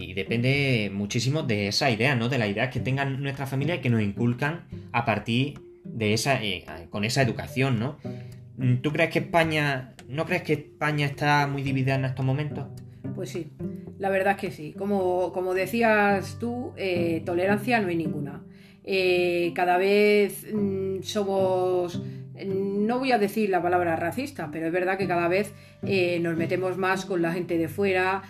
y, 0.09 0.13
depende 0.13 0.89
muchísimo 0.93 1.43
de 1.43 1.67
esa 1.67 1.91
idea, 1.91 2.15
¿no? 2.15 2.29
De 2.29 2.37
la 2.37 2.47
idea 2.47 2.69
que 2.69 2.79
tengan 2.79 3.21
nuestra 3.21 3.45
familia 3.45 3.75
y 3.75 3.79
que 3.79 3.89
nos 3.89 4.01
inculcan 4.01 4.65
a 4.93 5.03
partir 5.03 5.59
de 5.83 6.13
esa, 6.13 6.41
eh, 6.43 6.65
con 6.89 7.03
esa 7.03 7.21
educación, 7.21 7.79
¿no? 7.79 7.97
Mm, 8.57 8.77
¿Tú 8.77 8.91
crees 8.91 9.09
que 9.11 9.19
España, 9.19 9.95
no 10.07 10.25
crees 10.25 10.43
que 10.43 10.53
España 10.53 11.05
está 11.05 11.47
muy 11.47 11.63
dividida 11.63 11.95
en 11.95 12.05
estos 12.05 12.25
momentos? 12.25 12.67
Pues 13.15 13.29
sí, 13.29 13.51
la 13.97 14.09
verdad 14.09 14.33
es 14.35 14.39
que 14.39 14.51
sí. 14.51 14.73
Como, 14.77 15.31
como 15.33 15.53
decías 15.53 16.37
tú, 16.39 16.73
eh, 16.77 17.21
tolerancia 17.25 17.81
no 17.81 17.87
hay 17.87 17.95
ninguna. 17.95 18.43
Eh, 18.83 19.51
cada 19.55 19.77
vez 19.77 20.47
mm, 20.51 21.01
somos, 21.01 22.01
no 22.45 22.99
voy 22.99 23.11
a 23.11 23.19
decir 23.19 23.49
la 23.49 23.61
palabra 23.61 23.95
racista, 23.95 24.49
pero 24.51 24.67
es 24.67 24.71
verdad 24.73 24.97
que 24.97 25.07
cada 25.07 25.27
vez 25.27 25.53
nos 26.21 26.37
metemos 26.37 26.77
más 26.77 27.05
con 27.05 27.21
la 27.21 27.33
gente 27.33 27.57
de 27.57 27.67
fuera, 27.67 28.23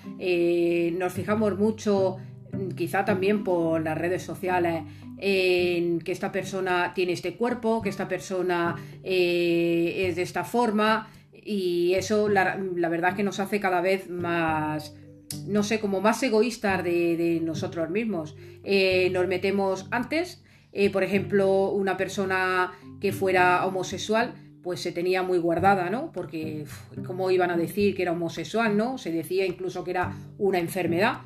nos 0.97 1.13
fijamos 1.13 1.57
mucho, 1.57 2.17
mm, 2.17 2.30
quizá 2.75 3.05
también 3.05 3.43
por 3.43 3.81
las 3.81 3.97
redes 3.97 4.23
sociales, 4.23 4.83
en 5.17 5.99
que 5.99 6.11
esta 6.11 6.31
persona 6.31 6.93
tiene 6.95 7.13
este 7.13 7.35
cuerpo, 7.35 7.81
que 7.81 7.89
esta 7.89 8.07
persona 8.07 8.75
eh, 9.03 10.07
es 10.07 10.15
de 10.15 10.23
esta 10.23 10.43
forma 10.43 11.09
y 11.31 11.93
eso 11.93 12.27
la, 12.27 12.55
verdad 12.89 13.15
que 13.15 13.23
nos 13.23 13.39
hace 13.39 13.59
cada 13.59 13.81
vez 13.81 14.09
más, 14.09 14.95
no 15.47 15.63
sé, 15.63 15.79
como 15.79 16.01
más 16.01 16.21
egoístas 16.23 16.83
de, 16.83 17.39
nosotros 17.43 17.89
mismos. 17.89 18.35
Eh, 18.63 19.09
nos 19.11 19.27
metemos 19.27 19.87
antes, 19.91 20.43
eh, 20.71 20.89
por 20.89 21.03
ejemplo, 21.03 21.69
una 21.69 21.97
persona 21.97 22.71
que 22.99 23.11
fuera 23.11 23.65
homosexual, 23.65 24.33
pues 24.63 24.79
se 24.79 24.91
tenía 24.91 25.23
muy 25.23 25.39
guardada, 25.39 25.89
¿no? 25.89 26.11
Porque, 26.11 26.65
¿cómo 27.05 27.31
iban 27.31 27.51
a 27.51 27.57
decir 27.57 27.95
que 27.95 28.03
era 28.03 28.11
homosexual, 28.11 28.77
¿no? 28.77 28.97
Se 28.97 29.11
decía 29.11 29.45
incluso 29.45 29.83
que 29.83 29.91
era 29.91 30.13
una 30.37 30.59
enfermedad. 30.59 31.21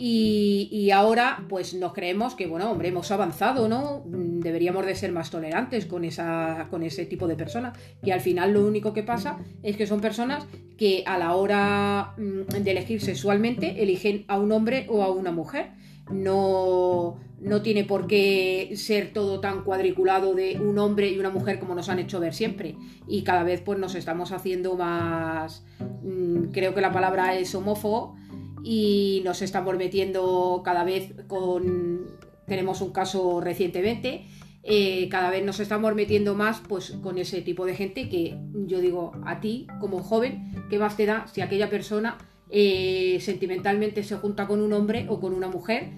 Y, 0.00 0.90
ahora, 0.92 1.44
pues 1.48 1.74
nos 1.74 1.92
creemos 1.92 2.34
que, 2.36 2.46
bueno, 2.46 2.70
hombre, 2.70 2.88
hemos 2.88 3.10
avanzado, 3.10 3.68
¿no? 3.68 4.04
Mm, 4.06 4.40
deberíamos 4.40 4.86
de 4.86 4.94
ser 4.94 5.10
más 5.10 5.30
tolerantes 5.30 5.86
con, 5.86 6.04
esa, 6.04 6.68
con 6.70 6.84
ese 6.84 7.04
tipo 7.04 7.26
de 7.26 7.34
personas, 7.34 7.76
que 8.02 8.12
al 8.12 8.20
final 8.20 8.52
lo 8.52 8.64
único 8.64 8.92
que 8.94 9.02
pasa 9.02 9.38
es 9.62 9.76
que 9.76 9.86
son 9.86 10.00
personas 10.00 10.46
que 10.76 11.02
a 11.04 11.18
la 11.18 11.34
hora 11.34 12.14
mm, 12.16 12.62
de 12.62 12.70
elegir 12.70 13.00
sexualmente 13.00 13.82
eligen 13.82 14.24
a 14.28 14.38
un 14.38 14.52
hombre 14.52 14.86
o 14.88 15.02
a 15.02 15.10
una 15.10 15.32
mujer. 15.32 15.70
No, 16.10 17.18
no 17.40 17.62
tiene 17.62 17.84
por 17.84 18.06
qué 18.06 18.72
ser 18.74 19.12
todo 19.12 19.40
tan 19.40 19.62
cuadriculado 19.62 20.34
de 20.34 20.58
un 20.60 20.78
hombre 20.78 21.08
y 21.08 21.18
una 21.18 21.30
mujer 21.30 21.58
como 21.58 21.74
nos 21.74 21.88
han 21.88 21.98
hecho 21.98 22.20
ver 22.20 22.34
siempre. 22.34 22.76
Y 23.06 23.22
cada 23.22 23.44
vez 23.44 23.60
pues 23.60 23.78
nos 23.78 23.94
estamos 23.94 24.32
haciendo 24.32 24.76
más, 24.76 25.64
mm, 26.02 26.50
creo 26.52 26.74
que 26.74 26.80
la 26.80 26.92
palabra 26.92 27.36
es 27.36 27.54
homófobo 27.54 28.16
y 28.64 29.22
nos 29.24 29.42
estamos 29.42 29.76
metiendo 29.76 30.62
cada 30.64 30.84
vez 30.84 31.14
con, 31.28 32.06
tenemos 32.46 32.80
un 32.80 32.92
caso 32.92 33.40
recientemente, 33.40 34.26
eh, 34.64 35.08
cada 35.08 35.30
vez 35.30 35.44
nos 35.44 35.60
estamos 35.60 35.94
metiendo 35.94 36.34
más 36.34 36.60
pues 36.68 36.90
con 37.02 37.18
ese 37.18 37.40
tipo 37.40 37.64
de 37.64 37.74
gente 37.74 38.08
que 38.08 38.36
yo 38.66 38.80
digo 38.80 39.12
a 39.24 39.40
ti 39.40 39.66
como 39.80 40.02
joven, 40.02 40.66
¿qué 40.68 40.78
más 40.78 40.96
te 40.96 41.06
da 41.06 41.26
si 41.32 41.40
aquella 41.40 41.70
persona 41.70 42.18
eh, 42.50 43.18
sentimentalmente 43.20 44.02
se 44.02 44.16
junta 44.16 44.46
con 44.46 44.60
un 44.60 44.72
hombre 44.72 45.06
o 45.08 45.20
con 45.20 45.32
una 45.32 45.48
mujer? 45.48 45.92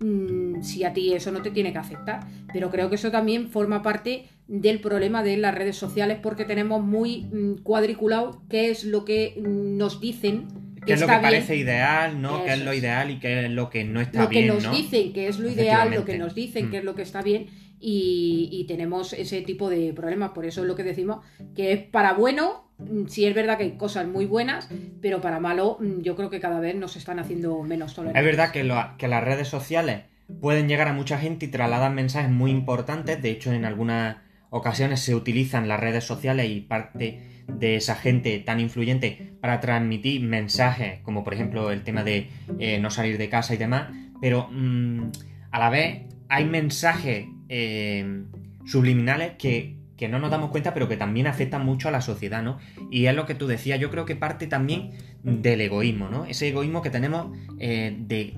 Mm, 0.00 0.43
si 0.62 0.84
a 0.84 0.92
ti 0.92 1.12
eso 1.12 1.32
no 1.32 1.42
te 1.42 1.50
tiene 1.50 1.72
que 1.72 1.78
afectar. 1.78 2.26
Pero 2.52 2.70
creo 2.70 2.88
que 2.88 2.96
eso 2.96 3.10
también 3.10 3.48
forma 3.48 3.82
parte 3.82 4.26
del 4.46 4.80
problema 4.80 5.22
de 5.22 5.36
las 5.36 5.54
redes 5.54 5.76
sociales 5.76 6.18
porque 6.22 6.44
tenemos 6.44 6.82
muy 6.82 7.22
mm, 7.22 7.62
cuadriculado 7.62 8.42
qué 8.48 8.70
es 8.70 8.84
lo 8.84 9.04
que 9.04 9.34
nos 9.38 10.00
dicen 10.00 10.48
qué 10.84 10.92
es 10.92 11.00
lo 11.00 11.06
que 11.06 11.12
parece 11.14 11.56
ideal, 11.56 12.20
¿no? 12.20 12.44
Qué 12.44 12.52
es 12.52 12.64
lo 12.64 12.74
ideal 12.74 13.10
y 13.10 13.18
qué 13.18 13.46
es 13.46 13.50
lo 13.50 13.70
que 13.70 13.84
no 13.84 14.00
está 14.00 14.26
bien. 14.26 14.48
Lo 14.48 14.58
que 14.58 14.62
nos 14.62 14.76
dicen 14.76 15.12
que 15.12 15.28
es 15.28 15.38
lo 15.38 15.48
ideal, 15.48 15.90
lo 15.90 16.04
que 16.04 16.18
nos 16.18 16.34
dicen 16.34 16.70
que 16.70 16.78
es 16.78 16.84
lo 16.84 16.94
que 16.94 17.02
está 17.02 17.22
bien 17.22 17.46
y, 17.80 18.64
tenemos 18.66 19.12
ese 19.12 19.42
tipo 19.42 19.68
de 19.68 19.92
problemas. 19.92 20.30
Por 20.30 20.46
eso 20.46 20.62
es 20.62 20.66
lo 20.66 20.74
que 20.74 20.82
decimos 20.82 21.24
que 21.54 21.72
es 21.72 21.80
para 21.80 22.14
bueno, 22.14 22.70
mm, 22.78 23.06
sí 23.06 23.26
es 23.26 23.34
verdad 23.34 23.58
que 23.58 23.64
hay 23.64 23.76
cosas 23.76 24.06
muy 24.06 24.26
buenas, 24.26 24.68
pero 25.00 25.20
para 25.20 25.40
malo 25.40 25.78
mm, 25.80 26.00
yo 26.00 26.16
creo 26.16 26.30
que 26.30 26.40
cada 26.40 26.60
vez 26.60 26.74
nos 26.74 26.96
están 26.96 27.18
haciendo 27.18 27.62
menos 27.62 27.94
tolerantes. 27.94 28.20
Es 28.20 28.26
verdad 28.26 28.52
que, 28.52 28.96
que 28.98 29.08
las 29.08 29.24
redes 29.24 29.48
sociales 29.48 30.02
pueden 30.40 30.68
llegar 30.68 30.88
a 30.88 30.92
mucha 30.92 31.18
gente 31.18 31.46
y 31.46 31.48
trasladan 31.48 31.94
mensajes 31.94 32.30
muy 32.30 32.50
importantes. 32.50 33.20
De 33.20 33.30
hecho, 33.30 33.52
en 33.52 33.64
algunas 33.64 34.16
ocasiones 34.50 35.00
se 35.00 35.14
utilizan 35.14 35.68
las 35.68 35.80
redes 35.80 36.04
sociales 36.04 36.48
y 36.48 36.60
parte 36.60 37.42
de 37.48 37.76
esa 37.76 37.94
gente 37.94 38.38
tan 38.38 38.60
influyente 38.60 39.34
para 39.40 39.60
transmitir 39.60 40.22
mensajes, 40.22 41.00
como 41.00 41.24
por 41.24 41.34
ejemplo 41.34 41.70
el 41.70 41.82
tema 41.82 42.04
de 42.04 42.30
eh, 42.58 42.78
no 42.80 42.90
salir 42.90 43.18
de 43.18 43.28
casa 43.28 43.54
y 43.54 43.58
demás, 43.58 43.90
pero 44.20 44.48
mm, 44.50 45.10
a 45.50 45.58
la 45.58 45.70
vez 45.70 46.02
hay 46.28 46.44
mensajes 46.44 47.26
eh, 47.48 48.24
subliminales 48.64 49.32
que, 49.38 49.76
no 50.08 50.18
nos 50.18 50.30
damos 50.30 50.50
cuenta, 50.50 50.74
pero 50.74 50.86
que 50.86 50.98
también 50.98 51.26
afectan 51.26 51.64
mucho 51.64 51.88
a 51.88 51.90
la 51.90 52.02
sociedad, 52.02 52.42
¿no? 52.42 52.58
Y 52.90 53.06
es 53.06 53.14
lo 53.14 53.24
que 53.24 53.34
tú 53.34 53.46
decías, 53.46 53.80
yo 53.80 53.90
creo 53.90 54.04
que 54.04 54.14
parte 54.14 54.46
también 54.46 54.90
del 55.22 55.62
egoísmo, 55.62 56.10
¿no? 56.10 56.26
Ese 56.26 56.48
egoísmo 56.48 56.82
que 56.82 56.90
tenemos 56.90 57.34
eh, 57.58 57.96
de 57.98 58.34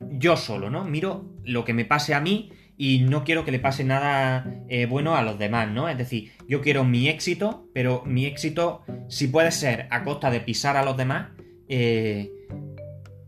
yo 0.00 0.36
solo, 0.36 0.70
¿no? 0.70 0.84
Miro 0.84 1.24
lo 1.44 1.64
que 1.64 1.74
me 1.74 1.84
pase 1.84 2.14
a 2.14 2.20
mí 2.20 2.52
y 2.76 3.00
no 3.00 3.24
quiero 3.24 3.44
que 3.44 3.50
le 3.50 3.58
pase 3.58 3.82
nada 3.82 4.46
eh, 4.68 4.86
bueno 4.86 5.16
a 5.16 5.22
los 5.22 5.38
demás, 5.38 5.68
¿no? 5.68 5.88
Es 5.88 5.98
decir, 5.98 6.32
yo 6.48 6.60
quiero 6.62 6.84
mi 6.84 7.08
éxito, 7.08 7.68
pero 7.74 8.04
mi 8.06 8.24
éxito, 8.24 8.82
si 9.08 9.26
puede 9.26 9.50
ser 9.50 9.88
a 9.90 10.04
costa 10.04 10.30
de 10.30 10.40
pisar 10.40 10.76
a 10.76 10.84
los 10.84 10.96
demás, 10.96 11.30
eh, 11.68 12.30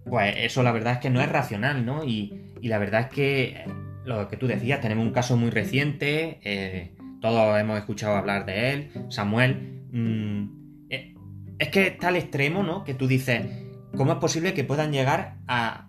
pues 0.09 0.35
eso 0.39 0.63
la 0.63 0.73
verdad 0.73 0.95
es 0.95 0.99
que 1.01 1.11
no 1.11 1.21
es 1.21 1.29
racional, 1.29 1.85
¿no? 1.85 2.05
Y, 2.05 2.47
la 2.63 2.77
verdad 2.77 3.01
es 3.01 3.07
que 3.09 3.43
eh, 3.45 3.65
lo 4.05 4.29
que 4.29 4.37
tú 4.37 4.47
decías, 4.47 4.81
tenemos 4.81 5.05
un 5.05 5.13
caso 5.13 5.37
muy 5.37 5.51
reciente, 5.51 6.93
todos 7.21 7.59
hemos 7.59 7.79
escuchado 7.79 8.17
hablar 8.17 8.45
de 8.45 8.73
él, 8.73 8.91
Samuel. 9.09 9.81
Mm, 9.93 10.61
es 11.59 11.69
que 11.69 11.89
está 11.89 12.09
al 12.09 12.17
extremo, 12.17 12.63
¿no? 12.63 12.85
Que 12.85 12.95
tú 12.95 13.07
dices, 13.07 13.43
¿cómo 13.97 14.13
es 14.13 14.19
posible 14.19 14.55
que 14.55 14.65
puedan 14.65 14.93
llegar 14.93 15.37
a 15.49 15.87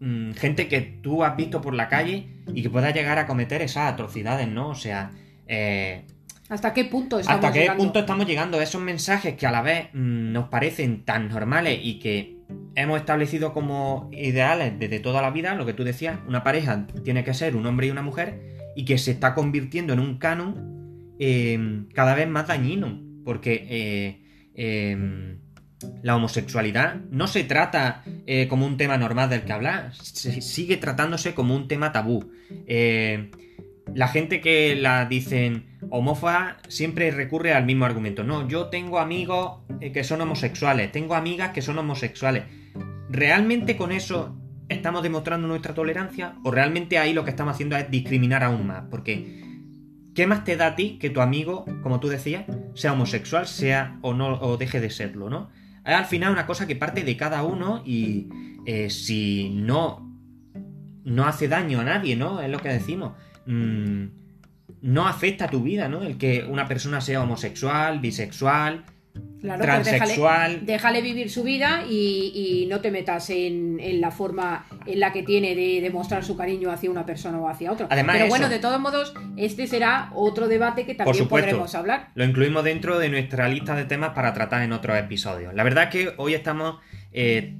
Mm, 0.00 0.32
gente 0.32 0.68
que 0.68 0.80
tú 0.80 1.24
has 1.24 1.36
visto 1.36 1.60
por 1.60 1.74
la 1.74 1.88
calle 1.88 2.26
y 2.52 2.62
que 2.62 2.70
pueda 2.70 2.90
llegar 2.90 3.18
a 3.18 3.26
cometer 3.26 3.62
esas 3.62 3.92
atrocidades, 3.92 4.48
¿no? 4.48 4.68
O 4.70 4.74
sea, 4.74 5.12
eh, 5.46 6.04
¿Hasta 6.48 6.74
qué 6.74 6.84
punto 6.84 7.18
estamos 7.18 7.44
¿Hasta 7.44 7.58
qué 7.58 7.70
punto 7.72 8.00
estamos 8.00 8.26
llegando? 8.26 8.60
Esos 8.60 8.82
mensajes 8.82 9.34
que 9.34 9.46
a 9.46 9.50
la 9.50 9.62
vez 9.62 9.88
mm, 9.94 10.32
nos 10.32 10.48
parecen 10.48 11.04
tan 11.04 11.28
normales 11.28 11.78
y 11.82 11.98
que 11.98 12.36
hemos 12.74 12.98
establecido 12.98 13.52
como 13.52 14.10
ideales 14.12 14.78
desde 14.78 15.00
toda 15.00 15.22
la 15.22 15.30
vida, 15.30 15.54
lo 15.54 15.64
que 15.64 15.72
tú 15.72 15.84
decías, 15.84 16.18
una 16.26 16.42
pareja 16.42 16.86
tiene 17.02 17.24
que 17.24 17.32
ser 17.32 17.56
un 17.56 17.64
hombre 17.66 17.86
y 17.86 17.90
una 17.90 18.02
mujer, 18.02 18.40
y 18.76 18.84
que 18.84 18.98
se 18.98 19.12
está 19.12 19.34
convirtiendo 19.34 19.92
en 19.92 20.00
un 20.00 20.18
canon 20.18 21.14
eh, 21.18 21.86
cada 21.94 22.14
vez 22.14 22.28
más 22.28 22.48
dañino, 22.48 23.00
porque 23.24 23.66
eh, 24.54 25.38
la 26.02 26.16
homosexualidad 26.16 26.96
no 27.10 27.26
se 27.26 27.44
trata 27.44 28.02
eh, 28.26 28.48
como 28.48 28.66
un 28.66 28.76
tema 28.76 28.96
normal 28.96 29.30
del 29.30 29.44
que 29.44 29.52
hablar, 29.52 29.94
sigue 29.94 30.76
tratándose 30.76 31.34
como 31.34 31.54
un 31.54 31.68
tema 31.68 31.92
tabú. 31.92 32.30
Eh, 32.66 33.30
la 33.92 34.08
gente 34.08 34.40
que 34.40 34.74
la 34.76 35.04
dicen 35.04 35.66
homófoba 35.90 36.56
siempre 36.68 37.10
recurre 37.10 37.52
al 37.52 37.64
mismo 37.64 37.84
argumento. 37.84 38.24
No, 38.24 38.48
yo 38.48 38.66
tengo 38.66 38.98
amigos 38.98 39.60
eh, 39.80 39.92
que 39.92 40.04
son 40.04 40.20
homosexuales, 40.20 40.90
tengo 40.90 41.14
amigas 41.14 41.50
que 41.50 41.62
son 41.62 41.78
homosexuales. 41.78 42.44
¿Realmente 43.10 43.76
con 43.76 43.92
eso 43.92 44.36
estamos 44.68 45.02
demostrando 45.02 45.46
nuestra 45.46 45.74
tolerancia? 45.74 46.36
¿O 46.44 46.50
realmente 46.50 46.98
ahí 46.98 47.12
lo 47.12 47.24
que 47.24 47.30
estamos 47.30 47.54
haciendo 47.54 47.76
es 47.76 47.90
discriminar 47.90 48.42
aún 48.42 48.66
más? 48.66 48.84
Porque, 48.90 49.42
¿qué 50.14 50.26
más 50.26 50.44
te 50.44 50.56
da 50.56 50.68
a 50.68 50.76
ti 50.76 50.98
que 50.98 51.10
tu 51.10 51.20
amigo, 51.20 51.64
como 51.82 52.00
tú 52.00 52.08
decías, 52.08 52.44
sea 52.74 52.94
homosexual, 52.94 53.46
sea 53.46 53.98
o 54.02 54.14
no, 54.14 54.40
o 54.40 54.56
deje 54.56 54.80
de 54.80 54.90
serlo, 54.90 55.28
¿no? 55.28 55.50
Al 55.84 56.06
final 56.06 56.32
una 56.32 56.46
cosa 56.46 56.66
que 56.66 56.76
parte 56.76 57.04
de 57.04 57.16
cada 57.16 57.42
uno 57.42 57.82
y 57.84 58.28
eh, 58.66 58.90
si 58.90 59.50
no, 59.50 60.10
no 61.04 61.26
hace 61.26 61.48
daño 61.48 61.80
a 61.80 61.84
nadie, 61.84 62.16
¿no? 62.16 62.40
Es 62.40 62.50
lo 62.50 62.58
que 62.58 62.70
decimos. 62.70 63.12
Mm, 63.46 64.06
no 64.80 65.06
afecta 65.06 65.46
a 65.46 65.50
tu 65.50 65.62
vida, 65.62 65.88
¿no? 65.88 66.02
El 66.02 66.18
que 66.18 66.44
una 66.48 66.66
persona 66.66 67.00
sea 67.00 67.22
homosexual, 67.22 68.00
bisexual, 68.00 68.84
Claro, 69.44 69.62
pues 69.62 70.64
déjale, 70.64 71.02
vivir 71.02 71.28
su 71.28 71.42
vida 71.42 71.84
y, 71.86 72.66
no 72.70 72.80
te 72.80 72.90
metas 72.90 73.28
en, 73.28 73.78
la 74.00 74.10
forma 74.10 74.64
en 74.86 75.00
la 75.00 75.12
que 75.12 75.22
tiene 75.22 75.54
de 75.54 75.82
demostrar 75.82 76.24
su 76.24 76.34
cariño 76.34 76.70
hacia 76.70 76.90
una 76.90 77.04
persona 77.04 77.38
o 77.38 77.48
hacia 77.48 77.70
otra. 77.70 77.86
Pero 77.88 78.28
bueno, 78.28 78.48
de 78.48 78.58
todos 78.58 78.80
modos, 78.80 79.12
este 79.36 79.66
será 79.66 80.10
otro 80.14 80.48
debate 80.48 80.86
que 80.86 80.94
también 80.94 81.28
podremos 81.28 81.74
hablar. 81.74 82.08
Lo 82.14 82.24
incluimos 82.24 82.64
dentro 82.64 82.98
de 82.98 83.10
nuestra 83.10 83.46
lista 83.48 83.74
de 83.74 83.84
temas 83.84 84.10
para 84.14 84.32
tratar 84.32 84.62
en 84.62 84.72
otros 84.72 84.96
episodios. 84.96 85.52
La 85.52 85.62
verdad 85.62 85.84
es 85.84 85.90
que 85.90 86.14
hoy 86.16 86.32
estamos 86.32 86.76
eh, 87.12 87.54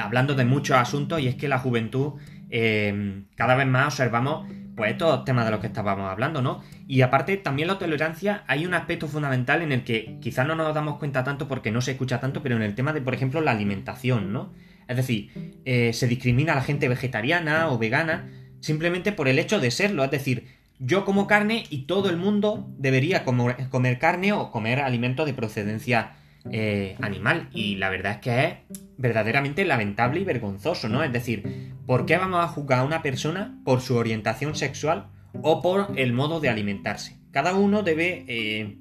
hablando 0.00 0.36
de 0.36 0.44
muchos 0.44 0.76
asuntos 0.76 1.20
y 1.20 1.26
es 1.26 1.34
que 1.34 1.48
la 1.48 1.58
juventud 1.58 2.12
eh, 2.48 3.24
cada 3.34 3.56
vez 3.56 3.66
más 3.66 3.88
observamos 3.88 4.48
pues 4.78 4.92
estos 4.92 5.24
temas 5.24 5.44
de 5.44 5.50
los 5.50 5.60
que 5.60 5.66
estábamos 5.66 6.08
hablando, 6.08 6.40
¿no? 6.40 6.62
Y 6.86 7.02
aparte, 7.02 7.36
también 7.36 7.68
la 7.68 7.78
tolerancia, 7.78 8.44
hay 8.46 8.64
un 8.64 8.72
aspecto 8.72 9.08
fundamental 9.08 9.60
en 9.60 9.72
el 9.72 9.84
que 9.84 10.16
quizás 10.22 10.46
no 10.46 10.54
nos 10.54 10.72
damos 10.74 10.98
cuenta 10.98 11.24
tanto 11.24 11.48
porque 11.48 11.70
no 11.70 11.82
se 11.82 11.90
escucha 11.90 12.20
tanto, 12.20 12.42
pero 12.42 12.56
en 12.56 12.62
el 12.62 12.74
tema 12.74 12.92
de, 12.92 13.02
por 13.02 13.12
ejemplo, 13.12 13.40
la 13.40 13.50
alimentación, 13.50 14.32
¿no? 14.32 14.54
Es 14.86 14.96
decir, 14.96 15.60
eh, 15.64 15.92
se 15.92 16.06
discrimina 16.06 16.52
a 16.52 16.56
la 16.56 16.62
gente 16.62 16.88
vegetariana 16.88 17.68
o 17.70 17.76
vegana 17.76 18.30
simplemente 18.60 19.12
por 19.12 19.28
el 19.28 19.38
hecho 19.38 19.60
de 19.60 19.70
serlo, 19.70 20.04
es 20.04 20.10
decir, 20.10 20.46
yo 20.78 21.04
como 21.04 21.26
carne 21.26 21.64
y 21.70 21.82
todo 21.82 22.08
el 22.08 22.16
mundo 22.16 22.72
debería 22.78 23.24
comer, 23.24 23.98
carne 23.98 24.32
o 24.32 24.50
comer 24.50 24.80
alimentos 24.80 25.26
de 25.26 25.34
procedencia 25.34 26.12
eh, 26.52 26.96
animal. 27.00 27.48
Y 27.52 27.76
la 27.76 27.90
verdad 27.90 28.12
es 28.12 28.18
que 28.18 28.44
es 28.44 28.54
verdaderamente 28.96 29.64
lamentable 29.64 30.20
y 30.20 30.24
vergonzoso, 30.24 30.88
¿no? 30.88 31.02
Es 31.02 31.12
decir, 31.12 31.72
¿por 31.86 32.06
qué 32.06 32.16
vamos 32.16 32.44
a 32.44 32.48
juzgar 32.48 32.80
a 32.80 32.84
una 32.84 33.02
persona 33.02 33.58
por 33.64 33.80
su 33.80 33.96
orientación 33.96 34.54
sexual 34.54 35.08
o 35.42 35.62
por 35.62 35.88
el 35.96 36.12
modo 36.12 36.40
de 36.40 36.48
alimentarse? 36.48 37.18
Cada 37.30 37.54
uno 37.54 37.82
debe, 37.82 38.24
eh, 38.26 38.78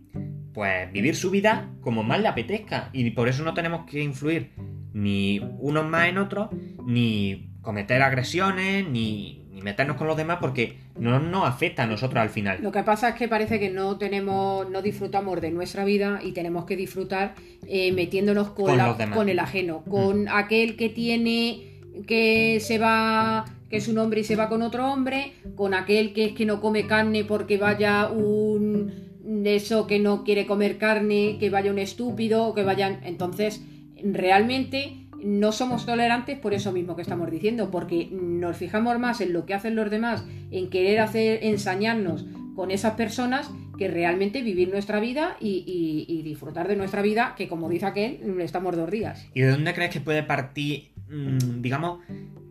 pues, 0.53 0.91
vivir 0.91 1.15
su 1.15 1.29
vida 1.29 1.69
como 1.81 2.03
más 2.03 2.21
le 2.21 2.27
apetezca 2.27 2.89
y 2.93 3.09
por 3.11 3.27
eso 3.27 3.43
no 3.43 3.53
tenemos 3.53 3.85
que 3.89 4.01
influir 4.01 4.51
ni 4.93 5.39
unos 5.59 5.85
más 5.85 6.07
en 6.07 6.17
otros, 6.17 6.49
ni 6.85 7.51
cometer 7.61 8.01
agresiones, 8.01 8.89
ni, 8.89 9.36
ni 9.57 9.63
meternos 9.63 9.97
con 9.97 10.05
los 10.05 10.15
demás 10.15 10.37
porque 10.39 10.77
no 10.99 11.19
nos 11.19 11.47
afecta 11.47 11.83
a 11.83 11.87
nosotros 11.87 12.21
al 12.21 12.29
final. 12.29 12.59
Lo 12.61 12.71
que 12.71 12.83
pasa 12.83 13.09
es 13.09 13.15
que 13.15 13.27
parece 13.27 13.59
que 13.59 13.71
no 13.71 13.97
tenemos, 13.97 14.69
no 14.69 14.83
disfrutamos 14.83 15.41
de 15.41 15.49
nuestra 15.49 15.83
vida 15.83 16.19
y 16.23 16.33
tenemos 16.33 16.65
que 16.65 16.75
disfrutar 16.75 17.33
eh, 17.67 17.91
metiéndonos 17.91 18.51
con, 18.51 18.77
con, 19.13 19.29
el 19.29 19.39
ajeno, 19.39 19.83
con 19.89 20.25
mm. 20.25 20.27
aquel 20.29 20.77
que 20.77 20.89
tiene 20.89 21.79
que 22.05 22.59
se 22.61 22.77
va 22.77 23.45
que 23.71 23.77
es 23.77 23.87
un 23.87 23.97
hombre 23.97 24.21
y 24.21 24.23
se 24.23 24.35
va 24.35 24.47
con 24.47 24.61
otro 24.61 24.93
hombre, 24.93 25.33
con 25.55 25.73
aquel 25.73 26.13
que 26.13 26.25
es 26.25 26.31
que 26.33 26.45
no 26.45 26.61
come 26.61 26.85
carne 26.85 27.25
porque 27.25 27.57
vaya 27.57 28.07
un 28.07 29.07
eso 29.45 29.87
que 29.87 29.99
no 29.99 30.23
quiere 30.23 30.45
comer 30.45 30.77
carne, 30.77 31.37
que 31.39 31.49
vaya 31.49 31.71
un 31.71 31.79
estúpido, 31.79 32.53
que 32.53 32.63
vayan. 32.63 32.99
Entonces, 33.03 33.63
realmente 34.03 35.06
no 35.23 35.51
somos 35.51 35.85
tolerantes 35.85 36.37
por 36.37 36.53
eso 36.53 36.71
mismo 36.71 36.95
que 36.95 37.01
estamos 37.01 37.29
diciendo, 37.31 37.71
porque 37.71 38.09
nos 38.11 38.57
fijamos 38.57 38.99
más 38.99 39.21
en 39.21 39.33
lo 39.33 39.45
que 39.45 39.53
hacen 39.53 39.75
los 39.75 39.89
demás, 39.89 40.25
en 40.51 40.69
querer 40.69 40.99
hacer 40.99 41.39
ensañarnos 41.43 42.25
con 42.55 42.71
esas 42.71 42.93
personas 42.93 43.51
que 43.77 43.87
realmente 43.87 44.41
vivir 44.41 44.69
nuestra 44.69 44.99
vida 44.99 45.37
y, 45.39 46.21
disfrutar 46.23 46.67
de 46.67 46.75
nuestra 46.75 47.01
vida, 47.01 47.35
que 47.37 47.47
como 47.47 47.69
dice 47.69 47.85
aquel, 47.85 48.19
estamos 48.41 48.75
dos 48.75 48.89
días. 48.89 49.27
¿Y 49.33 49.41
de 49.41 49.51
dónde 49.51 49.73
crees 49.73 49.91
que 49.91 50.01
puede 50.01 50.23
partir, 50.23 50.89
mm, 51.09 51.61
digamos, 51.61 51.99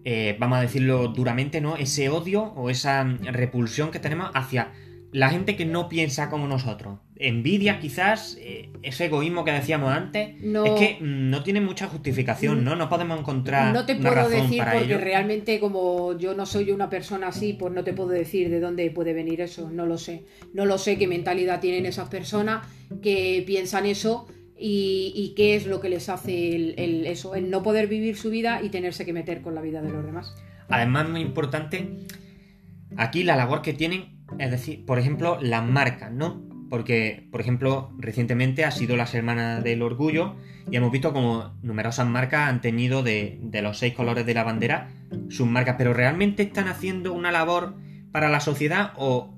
eh, 0.04 0.36
vamos 0.38 0.58
a 0.58 0.62
decirlo 0.62 1.08
duramente, 1.08 1.60
¿no? 1.60 1.76
Ese 1.76 2.08
odio 2.08 2.44
o 2.54 2.70
esa 2.70 3.04
repulsión 3.04 3.90
que 3.90 3.98
tenemos 3.98 4.30
hacia 4.34 4.72
la 5.10 5.30
gente 5.30 5.56
que 5.56 5.66
no 5.66 5.88
piensa 5.88 6.30
como 6.30 6.46
nosotros. 6.46 7.00
Envidia, 7.18 7.78
quizás, 7.80 8.36
eh, 8.40 8.70
ese 8.82 9.06
egoísmo 9.06 9.44
que 9.44 9.52
decíamos 9.52 9.90
antes, 9.92 10.34
es 10.36 10.70
que 10.78 10.98
mm, 11.00 11.30
no 11.30 11.42
tiene 11.42 11.60
mucha 11.60 11.88
justificación, 11.88 12.62
¿no? 12.62 12.76
No 12.76 12.88
podemos 12.88 13.18
encontrar. 13.18 13.72
No 13.72 13.86
te 13.86 13.96
puedo 13.96 14.28
decir 14.28 14.62
porque 14.70 14.98
realmente, 14.98 15.58
como 15.58 16.16
yo 16.18 16.34
no 16.34 16.44
soy 16.44 16.70
una 16.72 16.90
persona 16.90 17.28
así, 17.28 17.54
pues 17.54 17.72
no 17.72 17.84
te 17.84 17.94
puedo 17.94 18.10
decir 18.10 18.50
de 18.50 18.60
dónde 18.60 18.90
puede 18.90 19.14
venir 19.14 19.40
eso. 19.40 19.70
No 19.70 19.86
lo 19.86 19.96
sé. 19.96 20.24
No 20.52 20.66
lo 20.66 20.76
sé 20.76 20.98
qué 20.98 21.06
mentalidad 21.06 21.60
tienen 21.60 21.86
esas 21.86 22.08
personas 22.08 22.66
que 23.02 23.42
piensan 23.46 23.86
eso 23.86 24.26
y, 24.58 25.32
qué 25.36 25.56
es 25.56 25.66
lo 25.66 25.80
que 25.80 25.88
les 25.88 26.08
hace 26.08 26.54
el, 26.54 27.06
eso, 27.06 27.34
el 27.34 27.50
no 27.50 27.62
poder 27.62 27.86
vivir 27.86 28.16
su 28.16 28.30
vida 28.30 28.60
y 28.62 28.68
tenerse 28.68 29.04
que 29.06 29.12
meter 29.12 29.40
con 29.40 29.54
la 29.54 29.62
vida 29.62 29.80
de 29.80 29.90
los 29.90 30.04
demás. 30.04 30.34
Además, 30.68 31.08
muy 31.08 31.20
importante, 31.20 31.88
aquí 32.96 33.22
la 33.22 33.36
labor 33.36 33.62
que 33.62 33.72
tienen 33.72 34.16
es 34.38 34.50
decir, 34.50 34.84
por 34.84 34.98
ejemplo, 34.98 35.38
las 35.40 35.64
marcas, 35.64 36.12
¿no? 36.12 36.42
Porque, 36.68 37.28
por 37.30 37.40
ejemplo, 37.40 37.92
recientemente 37.98 38.64
ha 38.64 38.70
sido 38.70 38.96
la 38.96 39.06
Semana 39.06 39.60
del 39.60 39.82
Orgullo 39.82 40.34
y 40.70 40.76
hemos 40.76 40.90
visto 40.90 41.12
como 41.12 41.54
numerosas 41.62 42.08
marcas 42.08 42.48
han 42.48 42.60
tenido 42.60 43.02
de, 43.02 43.38
los 43.62 43.78
seis 43.78 43.94
colores 43.94 44.26
de 44.26 44.34
la 44.34 44.42
bandera 44.42 44.88
sus 45.28 45.46
marcas, 45.46 45.76
pero 45.78 45.92
¿realmente 45.94 46.42
están 46.42 46.66
haciendo 46.66 47.12
una 47.12 47.30
labor 47.30 47.74
para 48.10 48.28
la 48.28 48.40
sociedad 48.40 48.92
o 48.96 49.32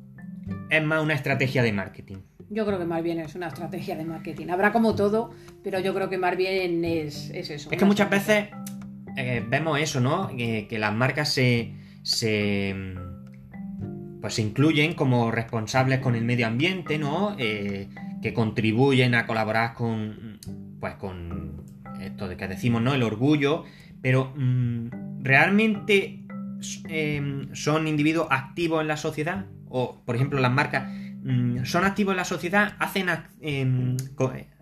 es 0.70 0.82
más 0.82 1.02
una 1.02 1.14
estrategia 1.14 1.62
de 1.62 1.72
marketing? 1.72 2.16
Yo 2.50 2.64
creo 2.64 2.78
que 2.78 2.86
más 2.86 3.02
bien 3.02 3.20
es 3.20 3.34
una 3.34 3.48
estrategia 3.48 3.94
de 3.94 4.06
marketing. 4.06 4.48
Habrá 4.48 4.72
como 4.72 4.94
todo, 4.94 5.30
pero 5.62 5.80
yo 5.80 5.94
creo 5.94 6.08
que 6.08 6.16
más 6.16 6.34
bien 6.34 6.82
es, 6.84 7.28
eso. 7.30 7.70
Es 7.70 7.78
que 7.78 7.84
muchas 7.84 8.08
veces 8.08 8.48
eh, 9.18 9.44
vemos 9.46 9.78
eso, 9.78 10.00
¿no? 10.00 10.28
Que, 10.28 10.66
que 10.66 10.78
las 10.78 10.94
marcas 10.94 11.30
se, 11.30 11.74
se 12.02 12.74
pues 14.20 14.34
se 14.34 14.42
incluyen 14.42 14.94
como 14.94 15.30
responsables 15.30 16.00
con 16.00 16.14
el 16.14 16.24
medio 16.24 16.46
ambiente, 16.46 16.98
¿no? 16.98 17.36
Eh, 17.38 17.88
que 18.22 18.34
contribuyen 18.34 19.14
a 19.14 19.26
colaborar 19.26 19.74
con, 19.74 20.38
pues 20.80 20.94
con 20.94 21.64
esto 22.00 22.28
de 22.28 22.36
que 22.36 22.48
decimos, 22.48 22.82
¿no? 22.82 22.94
El 22.94 23.02
orgullo, 23.02 23.64
pero 24.02 24.32
mm, 24.36 25.22
¿realmente 25.22 26.24
em, 26.88 27.54
son 27.54 27.86
individuos 27.86 28.28
activos 28.30 28.80
en 28.80 28.88
la 28.88 28.96
sociedad? 28.96 29.46
O, 29.68 30.02
por 30.04 30.16
ejemplo, 30.16 30.40
las 30.40 30.52
marcas 30.52 30.88
mm, 31.22 31.64
son 31.64 31.84
activos 31.84 32.12
en 32.12 32.16
la 32.16 32.24
sociedad, 32.24 32.74
hacen, 32.78 33.08
em, 33.40 33.96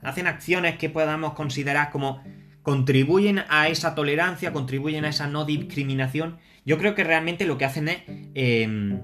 hacen 0.03 0.27
acciones 0.27 0.77
que 0.77 0.91
podamos 0.91 1.33
considerar 1.33 1.91
como 1.91 2.23
contribuyen 2.63 3.43
a 3.49 3.69
esa 3.69 3.95
tolerancia, 3.95 4.53
contribuyen 4.53 5.05
a 5.05 5.11
esa 5.11 5.29
no 5.29 5.45
discriminación. 5.45 6.39
Yo 6.65 6.79
creo 6.79 6.97
que 6.97 7.05
realmente 7.05 7.47
lo 7.47 7.59
que 7.59 7.65
hacen 7.65 7.89
es 7.89 8.99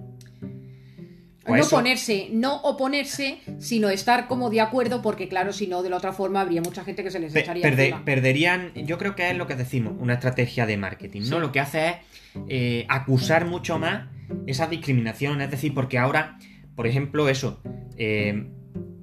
no 1.47 1.69
ponerse, 1.69 2.29
no 2.33 2.57
oponerse, 2.63 3.39
sino 3.59 3.89
estar 3.89 4.29
como 4.29 4.51
de 4.51 4.61
acuerdo, 4.61 5.03
porque 5.03 5.29
claro, 5.29 5.53
si 5.53 5.67
no, 5.67 5.83
de 5.83 5.91
la 5.91 5.97
otra 5.97 6.13
forma 6.13 6.41
habría 6.41 6.63
mucha 6.63 6.85
gente 6.85 7.03
que 7.03 7.11
se 7.11 7.19
les 7.19 7.35
echaría. 7.35 8.03
Perderían, 8.05 8.73
yo 8.75 8.99
creo 8.99 9.15
que 9.17 9.31
es 9.31 9.37
lo 9.37 9.47
que 9.47 9.57
decimos, 9.57 9.95
una 9.99 10.15
estrategia 10.15 10.67
de 10.67 10.77
marketing, 10.77 11.23
¿no? 11.29 11.41
Lo 11.41 11.53
que 11.53 11.61
hace 11.61 11.89
es 11.89 11.97
eh, 12.49 12.87
acusar 12.89 13.47
mucho 13.47 13.79
más 13.79 14.07
esa 14.47 14.67
discriminación, 14.67 15.41
es 15.41 15.51
decir, 15.51 15.75
porque 15.75 15.99
ahora, 15.99 16.39
por 16.75 16.87
ejemplo, 16.87 17.29
eso, 17.29 17.61
eh, 17.97 18.47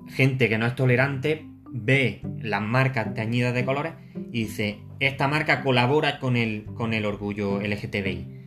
gente 0.08 0.50
que 0.50 0.58
no 0.58 0.66
es 0.66 0.76
tolerante 0.76 1.46
ve 1.72 2.22
las 2.42 2.62
marcas 2.62 3.14
teñidas 3.14 3.54
de 3.54 3.64
colores 3.64 3.94
y 4.32 4.46
dice, 4.46 4.80
esta 5.00 5.28
marca 5.28 5.62
colabora 5.62 6.20
con 6.20 6.36
el, 6.36 6.66
con 6.74 6.94
el 6.94 7.06
orgullo 7.06 7.62
LGTBI 7.62 8.39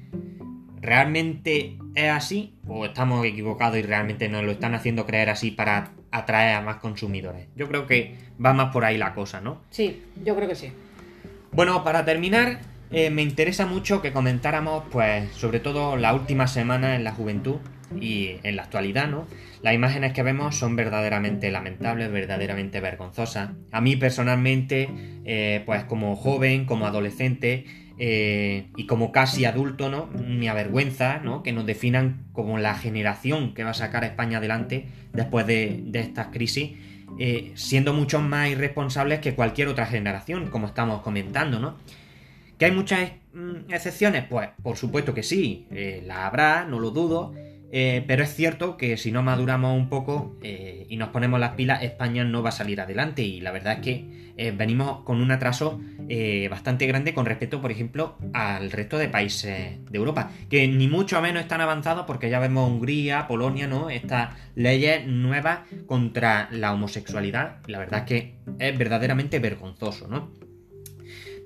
¿Realmente 0.82 1.78
es 1.94 2.10
así? 2.10 2.54
¿O 2.66 2.84
estamos 2.84 3.24
equivocados 3.24 3.78
y 3.78 3.82
realmente 3.82 4.28
nos 4.28 4.42
lo 4.42 4.50
están 4.50 4.74
haciendo 4.74 5.06
creer 5.06 5.30
así 5.30 5.52
para 5.52 5.92
atraer 6.10 6.56
a 6.56 6.60
más 6.60 6.76
consumidores? 6.76 7.46
Yo 7.54 7.68
creo 7.68 7.86
que 7.86 8.16
va 8.44 8.52
más 8.52 8.72
por 8.72 8.84
ahí 8.84 8.98
la 8.98 9.14
cosa, 9.14 9.40
¿no? 9.40 9.62
Sí, 9.70 10.02
yo 10.24 10.34
creo 10.34 10.48
que 10.48 10.56
sí. 10.56 10.72
Bueno, 11.52 11.84
para 11.84 12.04
terminar, 12.04 12.58
eh, 12.90 13.10
me 13.10 13.22
interesa 13.22 13.64
mucho 13.64 14.02
que 14.02 14.12
comentáramos, 14.12 14.82
pues, 14.90 15.30
sobre 15.32 15.60
todo 15.60 15.96
la 15.96 16.12
última 16.14 16.48
semana 16.48 16.96
en 16.96 17.04
la 17.04 17.12
juventud 17.12 17.58
y 18.00 18.38
en 18.42 18.56
la 18.56 18.64
actualidad, 18.64 19.06
¿no? 19.06 19.28
Las 19.62 19.74
imágenes 19.74 20.12
que 20.12 20.24
vemos 20.24 20.56
son 20.56 20.74
verdaderamente 20.74 21.52
lamentables, 21.52 22.10
verdaderamente 22.10 22.80
vergonzosas. 22.80 23.50
A 23.70 23.80
mí 23.80 23.94
personalmente, 23.94 24.88
eh, 25.24 25.62
pues 25.64 25.84
como 25.84 26.16
joven, 26.16 26.64
como 26.64 26.86
adolescente, 26.86 27.66
eh, 27.99 28.68
y 28.76 28.86
como 28.86 29.12
casi 29.12 29.45
adulto, 29.45 29.88
¿no? 29.90 30.07
Me 30.07 30.49
avergüenza, 30.49 31.18
¿no? 31.18 31.43
Que 31.43 31.53
nos 31.53 31.66
definan 31.66 32.24
como 32.32 32.59
la 32.59 32.74
generación 32.74 33.55
que 33.55 33.64
va 33.64 33.70
a 33.70 33.74
sacar 33.74 34.05
a 34.05 34.07
España 34.07 34.38
adelante 34.38 34.86
después 35.12 35.47
de, 35.47 35.84
estas 35.93 36.28
crisis, 36.28 36.72
eh, 37.18 37.53
siendo 37.55 37.93
mucho 37.93 38.20
más 38.20 38.49
irresponsables 38.49 39.20
que 39.20 39.34
cualquier 39.34 39.68
otra 39.68 39.86
generación, 39.86 40.49
como 40.49 40.66
estamos 40.66 41.03
comentando, 41.03 41.61
¿no? 41.61 41.76
¿Que 42.59 42.66
hay 42.66 42.72
muchas 42.72 43.12
mm, 43.34 43.72
excepciones? 43.72 44.24
Pues 44.28 44.49
por 44.62 44.76
supuesto 44.76 45.14
que 45.14 45.22
sí, 45.22 45.66
eh, 45.70 46.03
la 46.07 46.26
habrá, 46.26 46.64
no 46.64 46.78
lo 46.78 46.90
dudo, 46.90 47.34
eh, 47.74 48.04
pero 48.06 48.22
es 48.22 48.34
cierto 48.34 48.76
que 48.76 48.98
si 48.98 49.12
no 49.12 49.22
maduramos 49.22 49.74
un 49.74 49.88
poco 49.88 50.36
eh, 50.42 50.86
y 50.90 50.98
nos 50.98 51.08
ponemos 51.08 51.40
las 51.40 51.52
pilas, 51.52 51.82
España 51.82 52.22
no 52.22 52.42
va 52.42 52.50
a 52.50 52.52
salir 52.52 52.82
adelante. 52.82 53.22
Y 53.22 53.40
la 53.40 53.50
verdad 53.50 53.78
es 53.78 53.78
que 53.80 54.32
eh, 54.36 54.52
venimos 54.54 55.04
con 55.04 55.22
un 55.22 55.30
atraso 55.32 55.80
bastante 56.50 56.86
grande 56.86 57.14
con 57.14 57.24
respecto, 57.24 57.62
por 57.62 57.70
ejemplo, 57.70 58.18
al 58.34 58.70
resto 58.70 58.98
de 58.98 59.08
países 59.08 59.78
de 59.90 59.96
Europa, 59.98 60.30
que 60.50 60.68
ni 60.68 60.86
mucho 60.86 61.22
menos 61.22 61.40
están 61.40 61.62
avanzados 61.62 62.04
porque 62.04 62.28
ya 62.28 62.38
vemos 62.38 62.68
Hungría, 62.68 63.26
Polonia, 63.26 63.66
¿no? 63.66 63.88
Estas 63.88 64.36
leyes 64.54 65.06
nuevas 65.06 65.60
contra 65.86 66.50
la 66.50 66.74
homosexualidad. 66.74 67.66
La 67.66 67.78
verdad 67.78 68.00
es 68.00 68.04
que 68.04 68.34
es 68.58 68.76
verdaderamente 68.76 69.38
vergonzoso, 69.38 70.06
¿no? 70.06 70.32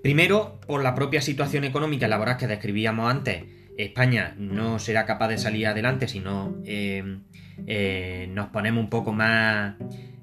Primero, 0.02 0.60
por 0.66 0.82
la 0.82 0.96
propia 0.96 1.20
situación 1.20 1.62
económica 1.62 2.06
y 2.06 2.10
laboral 2.10 2.36
que 2.36 2.48
describíamos 2.48 3.08
antes 3.08 3.44
España 3.78 4.34
no 4.38 4.78
será 4.78 5.04
capaz 5.06 5.28
de 5.28 5.38
salir 5.38 5.66
adelante 5.66 6.08
si 6.08 6.20
no 6.20 6.56
eh, 6.64 7.18
eh, 7.66 8.28
nos 8.32 8.48
ponemos 8.48 8.82
un 8.82 8.90
poco 8.90 9.12
más 9.12 9.74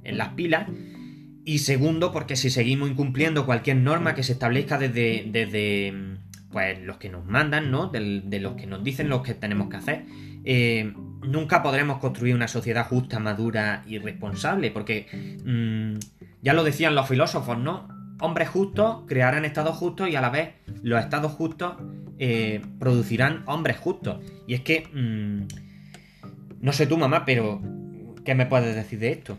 en 0.03 0.17
las 0.17 0.29
pilas. 0.29 0.67
Y 1.45 1.59
segundo, 1.59 2.11
porque 2.11 2.35
si 2.35 2.49
seguimos 2.49 2.89
incumpliendo 2.89 3.45
cualquier 3.45 3.77
norma 3.77 4.15
que 4.15 4.23
se 4.23 4.33
establezca 4.33 4.77
desde, 4.77 5.27
desde 5.29 5.93
pues, 6.51 6.79
los 6.81 6.97
que 6.97 7.09
nos 7.09 7.25
mandan, 7.25 7.69
¿no? 7.69 7.87
De, 7.87 8.39
los 8.39 8.53
que 8.53 8.65
nos 8.65 8.83
dicen 8.83 9.09
lo 9.09 9.23
que 9.23 9.33
tenemos 9.33 9.69
que 9.69 9.75
hacer, 9.75 10.05
eh, 10.45 10.93
nunca 11.21 11.61
podremos 11.61 11.97
construir 11.97 12.33
una 12.33 12.47
sociedad 12.47 12.87
justa, 12.87 13.19
madura 13.19 13.83
y 13.85 13.97
responsable. 13.97 14.71
Porque 14.71 15.07
mm, 15.43 15.99
ya 16.41 16.53
lo 16.53 16.63
decían 16.63 16.95
los 16.95 17.09
filósofos, 17.09 17.57
¿no? 17.57 17.89
Hombres 18.21 18.47
justos 18.47 19.03
crearán 19.05 19.43
estados 19.43 19.75
justos 19.75 20.07
y 20.07 20.15
a 20.15 20.21
la 20.21 20.29
vez 20.29 20.51
los 20.81 21.03
estados 21.03 21.33
justos 21.33 21.75
eh, 22.19 22.61
producirán 22.79 23.43
hombres 23.47 23.77
justos. 23.77 24.23
Y 24.47 24.53
es 24.53 24.61
que, 24.61 24.87
mm, 24.93 25.47
no 26.61 26.73
sé 26.73 26.87
tú, 26.87 26.97
mamá, 26.97 27.25
pero 27.25 27.61
¿qué 28.23 28.35
me 28.35 28.45
puedes 28.45 28.75
decir 28.75 28.99
de 28.99 29.11
esto? 29.11 29.37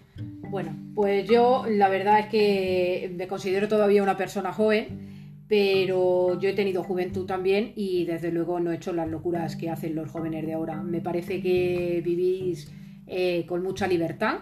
Bueno, 0.51 0.77
pues 0.95 1.29
yo 1.29 1.65
la 1.69 1.89
verdad 1.89 2.21
es 2.21 2.27
que 2.27 3.13
me 3.17 3.27
considero 3.27 3.69
todavía 3.69 4.03
una 4.03 4.17
persona 4.17 4.53
joven, 4.53 5.15
pero 5.49 6.39
yo 6.41 6.49
he 6.49 6.53
tenido 6.53 6.83
juventud 6.83 7.27
también 7.27 7.73
y 7.77 8.05
desde 8.05 8.31
luego 8.31 8.61
no 8.61 8.73
he 8.73 8.77
hecho 8.77 8.93
las 8.93 9.09
locuras 9.09 9.57
que 9.57 9.71
hacen 9.71 9.95
los 9.95 10.11
jóvenes 10.11 10.47
de 10.47 10.55
ahora. 10.55 10.83
Me 10.83 11.01
parece 11.01 11.43
que 11.43 12.03
vivís 12.05 12.73
eh, 13.07 13.45
con 13.47 13.63
mucha 13.63 13.87
libertad, 13.87 14.41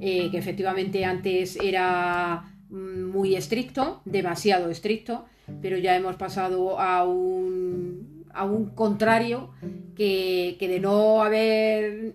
eh, 0.00 0.30
que 0.30 0.38
efectivamente 0.38 1.04
antes 1.04 1.56
era 1.62 2.44
mm, 2.70 3.04
muy 3.04 3.34
estricto, 3.34 4.02
demasiado 4.04 4.70
estricto, 4.70 5.24
pero 5.60 5.78
ya 5.78 5.96
hemos 5.96 6.16
pasado 6.16 6.78
a 6.78 7.04
un, 7.04 8.24
a 8.32 8.44
un 8.44 8.70
contrario 8.70 9.50
que, 9.96 10.56
de 10.60 10.80
no 10.80 11.22
haber, 11.22 12.12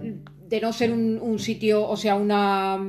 de 0.48 0.62
no 0.62 0.74
ser 0.74 0.92
un, 0.92 1.40
sitio, 1.40 1.88
o 1.88 1.98
sea, 1.98 2.16
una 2.16 2.80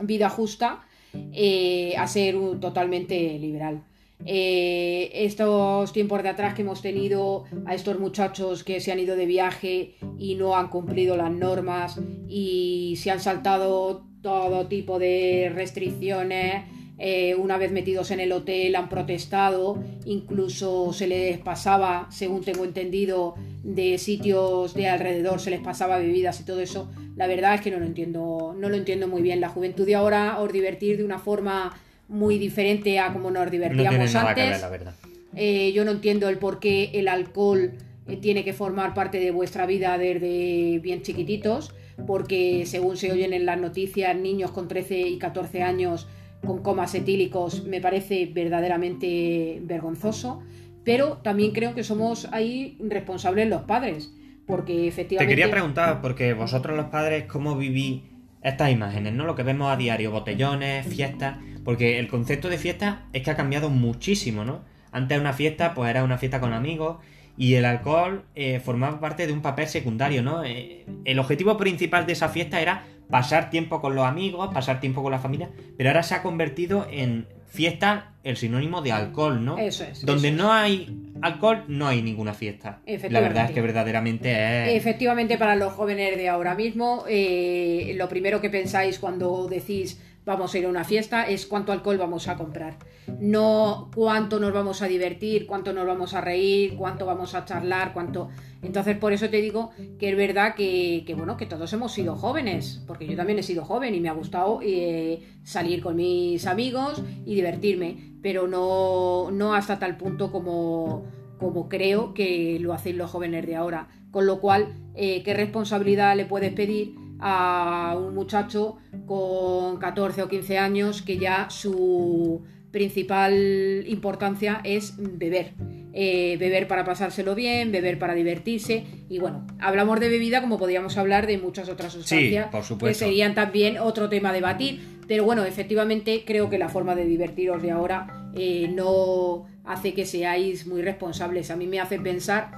vida 0.00 0.28
justa, 0.28 0.84
eh, 1.32 1.94
a 1.96 2.06
ser 2.06 2.36
un, 2.36 2.60
totalmente 2.60 3.38
liberal. 3.38 3.84
Eh, 4.24 5.10
estos 5.14 5.92
tiempos 5.92 6.22
de 6.22 6.28
atrás 6.28 6.54
que 6.54 6.62
hemos 6.62 6.80
tenido 6.80 7.44
a 7.66 7.74
estos 7.74 7.98
muchachos 7.98 8.62
que 8.62 8.80
se 8.80 8.92
han 8.92 9.00
ido 9.00 9.16
de 9.16 9.26
viaje 9.26 9.96
y 10.16 10.36
no 10.36 10.56
han 10.56 10.68
cumplido 10.68 11.16
las 11.16 11.32
normas 11.32 12.00
y 12.28 12.94
se 12.98 13.10
han 13.10 13.18
saltado 13.18 14.04
todo 14.22 14.68
tipo 14.68 15.00
de 15.00 15.50
restricciones 15.52 16.64
eh, 17.04 17.34
una 17.34 17.58
vez 17.58 17.72
metidos 17.72 18.12
en 18.12 18.20
el 18.20 18.30
hotel 18.30 18.76
han 18.76 18.88
protestado, 18.88 19.82
incluso 20.04 20.92
se 20.92 21.08
les 21.08 21.36
pasaba, 21.38 22.06
según 22.12 22.44
tengo 22.44 22.62
entendido, 22.62 23.34
de 23.64 23.98
sitios 23.98 24.72
de 24.74 24.88
alrededor 24.88 25.40
se 25.40 25.50
les 25.50 25.60
pasaba 25.60 25.98
bebidas 25.98 26.38
y 26.38 26.44
todo 26.44 26.60
eso. 26.60 26.92
La 27.16 27.26
verdad 27.26 27.56
es 27.56 27.60
que 27.60 27.72
no 27.72 27.80
lo 27.80 27.86
entiendo, 27.86 28.54
no 28.56 28.68
lo 28.68 28.76
entiendo 28.76 29.08
muy 29.08 29.20
bien. 29.20 29.40
La 29.40 29.48
juventud 29.48 29.84
de 29.84 29.96
ahora 29.96 30.38
os 30.38 30.52
divertir 30.52 30.96
de 30.96 31.02
una 31.02 31.18
forma 31.18 31.76
muy 32.06 32.38
diferente 32.38 33.00
a 33.00 33.12
como 33.12 33.32
nos 33.32 33.50
divertíamos 33.50 34.14
antes. 34.14 34.60
la 34.60 34.68
verdad. 34.68 34.94
Eh, 35.34 35.72
yo 35.72 35.84
no 35.84 35.90
entiendo 35.90 36.28
el 36.28 36.38
por 36.38 36.60
qué 36.60 36.92
el 36.94 37.08
alcohol 37.08 37.72
eh, 38.06 38.16
tiene 38.16 38.44
que 38.44 38.52
formar 38.52 38.94
parte 38.94 39.18
de 39.18 39.32
vuestra 39.32 39.66
vida 39.66 39.98
desde 39.98 40.78
bien 40.78 41.02
chiquititos, 41.02 41.74
porque 42.06 42.62
según 42.64 42.96
se 42.96 43.10
oyen 43.10 43.32
en 43.32 43.44
las 43.44 43.58
noticias, 43.58 44.14
niños 44.14 44.52
con 44.52 44.68
13 44.68 45.00
y 45.00 45.18
14 45.18 45.64
años 45.64 46.06
con 46.44 46.62
comas 46.62 46.94
etílicos 46.94 47.64
me 47.64 47.80
parece 47.80 48.26
verdaderamente 48.26 49.60
vergonzoso, 49.62 50.42
pero 50.84 51.18
también 51.18 51.52
creo 51.52 51.74
que 51.74 51.84
somos 51.84 52.28
ahí 52.32 52.76
responsables 52.80 53.48
los 53.48 53.62
padres, 53.62 54.12
porque 54.46 54.88
efectivamente... 54.88 55.32
Te 55.32 55.40
quería 55.40 55.50
preguntar, 55.50 56.00
porque 56.00 56.34
vosotros 56.34 56.76
los 56.76 56.86
padres, 56.86 57.24
¿cómo 57.24 57.56
vivís 57.56 58.02
estas 58.42 58.70
imágenes, 58.70 59.12
¿no? 59.12 59.24
Lo 59.24 59.36
que 59.36 59.44
vemos 59.44 59.72
a 59.72 59.76
diario, 59.76 60.10
botellones, 60.10 60.86
fiestas, 60.86 61.38
porque 61.64 61.98
el 61.98 62.08
concepto 62.08 62.48
de 62.48 62.58
fiesta 62.58 63.06
es 63.12 63.22
que 63.22 63.30
ha 63.30 63.36
cambiado 63.36 63.70
muchísimo, 63.70 64.44
¿no? 64.44 64.64
Antes 64.90 65.18
una 65.20 65.32
fiesta, 65.32 65.74
pues 65.74 65.90
era 65.90 66.02
una 66.02 66.18
fiesta 66.18 66.40
con 66.40 66.52
amigos 66.52 66.98
y 67.36 67.54
el 67.54 67.64
alcohol 67.64 68.24
eh, 68.34 68.60
formaba 68.60 69.00
parte 69.00 69.26
de 69.26 69.32
un 69.32 69.40
papel 69.40 69.68
secundario, 69.68 70.22
¿no? 70.22 70.44
Eh, 70.44 70.84
el 71.04 71.18
objetivo 71.18 71.56
principal 71.56 72.04
de 72.04 72.12
esa 72.12 72.28
fiesta 72.28 72.60
era 72.60 72.84
pasar 73.12 73.50
tiempo 73.50 73.82
con 73.82 73.94
los 73.94 74.06
amigos, 74.06 74.52
pasar 74.54 74.80
tiempo 74.80 75.02
con 75.02 75.12
la 75.12 75.18
familia, 75.18 75.50
pero 75.76 75.90
ahora 75.90 76.02
se 76.02 76.14
ha 76.14 76.22
convertido 76.22 76.86
en 76.90 77.28
fiesta 77.46 78.14
el 78.24 78.38
sinónimo 78.38 78.80
de 78.80 78.90
alcohol, 78.90 79.44
¿no? 79.44 79.58
Eso 79.58 79.84
es. 79.84 80.06
Donde 80.06 80.30
no 80.30 80.50
hay 80.50 81.12
alcohol, 81.20 81.64
no 81.68 81.86
hay 81.86 82.00
ninguna 82.00 82.32
fiesta. 82.32 82.80
La 83.10 83.20
verdad 83.20 83.44
es 83.44 83.50
que 83.50 83.60
verdaderamente 83.60 84.30
es... 84.30 84.76
Efectivamente, 84.76 85.36
para 85.36 85.56
los 85.56 85.74
jóvenes 85.74 86.16
de 86.16 86.30
ahora 86.30 86.54
mismo, 86.54 87.04
eh, 87.06 87.92
lo 87.96 88.08
primero 88.08 88.40
que 88.40 88.48
pensáis 88.48 88.98
cuando 88.98 89.46
decís 89.46 90.00
vamos 90.24 90.54
a 90.54 90.58
ir 90.58 90.66
a 90.66 90.68
una 90.68 90.84
fiesta 90.84 91.28
es 91.28 91.46
cuánto 91.46 91.72
alcohol 91.72 91.98
vamos 91.98 92.28
a 92.28 92.36
comprar. 92.36 92.76
No 93.18 93.90
cuánto 93.94 94.38
nos 94.38 94.52
vamos 94.52 94.82
a 94.82 94.86
divertir, 94.86 95.46
cuánto 95.46 95.72
nos 95.72 95.86
vamos 95.86 96.14
a 96.14 96.20
reír, 96.20 96.76
cuánto 96.76 97.06
vamos 97.06 97.34
a 97.34 97.44
charlar, 97.44 97.92
cuánto. 97.92 98.28
Entonces, 98.62 98.96
por 98.96 99.12
eso 99.12 99.28
te 99.28 99.40
digo 99.40 99.70
que 99.98 100.10
es 100.10 100.16
verdad 100.16 100.54
que, 100.54 101.04
bueno, 101.16 101.36
que 101.36 101.46
todos 101.46 101.72
hemos 101.72 101.92
sido 101.92 102.14
jóvenes, 102.14 102.82
porque 102.86 103.06
yo 103.06 103.16
también 103.16 103.38
he 103.38 103.42
sido 103.42 103.64
joven 103.64 103.94
y 103.94 104.00
me 104.00 104.08
ha 104.08 104.12
gustado 104.12 104.60
eh, 104.62 105.26
salir 105.42 105.82
con 105.82 105.96
mis 105.96 106.46
amigos 106.46 107.02
y 107.26 107.34
divertirme, 107.34 108.14
pero 108.22 108.46
no, 108.46 109.30
no 109.32 109.54
hasta 109.54 109.78
tal 109.80 109.96
punto 109.96 110.30
como, 110.30 111.04
como 111.38 111.68
creo 111.68 112.14
que 112.14 112.58
lo 112.60 112.72
hacen 112.72 112.98
los 112.98 113.10
jóvenes 113.10 113.46
de 113.46 113.56
ahora. 113.56 113.88
Con 114.12 114.26
lo 114.26 114.40
cual, 114.40 114.74
eh, 114.94 115.22
¿qué 115.24 115.34
responsabilidad 115.34 116.16
le 116.16 116.26
puedes 116.26 116.52
pedir 116.52 116.94
a 117.22 117.96
un 117.96 118.14
muchacho 118.14 118.78
con 119.06 119.78
14 119.78 120.22
o 120.22 120.28
15 120.28 120.58
años 120.58 121.02
que 121.02 121.18
ya 121.18 121.48
su 121.48 122.42
principal 122.72 123.84
importancia 123.86 124.60
es 124.64 124.94
beber. 124.98 125.52
Eh, 125.94 126.38
beber 126.38 126.66
para 126.68 126.86
pasárselo 126.86 127.34
bien, 127.34 127.70
beber 127.70 127.98
para 127.98 128.14
divertirse 128.14 128.84
y 129.10 129.18
bueno, 129.18 129.46
hablamos 129.60 130.00
de 130.00 130.08
bebida 130.08 130.40
como 130.40 130.58
podríamos 130.58 130.96
hablar 130.96 131.26
de 131.26 131.36
muchas 131.36 131.68
otras 131.68 131.92
sustancias 131.92 132.48
que 132.78 132.94
serían 132.94 133.34
también 133.34 133.76
otro 133.76 134.08
tema 134.08 134.30
a 134.30 134.32
debatir, 134.32 134.80
pero 135.06 135.24
bueno, 135.24 135.44
efectivamente 135.44 136.24
creo 136.26 136.48
que 136.48 136.56
la 136.56 136.70
forma 136.70 136.94
de 136.94 137.04
divertiros 137.04 137.62
de 137.62 137.72
ahora 137.72 138.30
eh, 138.34 138.72
no 138.74 139.44
hace 139.64 139.92
que 139.92 140.06
seáis 140.06 140.66
muy 140.66 140.80
responsables. 140.80 141.50
A 141.50 141.56
mí 141.56 141.66
me 141.66 141.78
hace 141.78 141.98
pensar 141.98 142.50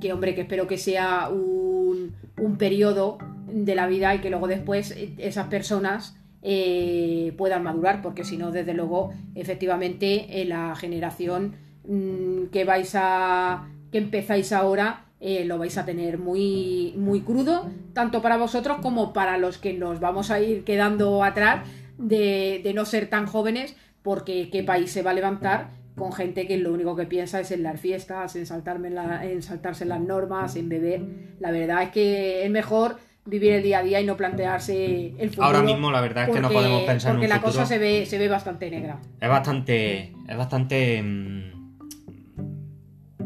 que 0.00 0.12
hombre, 0.12 0.36
que 0.36 0.42
espero 0.42 0.68
que 0.68 0.78
sea 0.78 1.28
un, 1.28 2.14
un 2.38 2.56
periodo 2.56 3.18
de 3.52 3.74
la 3.74 3.86
vida 3.86 4.14
y 4.14 4.20
que 4.20 4.30
luego 4.30 4.46
después 4.46 4.92
eh, 4.92 5.14
esas 5.18 5.48
personas 5.48 6.16
eh, 6.42 7.34
puedan 7.36 7.62
madurar, 7.62 8.02
porque 8.02 8.24
si 8.24 8.36
no, 8.36 8.50
desde 8.50 8.74
luego, 8.74 9.12
efectivamente, 9.34 10.44
la 10.46 10.74
generación 10.74 11.56
mm, 11.86 12.46
que 12.52 12.64
vais 12.64 12.92
a. 12.94 13.68
que 13.92 13.98
empezáis 13.98 14.52
ahora. 14.52 15.06
Eh, 15.22 15.44
lo 15.44 15.58
vais 15.58 15.76
a 15.76 15.84
tener 15.84 16.16
muy, 16.16 16.94
muy 16.96 17.20
crudo, 17.20 17.68
tanto 17.92 18.22
para 18.22 18.38
vosotros 18.38 18.78
como 18.80 19.12
para 19.12 19.36
los 19.36 19.58
que 19.58 19.74
nos 19.74 20.00
vamos 20.00 20.30
a 20.30 20.40
ir 20.40 20.64
quedando 20.64 21.22
atrás 21.22 21.68
de, 21.98 22.62
de 22.64 22.72
no 22.72 22.86
ser 22.86 23.10
tan 23.10 23.26
jóvenes, 23.26 23.76
porque 24.00 24.48
qué 24.50 24.62
país 24.62 24.90
se 24.90 25.02
va 25.02 25.10
a 25.10 25.14
levantar 25.14 25.68
con 26.00 26.12
gente 26.12 26.46
que 26.46 26.56
lo 26.56 26.72
único 26.72 26.96
que 26.96 27.04
piensa 27.04 27.40
es 27.40 27.50
en 27.50 27.62
las 27.62 27.78
fiestas, 27.78 28.34
en, 28.34 28.46
saltarme 28.46 28.88
en 28.88 29.42
saltarse 29.42 29.84
las 29.84 30.00
normas, 30.00 30.56
en 30.56 30.68
beber. 30.68 31.02
La 31.38 31.50
verdad 31.50 31.82
es 31.82 31.90
que 31.90 32.44
es 32.44 32.50
mejor 32.50 32.96
vivir 33.24 33.52
el 33.52 33.62
día 33.62 33.78
a 33.80 33.82
día 33.82 34.00
y 34.00 34.06
no 34.06 34.16
plantearse 34.16 35.14
el 35.18 35.28
futuro. 35.30 35.46
Ahora 35.46 35.62
mismo 35.62 35.90
la 35.90 36.00
verdad 36.00 36.28
es 36.28 36.34
que 36.34 36.40
no 36.40 36.50
podemos 36.50 36.82
pensar 36.82 37.14
en 37.14 37.20
un 37.20 37.28
la 37.28 37.40
cosa 37.40 37.66
se 37.66 37.78
ve, 37.78 38.06
se 38.06 38.18
ve 38.18 38.28
bastante 38.28 38.70
negra. 38.70 38.98
Es 39.20 39.28
bastante, 39.28 40.12
es 40.28 40.36
bastante 40.36 41.02
mm, 41.02 41.40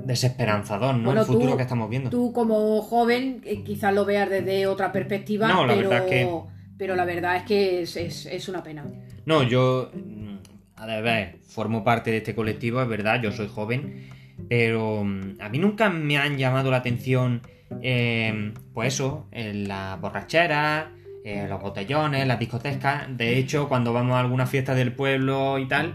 desesperanzador, 0.05 0.95
¿no? 0.97 1.13
el 1.13 1.25
futuro 1.25 1.57
que 1.57 1.63
estamos 1.63 1.89
viendo. 1.89 2.11
Tú 2.11 2.33
como 2.33 2.83
joven 2.83 3.41
eh, 3.45 3.63
quizás 3.63 3.95
lo 3.95 4.05
veas 4.05 4.29
desde 4.29 4.67
otra 4.67 4.93
perspectiva, 4.93 5.49
no, 5.49 5.67
la 5.67 5.75
pero, 5.75 5.89
verdad 5.89 6.05
es 6.07 6.11
que... 6.11 6.41
pero 6.77 6.97
la 6.97 7.05
verdad 7.05 7.37
es 7.37 7.43
que 7.45 7.83
es, 7.83 8.49
una 8.49 8.63
pena. 8.63 8.85
No, 9.25 9.43
yo, 9.43 9.91
mm, 9.95 10.37
a 10.77 10.87
ver, 11.01 11.39
formo 11.47 11.85
parte 11.85 12.11
de 12.11 12.19
este 12.19 12.35
colectivo, 12.35 12.83
es 12.83 12.89
verdad, 12.89 13.23
yo 13.23 13.33
soy 13.33 13.49
joven, 13.49 14.11
pero 14.49 15.05
mm, 15.05 15.41
a 15.41 15.49
mí 15.49 15.59
nunca 15.59 15.89
me 15.89 16.19
han 16.19 16.37
llamado 16.37 16.71
la 16.71 16.79
atención 16.79 17.43
Em, 17.83 18.55
pues 18.73 18.95
eso, 18.95 19.29
en 19.31 19.69
las 19.69 20.01
borracheras, 20.01 20.87
los 21.25 21.61
botellones, 21.61 22.27
las 22.27 22.39
discotecas. 22.39 23.05
De 23.17 23.39
hecho, 23.39 23.69
cuando 23.69 23.93
vamos 23.93 24.15
a 24.15 24.21
alguna 24.21 24.47
fiesta 24.47 24.75
del 24.75 24.93
pueblo 24.93 25.59
y 25.59 25.67
tal, 25.67 25.95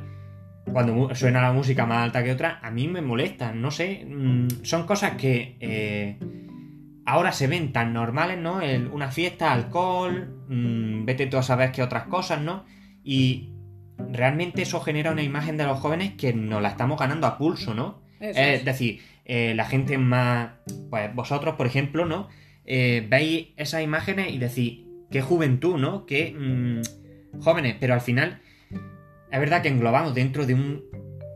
cuando 0.71 1.13
suena 1.15 1.41
la 1.41 1.51
música 1.51 1.85
más 1.85 1.99
alta 1.99 2.23
que 2.23 2.31
otra, 2.31 2.59
a 2.61 2.71
mí 2.71 2.87
me 2.87 3.01
molesta, 3.01 3.53
no 3.53 3.71
sé. 3.71 4.05
Mm, 4.05 4.63
son 4.63 4.85
cosas 4.85 5.11
que 5.13 5.57
eh, 5.59 6.17
ahora 7.05 7.31
se 7.31 7.47
ven 7.47 7.71
tan 7.73 7.93
normales, 7.93 8.37
¿no? 8.37 8.59
una 8.91 9.11
fiesta, 9.11 9.51
alcohol, 9.51 10.45
mm, 10.47 11.05
vete 11.05 11.27
tú 11.27 11.37
a 11.37 11.43
saber 11.43 11.71
qué 11.71 11.81
otras 11.83 12.03
cosas, 12.05 12.41
¿no? 12.41 12.65
Y 13.03 13.53
realmente 13.97 14.61
eso 14.61 14.79
genera 14.81 15.11
una 15.11 15.23
imagen 15.23 15.57
de 15.57 15.65
los 15.65 15.79
jóvenes 15.79 16.13
que 16.13 16.33
nos 16.33 16.61
la 16.61 16.69
estamos 16.69 16.99
ganando 16.99 17.27
a 17.27 17.37
pulso, 17.37 17.73
¿no? 17.73 18.01
es 18.19 18.65
decir, 18.65 19.01
eh, 19.29 19.53
la 19.53 19.65
gente 19.65 19.99
más... 19.99 20.53
Pues 20.89 21.13
vosotros, 21.13 21.53
por 21.53 21.67
ejemplo, 21.67 22.07
¿no? 22.07 22.29
Eh, 22.65 23.05
veis 23.07 23.49
esas 23.57 23.83
imágenes 23.83 24.33
y 24.33 24.39
decís, 24.39 24.79
qué 25.11 25.21
juventud, 25.21 25.77
¿no? 25.77 26.07
Qué 26.07 26.35
mm, 26.35 27.39
jóvenes, 27.39 27.75
pero 27.79 27.93
al 27.93 28.01
final 28.01 28.41
es 29.31 29.39
verdad 29.39 29.61
que 29.61 29.67
englobamos 29.67 30.15
dentro 30.15 30.47
de, 30.47 30.55
un, 30.55 30.83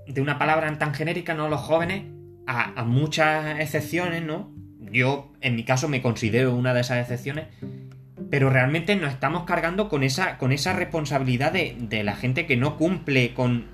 de 0.08 0.22
una 0.22 0.40
palabra 0.40 0.76
tan 0.80 0.96
genérica, 0.96 1.36
¿no? 1.36 1.50
Los 1.50 1.62
jóvenes, 1.62 2.06
a, 2.48 2.84
muchas 2.84 3.60
excepciones, 3.60 4.24
¿no? 4.24 4.52
Yo, 4.80 5.32
en 5.42 5.56
mi 5.56 5.64
caso, 5.64 5.88
me 5.88 6.02
considero 6.02 6.56
una 6.56 6.74
de 6.74 6.82
esas 6.82 6.98
excepciones, 6.98 7.46
pero 8.32 8.50
realmente 8.50 8.96
nos 8.96 9.14
estamos 9.14 9.44
cargando 9.44 9.88
con 9.88 10.02
esa, 10.02 10.40
con 10.40 10.52
esa 10.52 10.74
responsabilidad 10.74 11.52
de, 11.52 11.78
de 11.80 12.04
la 12.04 12.16
gente 12.16 12.48
que 12.48 12.58
no 12.58 12.76
cumple 12.76 13.36
con 13.36 13.68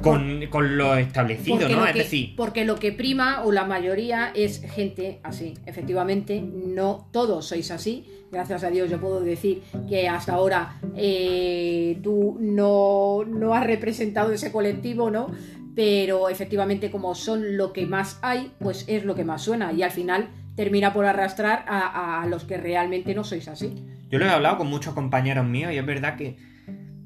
con, 0.00 0.76
lo 0.76 0.96
establecido, 0.96 1.68
¿no? 1.68 1.86
Es 1.86 1.94
decir. 1.94 2.34
Porque 2.36 2.64
lo 2.64 2.76
que 2.76 2.92
prima, 2.92 3.42
o 3.44 3.52
la 3.52 3.64
mayoría, 3.64 4.32
es 4.34 4.62
gente 4.62 5.20
así. 5.22 5.54
Efectivamente, 5.66 6.40
no 6.42 7.08
todos 7.12 7.46
sois 7.46 7.70
así. 7.70 8.06
Gracias 8.30 8.62
a 8.62 8.70
Dios 8.70 8.88
yo 8.88 9.00
puedo 9.00 9.20
decir 9.20 9.62
que 9.88 10.08
hasta 10.08 10.34
ahora 10.34 10.80
eh, 10.94 11.98
tú 12.02 12.38
no, 12.40 13.24
no 13.26 13.54
has 13.54 13.66
representado 13.66 14.32
ese 14.32 14.52
colectivo, 14.52 15.10
¿no? 15.10 15.30
Pero 15.74 16.28
efectivamente, 16.28 16.90
como 16.90 17.14
son 17.14 17.56
lo 17.56 17.72
que 17.72 17.86
más 17.86 18.18
hay, 18.22 18.52
pues 18.60 18.84
es 18.88 19.04
lo 19.04 19.14
que 19.14 19.24
más 19.24 19.42
suena. 19.42 19.72
Y 19.72 19.82
al 19.82 19.90
final 19.90 20.28
termina 20.54 20.92
por 20.92 21.06
arrastrar 21.06 21.64
a, 21.66 22.26
los 22.28 22.44
que 22.44 22.56
realmente 22.56 23.14
no 23.14 23.24
sois 23.24 23.48
así. 23.48 23.84
Yo 24.10 24.18
lo 24.18 24.26
he 24.26 24.30
hablado 24.30 24.58
con 24.58 24.66
muchos 24.66 24.94
compañeros 24.94 25.46
míos 25.46 25.72
y 25.72 25.78
es 25.78 25.86
verdad 25.86 26.16
que. 26.16 26.36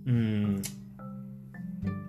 Mm, 0.05 0.57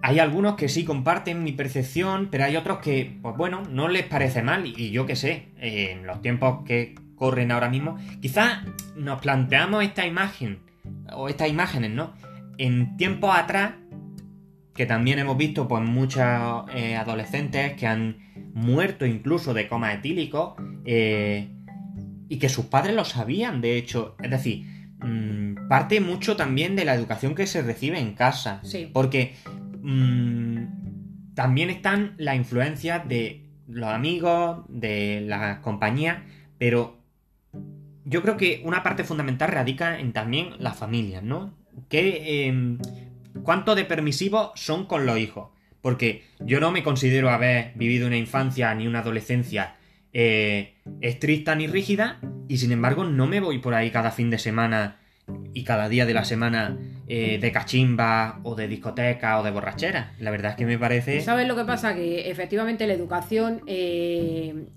hay 0.08 0.20
algunos 0.20 0.54
que 0.54 0.70
sí 0.70 0.86
comparten 0.86 1.44
mi 1.44 1.52
percepción, 1.52 2.28
pero 2.30 2.44
hay 2.44 2.56
otros 2.56 2.78
que, 2.78 3.18
pues 3.24 3.36
bueno, 3.36 3.64
no 3.72 3.88
les 3.88 4.04
parece 4.04 4.44
mal. 4.44 4.68
Y 4.68 4.92
yo 4.92 5.08
qué 5.08 5.16
sé, 5.16 5.48
en 5.58 6.06
los 6.06 6.22
tiempos 6.22 6.64
que 6.64 6.94
corren 7.16 7.52
ahora 7.52 7.70
mismo, 7.70 7.98
quizás 8.22 8.60
nos 8.96 9.20
planteamos 9.20 9.84
esta 9.84 10.06
imagen, 10.06 10.60
o 11.12 11.28
estas 11.28 11.50
imágenes, 11.50 11.90
¿no? 11.90 12.14
En 12.60 12.98
tiempos 12.98 13.36
atrás, 13.36 13.72
que 14.76 14.86
también 14.86 15.18
hemos 15.18 15.38
visto, 15.38 15.68
pues 15.68 15.82
muchos 15.82 16.24
eh, 16.76 16.96
adolescentes 16.96 17.74
que 17.74 17.88
han 17.88 18.18
muerto 18.54 19.08
incluso 19.08 19.56
de 19.56 19.68
coma 19.68 19.92
etílico, 19.92 20.56
eh, 20.86 21.50
y 22.30 22.38
que 22.38 22.50
sus 22.50 22.66
padres 22.66 22.94
lo 22.94 23.06
sabían, 23.06 23.60
de 23.60 23.76
hecho. 23.76 24.16
Es 24.22 24.30
decir, 24.30 24.68
mm, 25.00 25.68
parte 25.68 26.00
mucho 26.00 26.36
también 26.36 26.76
de 26.76 26.86
la 26.86 26.94
educación 26.94 27.34
que 27.34 27.48
se 27.48 27.64
recibe 27.64 27.98
en 27.98 28.14
casa. 28.14 28.60
Sí. 28.62 28.88
Porque 28.94 29.34
mm, 29.86 31.34
también 31.36 31.70
están 31.70 32.16
las 32.18 32.36
influencias 32.36 33.08
de 33.08 33.46
los 33.68 33.90
amigos, 33.90 34.66
de 34.68 35.22
la 35.22 35.62
compañía, 35.62 36.24
pero 36.58 36.98
yo 38.04 38.22
creo 38.22 38.38
que 38.38 38.62
una 38.64 38.84
parte 38.84 39.04
fundamental 39.04 39.50
radica 39.52 40.00
en 40.00 40.14
también 40.14 40.56
las 40.60 40.78
familias, 40.78 41.24
¿no? 41.24 41.58
Que, 41.90 42.48
em, 42.48 42.78
¿Cuánto 43.44 43.76
de 43.76 43.84
permisivos 43.84 44.52
son 44.56 44.86
con 44.86 45.06
los 45.06 45.20
hijos? 45.20 45.50
Porque 45.82 46.24
yo 46.40 46.60
no 46.60 46.72
me 46.72 46.84
considero 46.84 47.30
haber 47.30 47.74
vivido 47.76 48.08
una 48.08 48.18
infancia 48.18 48.74
ni 48.74 48.88
una 48.88 49.00
adolescencia 49.00 49.76
eh, 50.14 50.76
estricta 51.02 51.54
ni 51.56 51.68
rígida, 51.68 52.22
y 52.48 52.58
sin 52.58 52.72
embargo 52.72 53.04
no 53.04 53.28
me 53.28 53.42
voy 53.42 53.60
por 53.60 53.74
ahí 53.74 53.92
cada 53.92 54.12
fin 54.12 54.30
de 54.30 54.40
semana 54.40 55.00
y 55.54 55.64
cada 55.64 55.90
día 55.90 56.06
de 56.06 56.14
la 56.14 56.26
semana 56.26 56.78
eh, 57.08 57.40
de 57.40 57.52
cachimba 57.52 58.40
o 58.44 58.56
de 58.56 58.68
discoteca 58.68 59.40
o 59.40 59.44
de 59.44 59.52
borrachera. 59.52 60.14
La 60.20 60.32
verdad 60.32 60.52
es 60.52 60.58
que 60.58 60.66
me 60.66 60.78
parece... 60.78 61.22
¿Sabes 61.22 61.48
lo 61.48 61.56
que 61.56 61.66
pasa? 61.66 61.96
Que 61.96 62.30
efectivamente 62.30 62.88
la 62.88 62.94
educación 62.94 63.62
eh, 63.68 64.68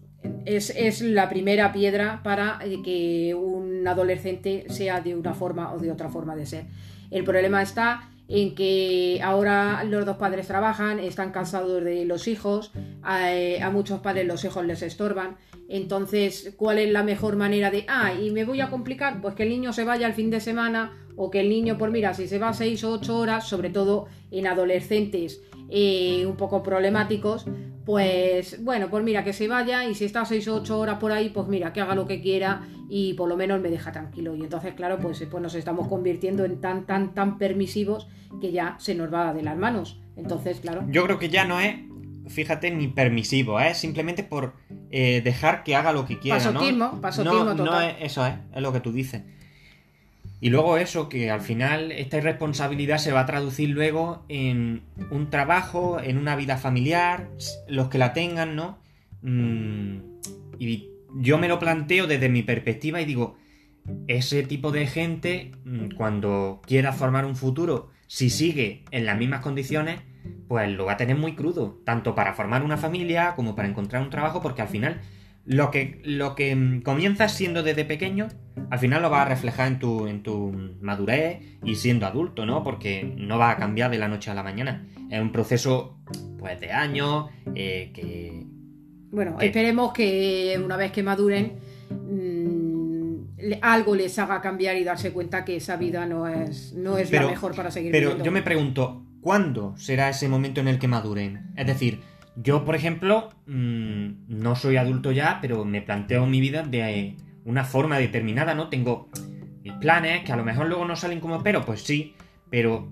es, 0.44 0.70
es 0.70 1.01
la 1.01 1.28
primera 1.28 1.72
piedra 1.72 2.22
para 2.22 2.59
eh, 2.62 2.78
que 2.84 3.34
un 3.34 3.86
adolescente 3.86 4.66
sea 4.68 5.01
de 5.01 5.14
una 5.14 5.34
forma 5.34 5.72
o 5.72 5.78
de 5.78 5.90
otra 5.90 6.09
forma 6.09 6.36
de 6.36 6.46
ser. 6.46 6.66
El 7.11 7.24
problema 7.24 7.62
está 7.62 8.11
en 8.29 8.55
que 8.55 9.20
ahora 9.22 9.83
los 9.85 10.05
dos 10.05 10.18
padres 10.18 10.47
trabajan, 10.47 11.01
están 11.01 11.33
cansados 11.33 11.83
de 11.83 12.05
los 12.05 12.29
hijos, 12.29 12.72
a, 13.03 13.33
eh, 13.33 13.62
a 13.62 13.70
muchos 13.70 14.01
padres 14.01 14.26
los 14.26 14.45
hijos 14.45 14.64
les 14.66 14.83
estorban. 14.83 15.37
Entonces, 15.68 16.55
¿cuál 16.57 16.79
es 16.79 16.91
la 16.93 17.03
mejor 17.03 17.37
manera 17.37 17.70
de, 17.70 17.85
ah, 17.89 18.12
y 18.14 18.31
me 18.31 18.45
voy 18.45 18.61
a 18.61 18.70
complicar? 18.70 19.20
Pues 19.20 19.35
que 19.35 19.43
el 19.43 19.49
niño 19.49 19.72
se 19.72 19.85
vaya 19.85 20.07
el 20.07 20.14
fin 20.14 20.31
de 20.31 20.41
semana 20.41 20.93
o 21.16 21.31
que 21.31 21.41
el 21.41 21.49
niño, 21.49 21.79
pues 21.79 21.91
mira, 21.91 22.14
si 22.14 22.29
se 22.29 22.39
va 22.39 22.53
seis 22.53 22.85
o 22.85 22.93
ocho 22.93 23.18
horas, 23.18 23.49
sobre 23.49 23.70
todo 23.70 24.07
en 24.31 24.47
adolescentes 24.47 25.43
eh, 25.70 26.24
un 26.26 26.37
poco 26.37 26.62
problemáticos, 26.62 27.47
pues 27.89 28.62
bueno, 28.62 28.91
pues 28.91 29.03
mira, 29.03 29.24
que 29.24 29.32
se 29.32 29.49
vaya 29.49 29.82
y 29.86 29.95
si 29.95 30.05
está 30.05 30.22
seis 30.26 30.47
o 30.47 30.57
ocho 30.57 30.78
horas 30.78 30.99
por 30.99 31.11
ahí, 31.11 31.30
pues 31.30 31.49
mira, 31.49 31.72
que 31.72 31.80
haga 31.80 31.95
lo 31.95 32.07
que 32.07 32.20
quiera 32.20 32.68
y 32.86 33.14
por 33.14 33.30
lo 33.30 33.34
menos 33.34 33.62
me 33.62 33.70
deja 33.70 33.93
tranquilo. 33.93 34.36
Y 34.36 34.43
entonces, 34.43 34.74
claro, 34.74 34.99
pues, 34.99 35.26
pues 35.30 35.43
nos 35.43 35.55
estamos 35.55 35.89
convirtiendo 35.89 36.45
en 36.45 36.61
tan, 36.61 36.84
tan, 36.84 37.14
tan 37.14 37.39
permisivos 37.39 38.07
que 38.43 38.53
ya 38.53 38.76
se 38.78 38.95
nos 38.95 39.11
va 39.11 39.32
de 39.32 39.41
las 39.41 39.57
manos. 39.57 40.03
Entonces, 40.16 40.61
claro. 40.61 40.84
Yo 40.91 41.03
creo 41.05 41.18
que 41.18 41.30
ya 41.30 41.47
no 41.47 41.61
es, 41.61 41.76
fíjate, 42.26 42.70
ni 42.70 42.89
permisivo, 42.89 43.59
es 43.59 43.78
simplemente 43.78 44.22
por 44.22 44.53
eh, 44.91 45.22
dejar 45.24 45.64
que 45.64 45.74
haga 45.74 45.95
lo 45.95 46.05
que 46.05 46.18
quiera. 46.18 46.36
Pasotismo, 46.36 46.91
¿no? 46.93 47.01
pasotismo 47.01 47.39
no, 47.39 47.55
no 47.55 47.64
total. 47.64 47.97
es, 48.01 48.12
eso 48.12 48.26
es, 48.26 48.34
es 48.55 48.61
lo 48.61 48.70
que 48.70 48.80
tú 48.80 48.93
dices. 48.93 49.22
Y 50.41 50.51
luego 50.51 50.76
eso, 50.76 51.09
que 51.09 51.30
al 51.30 51.41
final 51.41 51.91
esta 51.91 52.18
irresponsabilidad 52.18 52.99
se 52.99 53.12
va 53.12 53.20
a 53.20 53.26
traducir 53.26 53.70
luego 53.70 54.24
en 54.28 54.82
un 55.11 55.30
trabajo, 55.30 56.01
en 56.01 56.16
una 56.16 56.36
vida 56.36 56.57
familiar, 56.57 57.28
los 57.66 57.89
que 57.89 57.99
la 57.99 58.12
tengan, 58.12 58.55
¿no? 58.55 58.78
Mm, 59.22 59.99
y 60.61 60.91
yo 61.16 61.39
me 61.39 61.49
lo 61.49 61.59
planteo 61.59 62.07
desde 62.07 62.28
mi 62.28 62.43
perspectiva 62.43 63.01
y 63.01 63.05
digo, 63.05 63.36
ese 64.07 64.43
tipo 64.45 64.70
de 64.70 64.86
gente, 64.86 65.53
mm, 65.64 65.97
cuando 65.97 66.61
quiera 66.64 66.93
formar 66.93 67.24
un 67.24 67.34
futuro, 67.34 67.91
si 68.07 68.30
sigue 68.30 68.84
en 68.93 69.07
las 69.07 69.18
mismas 69.18 69.41
condiciones, 69.41 70.01
pues 70.47 70.70
lo 70.70 70.84
va 70.86 70.93
a 70.93 70.97
tener 70.97 71.16
muy 71.16 71.34
crudo, 71.34 71.80
tanto 71.84 72.14
para 72.14 72.34
formar 72.34 72.62
una 72.62 72.76
familia 72.76 73.34
como 73.34 73.57
para 73.57 73.68
encontrar 73.68 74.03
un 74.03 74.11
trabajo, 74.11 74.41
porque 74.41 74.62
al 74.62 74.68
final 74.68 75.01
lo 75.49 75.70
que, 75.70 76.01
lo 76.05 76.34
que 76.34 76.55
mm, 76.55 76.82
comienzas 76.82 77.32
siendo 77.34 77.62
desde 77.62 77.84
pequeño, 77.86 78.28
al 78.70 78.78
final 78.78 79.01
lo 79.01 79.09
vas 79.09 79.22
a 79.26 79.28
reflejar 79.30 79.66
en 79.68 79.78
tu, 79.78 80.07
en 80.07 80.22
tu 80.22 80.53
madurez 80.82 81.40
y 81.64 81.74
siendo 81.76 82.07
adulto, 82.07 82.44
¿no? 82.44 82.62
Porque 82.62 83.14
no 83.16 83.38
va 83.38 83.51
a 83.53 83.57
cambiar 83.57 83.90
de 83.90 83.96
la 83.99 84.09
noche 84.09 84.30
a 84.30 84.34
la 84.34 84.42
mañana. 84.42 84.86
Es 85.11 85.20
un 85.20 85.32
proceso, 85.32 85.99
pues, 86.38 86.61
de 86.61 86.70
años, 86.70 87.30
eh, 87.55 87.90
que... 87.94 88.44
Bueno, 89.11 89.38
esperemos 89.40 89.94
que 89.94 90.61
una 90.62 90.76
vez 90.76 90.92
que 90.92 91.03
maduren 91.03 91.55
mm, 91.90 93.53
algo 93.62 93.94
les 93.94 94.18
haga 94.18 94.42
cambiar 94.42 94.76
y 94.76 94.84
darse 94.84 95.12
cuenta 95.12 95.46
que 95.46 95.57
esa 95.57 95.76
vida 95.76 96.05
no 96.05 96.28
es, 96.28 96.74
no 96.74 96.99
es 96.99 97.09
Pero- 97.09 97.24
la 97.24 97.30
mejor 97.30 97.55
para 97.55 97.70
seguir 97.70 97.90
Pero 97.90 98.09
viviendo. 98.09 98.24
yo 98.26 98.32
me 98.32 98.42
pregunto, 98.42 99.03
¿cuándo 99.22 99.74
será 99.78 100.11
ese 100.11 100.28
momento 100.28 100.61
en 100.61 100.68
el 100.68 100.78
que 100.78 100.88
maduren? 100.88 101.53
Es 101.57 101.66
decir, 101.66 102.01
yo, 102.43 102.64
por 102.64 102.76
ejemplo, 102.76 103.30
mm, 103.47 104.26
no 104.28 104.55
soy 104.55 104.76
adulto 104.76 105.11
ya, 105.11 105.39
pero 105.41 105.64
me 105.64 105.82
planteo 105.82 106.26
mi 106.26 106.41
vida 106.41 106.62
de 106.62 107.16
una 107.45 107.64
forma 107.64 107.99
determinada, 107.99 108.55
¿no? 108.55 108.68
Tengo 108.68 109.09
mis 109.62 109.72
planes, 109.74 110.24
que 110.24 110.32
a 110.32 110.36
lo 110.36 110.45
mejor 110.45 110.68
luego 110.68 110.84
no 110.84 110.95
salen 110.95 111.20
como 111.20 111.36
espero, 111.36 111.64
pues 111.64 111.82
sí, 111.82 112.14
pero 112.51 112.89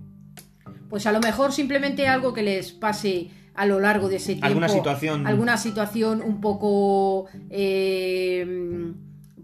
Pues 0.88 1.06
a 1.06 1.12
lo 1.12 1.20
mejor 1.20 1.52
simplemente 1.52 2.08
algo 2.08 2.32
que 2.32 2.42
les 2.42 2.72
pase 2.72 3.30
a 3.54 3.66
lo 3.66 3.78
largo 3.80 4.08
de 4.08 4.16
ese 4.16 4.32
tiempo. 4.32 4.46
alguna 4.46 4.68
situación... 4.68 5.26
alguna 5.26 5.56
situación 5.56 6.22
un 6.22 6.40
poco 6.40 7.26
eh, 7.50 8.92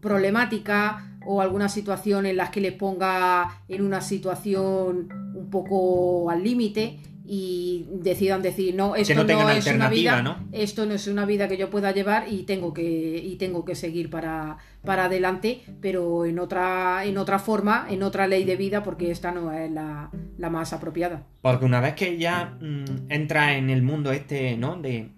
problemática 0.00 1.16
o 1.24 1.40
alguna 1.40 1.68
situación 1.68 2.26
en 2.26 2.36
la 2.36 2.50
que 2.50 2.60
les 2.60 2.72
ponga 2.72 3.62
en 3.68 3.82
una 3.82 4.00
situación 4.00 5.08
un 5.34 5.50
poco 5.50 6.28
al 6.30 6.42
límite 6.42 7.00
y 7.24 7.86
decidan 7.90 8.42
decir 8.42 8.74
no 8.74 8.96
esto 8.96 9.24
no 9.24 9.50
es 9.50 9.66
una 9.66 9.88
vida 9.88 10.22
¿no? 10.22 10.48
esto 10.52 10.86
no 10.86 10.94
es 10.94 11.06
una 11.06 11.24
vida 11.24 11.48
que 11.48 11.56
yo 11.56 11.70
pueda 11.70 11.92
llevar 11.92 12.26
y 12.28 12.42
tengo 12.42 12.74
que 12.74 12.82
y 12.82 13.36
tengo 13.36 13.64
que 13.64 13.74
seguir 13.74 14.10
para, 14.10 14.58
para 14.84 15.04
adelante 15.04 15.62
pero 15.80 16.24
en 16.26 16.38
otra 16.38 17.04
en 17.04 17.18
otra 17.18 17.38
forma 17.38 17.86
en 17.88 18.02
otra 18.02 18.26
ley 18.26 18.44
de 18.44 18.56
vida 18.56 18.82
porque 18.82 19.10
esta 19.10 19.30
no 19.30 19.52
es 19.52 19.70
la, 19.70 20.10
la 20.38 20.50
más 20.50 20.72
apropiada 20.72 21.24
Porque 21.40 21.64
una 21.64 21.80
vez 21.80 21.94
que 21.94 22.18
ya 22.18 22.56
mm, 22.60 23.10
entra 23.10 23.56
en 23.56 23.70
el 23.70 23.82
mundo 23.82 24.12
este, 24.12 24.56
¿no? 24.56 24.76
De 24.76 25.10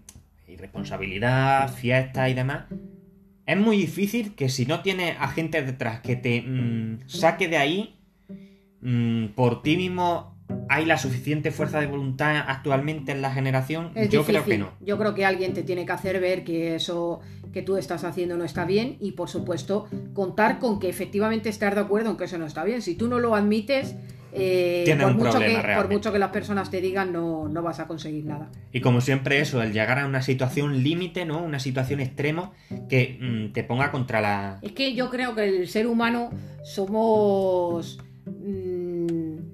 irresponsabilidad, 0.49 1.73
fiesta 1.73 2.29
y 2.29 2.35
demás, 2.35 2.65
es 3.47 3.57
muy 3.57 3.77
difícil 3.77 4.35
que 4.35 4.49
si 4.49 4.67
no 4.67 4.81
tienes 4.81 5.17
a 5.19 5.29
gente 5.29 5.63
detrás 5.63 6.01
que 6.01 6.17
te 6.17 6.43
mm, 6.43 7.01
saque 7.07 7.49
de 7.49 7.57
ahí, 7.57 7.97
mm, 8.81 9.29
por 9.29 9.63
ti 9.63 9.77
mismo 9.77 10.34
hay 10.69 10.85
la 10.85 10.99
suficiente 10.99 11.51
fuerza 11.51 11.81
de 11.81 11.87
voluntad 11.87 12.37
actualmente 12.49 13.13
en 13.13 13.23
la 13.23 13.33
generación. 13.33 13.91
Es 13.95 14.09
Yo 14.09 14.21
difícil. 14.21 14.43
creo 14.43 14.45
que 14.45 14.59
no. 14.59 14.73
Yo 14.81 14.99
creo 14.99 15.15
que 15.15 15.25
alguien 15.25 15.55
te 15.55 15.63
tiene 15.63 15.87
que 15.87 15.93
hacer 15.93 16.21
ver 16.21 16.45
que 16.45 16.75
eso 16.75 17.21
que 17.53 17.63
tú 17.63 17.77
estás 17.77 18.03
haciendo 18.03 18.37
no 18.37 18.45
está 18.45 18.65
bien 18.65 18.97
y 19.01 19.13
por 19.13 19.29
supuesto 19.29 19.87
contar 20.13 20.59
con 20.59 20.81
que 20.81 20.89
efectivamente 20.89 21.49
estés 21.49 21.75
de 21.75 21.81
acuerdo 21.81 22.11
en 22.11 22.17
que 22.17 22.25
eso 22.25 22.39
no 22.39 22.47
está 22.47 22.65
bien. 22.65 22.83
Si 22.83 22.97
tú 22.97 23.09
no 23.09 23.21
lo 23.21 23.35
admites, 23.37 23.95
eh, 24.33 24.97
por, 25.01 25.11
un 25.13 25.17
mucho 25.17 25.31
problema 25.31 25.53
que, 25.53 25.57
por 25.57 25.65
realmente. 25.67 25.95
mucho 25.95 26.13
que 26.13 26.19
las 26.19 26.31
personas 26.31 26.71
te 26.71 26.81
digan, 26.81 27.13
no, 27.13 27.49
no 27.49 27.63
vas 27.63 27.79
a 27.79 27.87
conseguir 27.87 28.25
nada. 28.25 28.51
Y 28.73 28.81
como 28.81 29.01
siempre 29.01 29.39
eso, 29.39 29.63
el 29.63 29.73
llegar 29.73 30.01
a 30.01 30.07
una 30.07 30.23
situación 30.23 30.83
límite, 30.83 31.25
¿no? 31.25 31.43
Una 31.45 31.61
situación 31.61 32.01
extremo 32.01 32.53
que 32.89 33.19
mm, 33.21 33.53
te 33.53 33.63
ponga 33.63 33.93
contra 33.93 34.21
la... 34.21 34.59
Es 34.63 34.73
que 34.73 34.95
yo 34.95 35.09
creo 35.11 35.37
que 35.37 35.45
el 35.45 35.69
ser 35.69 35.87
humano 35.87 36.31
somos 36.65 38.01
mm, 38.27 39.54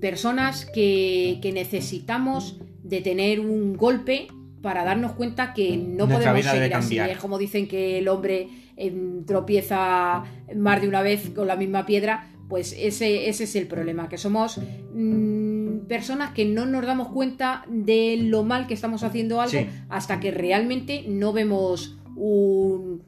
personas 0.00 0.64
que, 0.66 1.38
que 1.42 1.52
necesitamos 1.52 2.60
de 2.82 3.00
tener 3.00 3.40
un 3.40 3.76
golpe 3.76 4.28
para 4.62 4.84
darnos 4.84 5.12
cuenta 5.12 5.52
que 5.54 5.76
no 5.76 6.06
podemos 6.08 6.44
seguir 6.44 6.74
así. 6.74 6.98
Es 6.98 7.18
como 7.18 7.38
dicen 7.38 7.68
que 7.68 7.98
el 7.98 8.08
hombre 8.08 8.48
em, 8.76 9.24
tropieza 9.24 10.24
más 10.56 10.80
de 10.80 10.88
una 10.88 11.02
vez 11.02 11.30
con 11.30 11.46
la 11.46 11.56
misma 11.56 11.86
piedra, 11.86 12.30
pues 12.48 12.74
ese, 12.78 13.28
ese 13.28 13.44
es 13.44 13.56
el 13.56 13.66
problema, 13.66 14.08
que 14.08 14.16
somos 14.18 14.58
mm, 14.94 15.80
personas 15.86 16.32
que 16.32 16.44
no 16.44 16.66
nos 16.66 16.84
damos 16.86 17.08
cuenta 17.08 17.64
de 17.68 18.16
lo 18.22 18.42
mal 18.42 18.66
que 18.66 18.74
estamos 18.74 19.02
haciendo 19.02 19.40
algo 19.40 19.52
Sí. 19.58 19.66
hasta 19.88 20.18
que 20.20 20.30
realmente 20.30 21.04
no 21.08 21.32
vemos 21.32 21.98
un- 22.16 23.02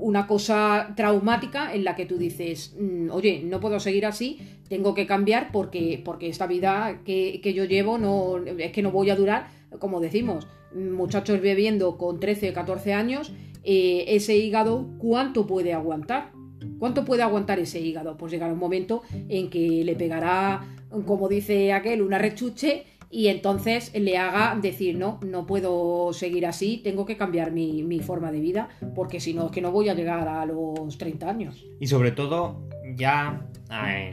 una 0.00 0.26
cosa 0.26 0.92
traumática 0.96 1.74
en 1.74 1.84
la 1.84 1.94
que 1.96 2.06
tú 2.06 2.18
dices, 2.18 2.74
"Mm, 2.78 3.10
oye, 3.10 3.42
no 3.44 3.60
puedo 3.60 3.80
seguir 3.80 4.06
así, 4.06 4.38
tengo 4.68 4.94
que 4.94 5.06
cambiar 5.06 5.50
porque, 5.52 6.00
porque 6.04 6.28
esta 6.28 6.46
vida 6.46 7.00
que, 7.04 7.40
que 7.42 7.54
yo 7.54 7.64
llevo 7.64 7.98
no, 7.98 8.38
es 8.38 8.72
que 8.72 8.82
no 8.82 8.90
voy 8.90 9.10
a 9.10 9.16
durar, 9.16 9.48
como 9.78 10.00
decimos, 10.00 10.46
muchachos 10.74 11.40
bebiendo 11.40 11.96
con 11.96 12.20
13, 12.20 12.52
14 12.52 12.92
años, 12.92 13.32
eh, 13.64 14.04
ese 14.08 14.36
hígado, 14.36 14.86
¿cuánto 14.98 15.46
puede 15.46 15.72
aguantar? 15.72 16.32
¿Cuánto 16.78 17.04
puede 17.04 17.22
aguantar 17.22 17.58
ese 17.58 17.80
hígado? 17.80 18.16
Pues 18.16 18.32
llegará 18.32 18.52
un 18.52 18.58
momento 18.58 19.02
en 19.28 19.50
que 19.50 19.84
le 19.84 19.94
pegará, 19.94 20.64
como 21.06 21.28
dice 21.28 21.72
aquel, 21.72 22.02
una 22.02 22.18
rechuche 22.18 22.84
y 23.10 23.28
entonces 23.28 23.92
le 23.94 24.18
haga 24.18 24.58
decir, 24.60 24.96
no, 24.98 25.20
no 25.24 25.46
puedo 25.46 26.12
seguir 26.12 26.46
así, 26.46 26.80
tengo 26.82 27.06
que 27.06 27.16
cambiar 27.16 27.52
mi, 27.52 27.82
mi 27.82 28.00
forma 28.00 28.32
de 28.32 28.40
vida, 28.40 28.68
porque 28.94 29.20
si 29.20 29.32
no 29.32 29.46
es 29.46 29.52
que 29.52 29.60
no 29.60 29.70
voy 29.70 29.88
a 29.88 29.94
llegar 29.94 30.26
a 30.28 30.44
los 30.44 30.98
30 30.98 31.28
años. 31.28 31.64
Y 31.78 31.86
sobre 31.86 32.10
todo, 32.10 32.68
ya, 32.96 33.46
ah, 33.70 34.10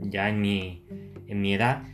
ya 0.00 0.28
en, 0.28 0.40
mi, 0.40 0.84
en 1.26 1.40
mi 1.40 1.54
edad, 1.54 1.84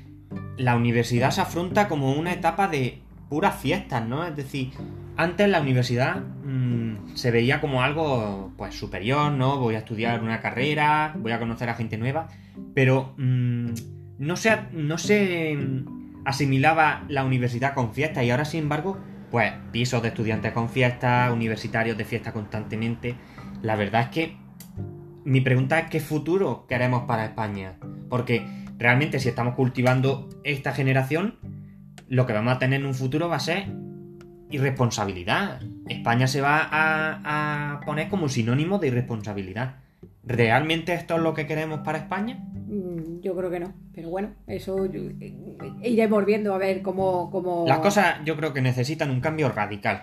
la 0.56 0.76
universidad 0.76 1.30
se 1.30 1.40
afronta 1.40 1.88
como 1.88 2.12
una 2.12 2.32
etapa 2.32 2.68
de 2.68 3.00
puras 3.28 3.60
fiestas, 3.60 4.06
¿no? 4.06 4.26
Es 4.26 4.34
decir, 4.34 4.70
antes 5.16 5.48
la 5.48 5.60
universidad 5.60 6.16
mm, 6.16 7.14
se 7.14 7.30
veía 7.30 7.60
como 7.60 7.82
algo 7.82 8.52
pues 8.56 8.74
superior, 8.74 9.30
¿no? 9.30 9.58
Voy 9.58 9.76
a 9.76 9.78
estudiar 9.78 10.22
una 10.22 10.40
carrera, 10.40 11.14
voy 11.16 11.32
a 11.32 11.38
conocer 11.38 11.68
a 11.68 11.74
gente 11.74 11.96
nueva, 11.96 12.28
pero 12.74 13.14
mm, 13.18 13.70
no, 14.18 14.36
se, 14.36 14.58
no 14.72 14.98
se 14.98 15.56
asimilaba 16.24 17.04
la 17.08 17.24
universidad 17.24 17.74
con 17.74 17.92
fiesta 17.92 18.22
y 18.22 18.30
ahora 18.30 18.44
sin 18.44 18.64
embargo, 18.64 18.98
pues 19.30 19.52
pisos 19.72 20.02
de 20.02 20.08
estudiantes 20.08 20.52
con 20.52 20.68
fiesta, 20.68 21.30
universitarios 21.32 21.96
de 21.96 22.04
fiesta 22.04 22.32
constantemente. 22.32 23.14
La 23.62 23.76
verdad 23.76 24.02
es 24.02 24.08
que 24.08 24.36
mi 25.24 25.40
pregunta 25.40 25.78
es 25.78 25.90
qué 25.90 26.00
futuro 26.00 26.66
queremos 26.68 27.04
para 27.04 27.24
España, 27.24 27.74
porque 28.08 28.46
realmente 28.78 29.20
si 29.20 29.28
estamos 29.28 29.54
cultivando 29.54 30.28
esta 30.44 30.72
generación, 30.72 31.38
lo 32.08 32.26
que 32.26 32.32
vamos 32.32 32.54
a 32.54 32.58
tener 32.58 32.80
en 32.80 32.86
un 32.86 32.94
futuro 32.94 33.28
va 33.28 33.36
a 33.36 33.40
ser 33.40 33.66
irresponsabilidad. 34.50 35.60
España 35.88 36.26
se 36.26 36.40
va 36.40 36.68
a, 36.70 37.80
poner 37.84 38.08
como 38.08 38.28
sinónimo 38.28 38.78
de 38.78 38.88
irresponsabilidad. 38.88 39.76
¿Realmente 40.30 40.94
esto 40.94 41.16
es 41.16 41.22
lo 41.22 41.34
que 41.34 41.46
queremos 41.46 41.80
para 41.80 41.98
España? 41.98 42.38
Mm, 42.68 43.20
yo 43.20 43.34
creo 43.34 43.50
que 43.50 43.58
no, 43.58 43.74
pero 43.92 44.10
bueno, 44.10 44.30
eso 44.46 44.84
eh, 44.84 45.34
iremos 45.82 46.24
viendo 46.24 46.54
a 46.54 46.58
ver 46.58 46.82
cómo, 46.82 47.30
cómo... 47.30 47.64
Las 47.66 47.80
cosas 47.80 48.18
yo 48.24 48.36
creo 48.36 48.52
que 48.52 48.60
necesitan 48.60 49.10
un 49.10 49.20
cambio 49.20 49.48
radical. 49.48 50.02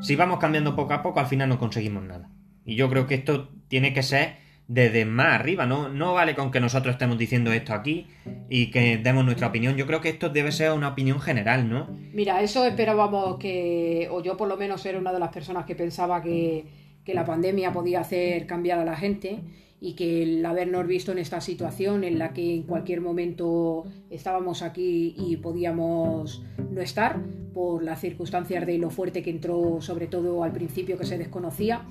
Si 0.00 0.16
vamos 0.16 0.40
cambiando 0.40 0.74
poco 0.74 0.94
a 0.94 1.02
poco, 1.02 1.20
al 1.20 1.26
final 1.26 1.48
no 1.48 1.60
conseguimos 1.60 2.02
nada. 2.02 2.28
Y 2.64 2.74
yo 2.74 2.88
creo 2.88 3.06
que 3.06 3.14
esto 3.14 3.50
tiene 3.68 3.92
que 3.92 4.02
ser 4.02 4.34
desde 4.66 5.04
más 5.04 5.40
arriba. 5.40 5.64
No, 5.64 5.88
no 5.88 6.12
vale 6.12 6.34
con 6.34 6.50
que 6.50 6.58
nosotros 6.58 6.94
estemos 6.94 7.16
diciendo 7.16 7.52
esto 7.52 7.72
aquí 7.72 8.08
y 8.48 8.72
que 8.72 8.98
demos 8.98 9.24
nuestra 9.24 9.46
opinión. 9.46 9.76
Yo 9.76 9.86
creo 9.86 10.00
que 10.00 10.08
esto 10.08 10.28
debe 10.28 10.50
ser 10.50 10.72
una 10.72 10.88
opinión 10.88 11.20
general, 11.20 11.70
¿no? 11.70 11.88
Mira, 12.12 12.42
eso 12.42 12.64
esperábamos 12.64 13.38
que, 13.38 14.08
o 14.10 14.22
yo 14.24 14.36
por 14.36 14.48
lo 14.48 14.56
menos 14.56 14.84
era 14.86 14.98
una 14.98 15.12
de 15.12 15.20
las 15.20 15.32
personas 15.32 15.66
que 15.66 15.76
pensaba 15.76 16.20
que, 16.20 16.64
que 17.04 17.14
la 17.14 17.24
pandemia 17.24 17.72
podía 17.72 18.00
hacer 18.00 18.46
cambiar 18.46 18.78
a 18.78 18.84
la 18.84 18.96
gente 18.96 19.40
y 19.80 19.94
que 19.94 20.22
el 20.22 20.46
habernos 20.46 20.86
visto 20.86 21.10
en 21.10 21.18
esta 21.18 21.40
situación 21.40 22.04
en 22.04 22.18
la 22.18 22.32
que 22.32 22.54
en 22.54 22.62
cualquier 22.62 23.00
momento 23.00 23.84
estábamos 24.10 24.62
aquí 24.62 25.14
y 25.18 25.36
podíamos 25.38 26.42
no 26.70 26.80
estar 26.80 27.20
por 27.52 27.82
las 27.82 28.00
circunstancias 28.00 28.64
de 28.64 28.78
lo 28.78 28.90
fuerte 28.90 29.22
que 29.22 29.30
entró 29.30 29.80
sobre 29.80 30.06
todo 30.06 30.44
al 30.44 30.52
principio 30.52 30.96
que 30.96 31.04
se 31.04 31.18
desconocía 31.18 31.84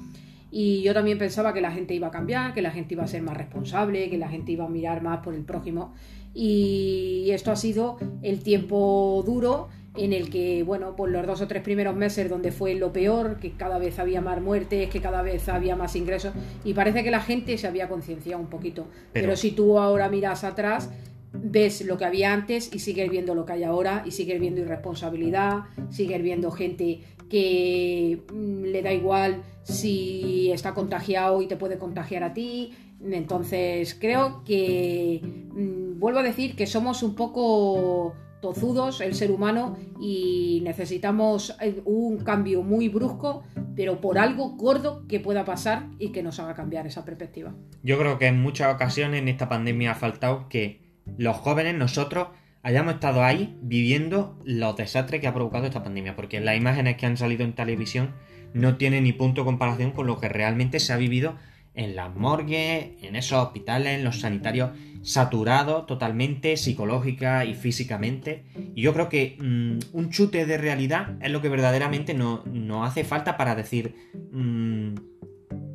y 0.51 0.81
yo 0.81 0.93
también 0.93 1.17
pensaba 1.17 1.53
que 1.53 1.61
la 1.61 1.71
gente 1.71 1.95
iba 1.95 2.07
a 2.07 2.11
cambiar, 2.11 2.53
que 2.53 2.61
la 2.61 2.71
gente 2.71 2.93
iba 2.93 3.03
a 3.03 3.07
ser 3.07 3.21
más 3.21 3.37
responsable, 3.37 4.09
que 4.09 4.17
la 4.17 4.27
gente 4.27 4.51
iba 4.51 4.65
a 4.65 4.69
mirar 4.69 5.01
más 5.01 5.19
por 5.23 5.33
el 5.33 5.45
prójimo. 5.45 5.93
Y 6.33 7.29
esto 7.31 7.51
ha 7.51 7.55
sido 7.55 7.97
el 8.21 8.43
tiempo 8.43 9.23
duro 9.25 9.69
en 9.95 10.13
el 10.13 10.29
que, 10.29 10.63
bueno, 10.63 10.95
pues 10.95 11.11
los 11.11 11.27
dos 11.27 11.41
o 11.41 11.47
tres 11.47 11.61
primeros 11.63 11.95
meses 11.95 12.29
donde 12.29 12.51
fue 12.51 12.75
lo 12.75 12.93
peor, 12.93 13.39
que 13.39 13.51
cada 13.51 13.77
vez 13.77 13.99
había 13.99 14.21
más 14.21 14.41
muertes, 14.41 14.89
que 14.89 15.01
cada 15.01 15.21
vez 15.21 15.49
había 15.49 15.75
más 15.75 15.95
ingresos, 15.95 16.33
y 16.63 16.73
parece 16.73 17.03
que 17.03 17.11
la 17.11 17.19
gente 17.19 17.57
se 17.57 17.67
había 17.67 17.89
concienciado 17.89 18.41
un 18.41 18.49
poquito. 18.49 18.87
Pero, 19.11 19.35
si 19.35 19.51
tú 19.51 19.79
ahora 19.79 20.07
miras 20.09 20.43
atrás, 20.43 20.89
ves 21.33 21.81
lo 21.85 21.97
que 21.97 22.05
había 22.05 22.33
antes 22.33 22.73
y 22.73 22.79
sigues 22.79 23.09
viendo 23.09 23.35
lo 23.35 23.45
que 23.45 23.53
hay 23.53 23.63
ahora, 23.63 24.03
y 24.05 24.11
sigues 24.11 24.39
viendo 24.39 24.61
irresponsabilidad, 24.61 25.63
sigues 25.89 26.21
viendo 26.21 26.51
gente 26.51 27.01
que 27.29 28.21
mm, 28.31 28.63
le 28.63 28.81
da 28.81 28.93
igual 28.93 29.43
si 29.63 30.51
está 30.51 30.73
contagiado 30.73 31.41
y 31.41 31.47
te 31.47 31.55
puede 31.55 31.77
contagiar 31.77 32.23
a 32.23 32.33
ti. 32.33 32.73
Entonces 33.03 33.95
creo 33.99 34.43
que, 34.45 35.21
mm, 35.23 35.99
vuelvo 35.99 36.19
a 36.19 36.23
decir 36.23 36.55
que 36.55 36.67
somos 36.67 37.03
un 37.03 37.15
poco 37.15 38.13
tozudos 38.41 39.01
el 39.01 39.13
ser 39.13 39.31
humano 39.31 39.77
y 39.99 40.61
necesitamos 40.63 41.55
eh, 41.61 41.81
un 41.85 42.17
cambio 42.23 42.63
muy 42.63 42.89
brusco, 42.89 43.43
pero 43.75 44.01
por 44.01 44.17
algo 44.17 44.57
gordo 44.57 45.05
que 45.07 45.19
pueda 45.19 45.45
pasar 45.45 45.87
y 45.99 46.11
que 46.11 46.23
nos 46.23 46.39
haga 46.39 46.55
cambiar 46.55 46.87
esa 46.87 47.05
perspectiva. 47.05 47.53
Yo 47.83 47.97
creo 47.97 48.17
que 48.17 48.27
en 48.27 48.41
muchas 48.41 48.73
ocasiones 48.73 49.21
en 49.21 49.27
esta 49.27 49.47
pandemia 49.47 49.91
ha 49.91 49.95
faltado 49.95 50.49
que 50.49 50.81
los 51.17 51.37
jóvenes, 51.37 51.75
nosotros, 51.75 52.27
hayamos 52.63 52.95
estado 52.95 53.23
ahí 53.23 53.57
viviendo 53.61 54.37
los 54.43 54.75
desastres 54.75 55.21
que 55.21 55.27
ha 55.27 55.33
provocado 55.33 55.65
esta 55.65 55.83
pandemia, 55.83 56.15
porque 56.15 56.39
las 56.39 56.57
imágenes 56.57 56.97
que 56.97 57.05
han 57.05 57.17
salido 57.17 57.43
en 57.43 57.53
televisión 57.53 58.13
no 58.53 58.77
tienen 58.77 59.03
ni 59.03 59.13
punto 59.13 59.41
de 59.41 59.45
comparación 59.45 59.91
con 59.91 60.07
lo 60.07 60.19
que 60.19 60.29
realmente 60.29 60.79
se 60.79 60.93
ha 60.93 60.97
vivido 60.97 61.35
en 61.73 61.95
las 61.95 62.13
morgues, 62.13 62.91
en 63.01 63.15
esos 63.15 63.43
hospitales, 63.43 63.97
en 63.97 64.03
los 64.03 64.19
sanitarios 64.19 64.71
saturados 65.01 65.85
totalmente 65.87 66.57
psicológica 66.57 67.45
y 67.45 67.55
físicamente. 67.55 68.43
Y 68.75 68.81
yo 68.81 68.93
creo 68.93 69.09
que 69.09 69.37
mm, 69.39 69.95
un 69.97 70.09
chute 70.09 70.45
de 70.45 70.57
realidad 70.57 71.15
es 71.21 71.31
lo 71.31 71.41
que 71.41 71.49
verdaderamente 71.49 72.13
nos 72.13 72.45
no 72.45 72.85
hace 72.85 73.03
falta 73.03 73.37
para 73.37 73.55
decir 73.55 73.95
mmm, 74.31 74.93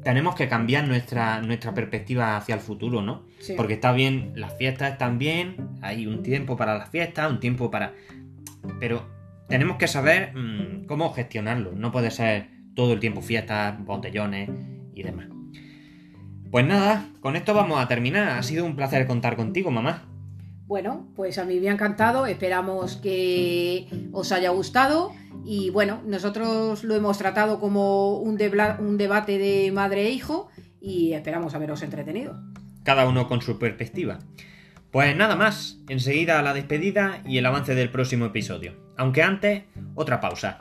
tenemos 0.07 0.37
que 0.37 0.49
cambiar 0.49 0.87
nuestra, 0.87 1.43
nuestra 1.43 1.74
perspectiva 1.74 2.37
hacia 2.37 2.55
el 2.55 2.61
futuro, 2.61 3.03
¿no? 3.03 3.24
Porque 3.57 3.74
está 3.74 3.91
bien, 3.91 4.33
las 4.37 4.57
fiestas 4.57 4.93
están 4.93 5.18
bien, 5.18 5.57
hay 5.83 6.07
un 6.07 6.22
tiempo 6.22 6.57
para 6.57 6.79
las 6.79 6.91
fiestas, 6.91 7.29
un 7.29 7.41
tiempo 7.41 7.72
para... 7.72 7.93
Pero 8.79 9.05
tenemos 9.49 9.79
que 9.79 9.89
saber 9.89 10.33
mm, 10.33 10.87
cómo 10.87 11.12
gestionarlo. 11.12 11.72
No 11.72 11.91
puede 11.91 12.12
ser 12.12 12.51
todo 12.77 12.93
el 12.93 13.01
tiempo 13.01 13.20
fiestas, 13.20 13.85
botellones 13.85 14.49
y 14.95 15.03
demás. 15.03 15.36
Pues 16.57 16.64
nada, 16.66 17.11
con 17.20 17.36
esto 17.36 17.52
vamos 17.52 17.78
a 17.78 17.86
terminar. 17.86 18.38
Ha 18.38 18.42
sido 18.42 18.64
un 18.64 18.76
placer 18.76 19.07
contar 19.07 19.36
contigo, 19.36 19.70
mamá. 19.70 20.04
Bueno, 20.64 21.07
pues 21.14 21.36
a 21.36 21.44
mí 21.44 21.61
me 21.61 21.68
ha 21.68 21.72
encantado. 21.72 22.24
Esperamos 22.24 22.96
que 22.96 23.86
os 24.12 24.32
haya 24.32 24.48
gustado. 24.48 25.12
Y 25.44 25.68
bueno, 25.68 26.00
nosotros 26.07 26.82
lo 26.82 26.94
hemos 26.94 27.18
tratado 27.18 27.61
como 27.61 28.18
un, 28.20 28.38
un 28.78 28.96
debate 28.96 29.36
de 29.36 29.70
madre 29.70 30.07
e 30.07 30.11
hijo 30.12 30.48
y 30.80 31.12
esperamos 31.12 31.54
haberos 31.54 31.82
entretenido. 31.82 32.40
Cada 32.84 33.07
uno 33.07 33.28
con 33.28 33.42
su 33.42 33.59
perspectiva. 33.59 34.20
Pues 34.90 35.14
nada 35.14 35.36
más, 35.36 35.82
enseguida 35.90 36.40
la 36.40 36.54
despedida 36.54 37.20
y 37.26 37.36
el 37.36 37.44
avance 37.44 37.74
del 37.74 37.90
próximo 37.90 38.24
episodio. 38.24 38.72
Aunque 38.96 39.22
antes, 39.22 39.64
otra 39.94 40.22
pausa. 40.22 40.57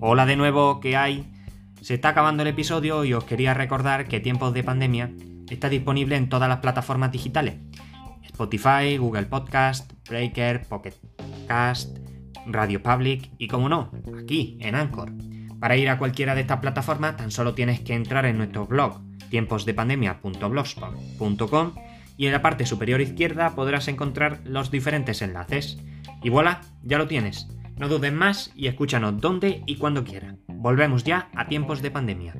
Hola 0.00 0.26
de 0.26 0.36
nuevo, 0.36 0.78
¿qué 0.80 0.94
hay? 0.94 1.24
Se 1.80 1.94
está 1.94 2.10
acabando 2.10 2.42
el 2.42 2.50
episodio 2.50 3.06
y 3.06 3.14
os 3.14 3.24
quería 3.24 3.54
recordar 3.54 4.06
que 4.06 4.20
Tiempos 4.20 4.52
de 4.52 4.62
Pandemia 4.62 5.10
está 5.48 5.70
disponible 5.70 6.16
en 6.16 6.28
todas 6.28 6.50
las 6.50 6.58
plataformas 6.58 7.12
digitales. 7.12 7.54
Spotify, 8.22 8.98
Google 8.98 9.24
Podcast, 9.24 9.90
Breaker, 10.06 10.66
Pocket 10.68 10.92
Cast, 11.48 11.96
Radio 12.44 12.82
Public 12.82 13.30
y 13.38 13.48
como 13.48 13.70
no, 13.70 13.90
aquí 14.22 14.58
en 14.60 14.74
Anchor. 14.74 15.14
Para 15.58 15.78
ir 15.78 15.88
a 15.88 15.96
cualquiera 15.96 16.34
de 16.34 16.42
estas 16.42 16.60
plataformas 16.60 17.16
tan 17.16 17.30
solo 17.30 17.54
tienes 17.54 17.80
que 17.80 17.94
entrar 17.94 18.26
en 18.26 18.36
nuestro 18.36 18.66
blog 18.66 19.00
tiemposdepandemia.blogspot.com 19.30 21.72
y 22.18 22.26
en 22.26 22.32
la 22.32 22.42
parte 22.42 22.66
superior 22.66 23.00
izquierda 23.00 23.54
podrás 23.54 23.88
encontrar 23.88 24.42
los 24.44 24.70
diferentes 24.70 25.22
enlaces. 25.22 25.78
Y 26.22 26.28
voilà, 26.28 26.60
ya 26.82 26.98
lo 26.98 27.06
tienes. 27.06 27.48
No 27.78 27.88
dudes 27.88 28.12
más 28.12 28.52
y 28.54 28.68
escúchanos 28.68 29.20
donde 29.20 29.62
y 29.66 29.76
cuando 29.76 30.02
quieran. 30.02 30.40
Volvemos 30.48 31.04
ya 31.04 31.30
a 31.34 31.46
tiempos 31.46 31.82
de 31.82 31.90
pandemia. 31.90 32.34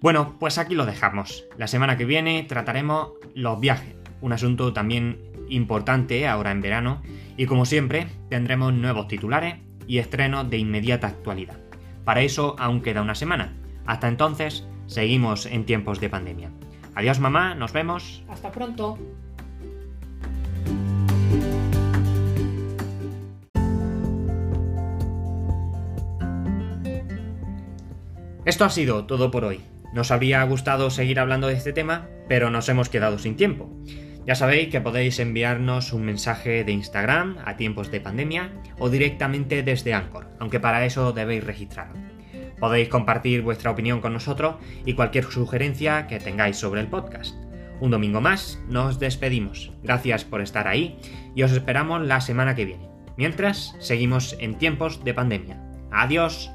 Bueno, 0.00 0.36
pues 0.40 0.58
aquí 0.58 0.74
lo 0.74 0.86
dejamos. 0.86 1.44
La 1.58 1.68
semana 1.68 1.96
que 1.96 2.06
viene 2.06 2.42
trataremos 2.42 3.10
los 3.34 3.60
viajes, 3.60 3.94
un 4.20 4.32
asunto 4.32 4.72
también 4.72 5.29
importante 5.50 6.26
ahora 6.26 6.50
en 6.50 6.60
verano 6.60 7.02
y 7.36 7.46
como 7.46 7.64
siempre 7.64 8.06
tendremos 8.28 8.72
nuevos 8.72 9.08
titulares 9.08 9.56
y 9.86 9.98
estrenos 9.98 10.48
de 10.48 10.58
inmediata 10.58 11.08
actualidad. 11.08 11.58
Para 12.04 12.22
eso 12.22 12.56
aún 12.58 12.80
queda 12.80 13.02
una 13.02 13.14
semana. 13.14 13.54
Hasta 13.86 14.08
entonces, 14.08 14.66
seguimos 14.86 15.46
en 15.46 15.64
tiempos 15.66 16.00
de 16.00 16.08
pandemia. 16.08 16.50
Adiós 16.94 17.20
mamá, 17.20 17.54
nos 17.54 17.72
vemos. 17.72 18.24
Hasta 18.28 18.50
pronto. 18.50 18.98
Esto 28.44 28.64
ha 28.64 28.70
sido 28.70 29.04
todo 29.06 29.30
por 29.30 29.44
hoy. 29.44 29.60
Nos 29.92 30.10
habría 30.10 30.42
gustado 30.44 30.90
seguir 30.90 31.20
hablando 31.20 31.46
de 31.46 31.54
este 31.54 31.72
tema, 31.72 32.08
pero 32.28 32.50
nos 32.50 32.68
hemos 32.68 32.88
quedado 32.88 33.18
sin 33.18 33.36
tiempo. 33.36 33.70
Ya 34.26 34.34
sabéis 34.34 34.68
que 34.68 34.80
podéis 34.80 35.18
enviarnos 35.18 35.92
un 35.92 36.04
mensaje 36.04 36.62
de 36.64 36.72
Instagram 36.72 37.38
a 37.44 37.56
tiempos 37.56 37.90
de 37.90 38.00
pandemia 38.00 38.52
o 38.78 38.90
directamente 38.90 39.62
desde 39.62 39.94
Anchor, 39.94 40.28
aunque 40.38 40.60
para 40.60 40.84
eso 40.84 41.12
debéis 41.12 41.44
registraros. 41.44 41.98
Podéis 42.58 42.88
compartir 42.88 43.42
vuestra 43.42 43.70
opinión 43.70 44.00
con 44.00 44.12
nosotros 44.12 44.56
y 44.84 44.92
cualquier 44.92 45.24
sugerencia 45.24 46.06
que 46.06 46.20
tengáis 46.20 46.58
sobre 46.58 46.82
el 46.82 46.88
podcast. 46.88 47.34
Un 47.80 47.90
domingo 47.90 48.20
más, 48.20 48.62
nos 48.68 49.00
despedimos. 49.00 49.72
Gracias 49.82 50.24
por 50.24 50.42
estar 50.42 50.68
ahí 50.68 50.98
y 51.34 51.42
os 51.42 51.52
esperamos 51.52 52.06
la 52.06 52.20
semana 52.20 52.54
que 52.54 52.66
viene. 52.66 52.90
Mientras, 53.16 53.74
seguimos 53.80 54.36
en 54.38 54.58
tiempos 54.58 55.02
de 55.02 55.14
pandemia. 55.14 55.62
Adiós. 55.90 56.50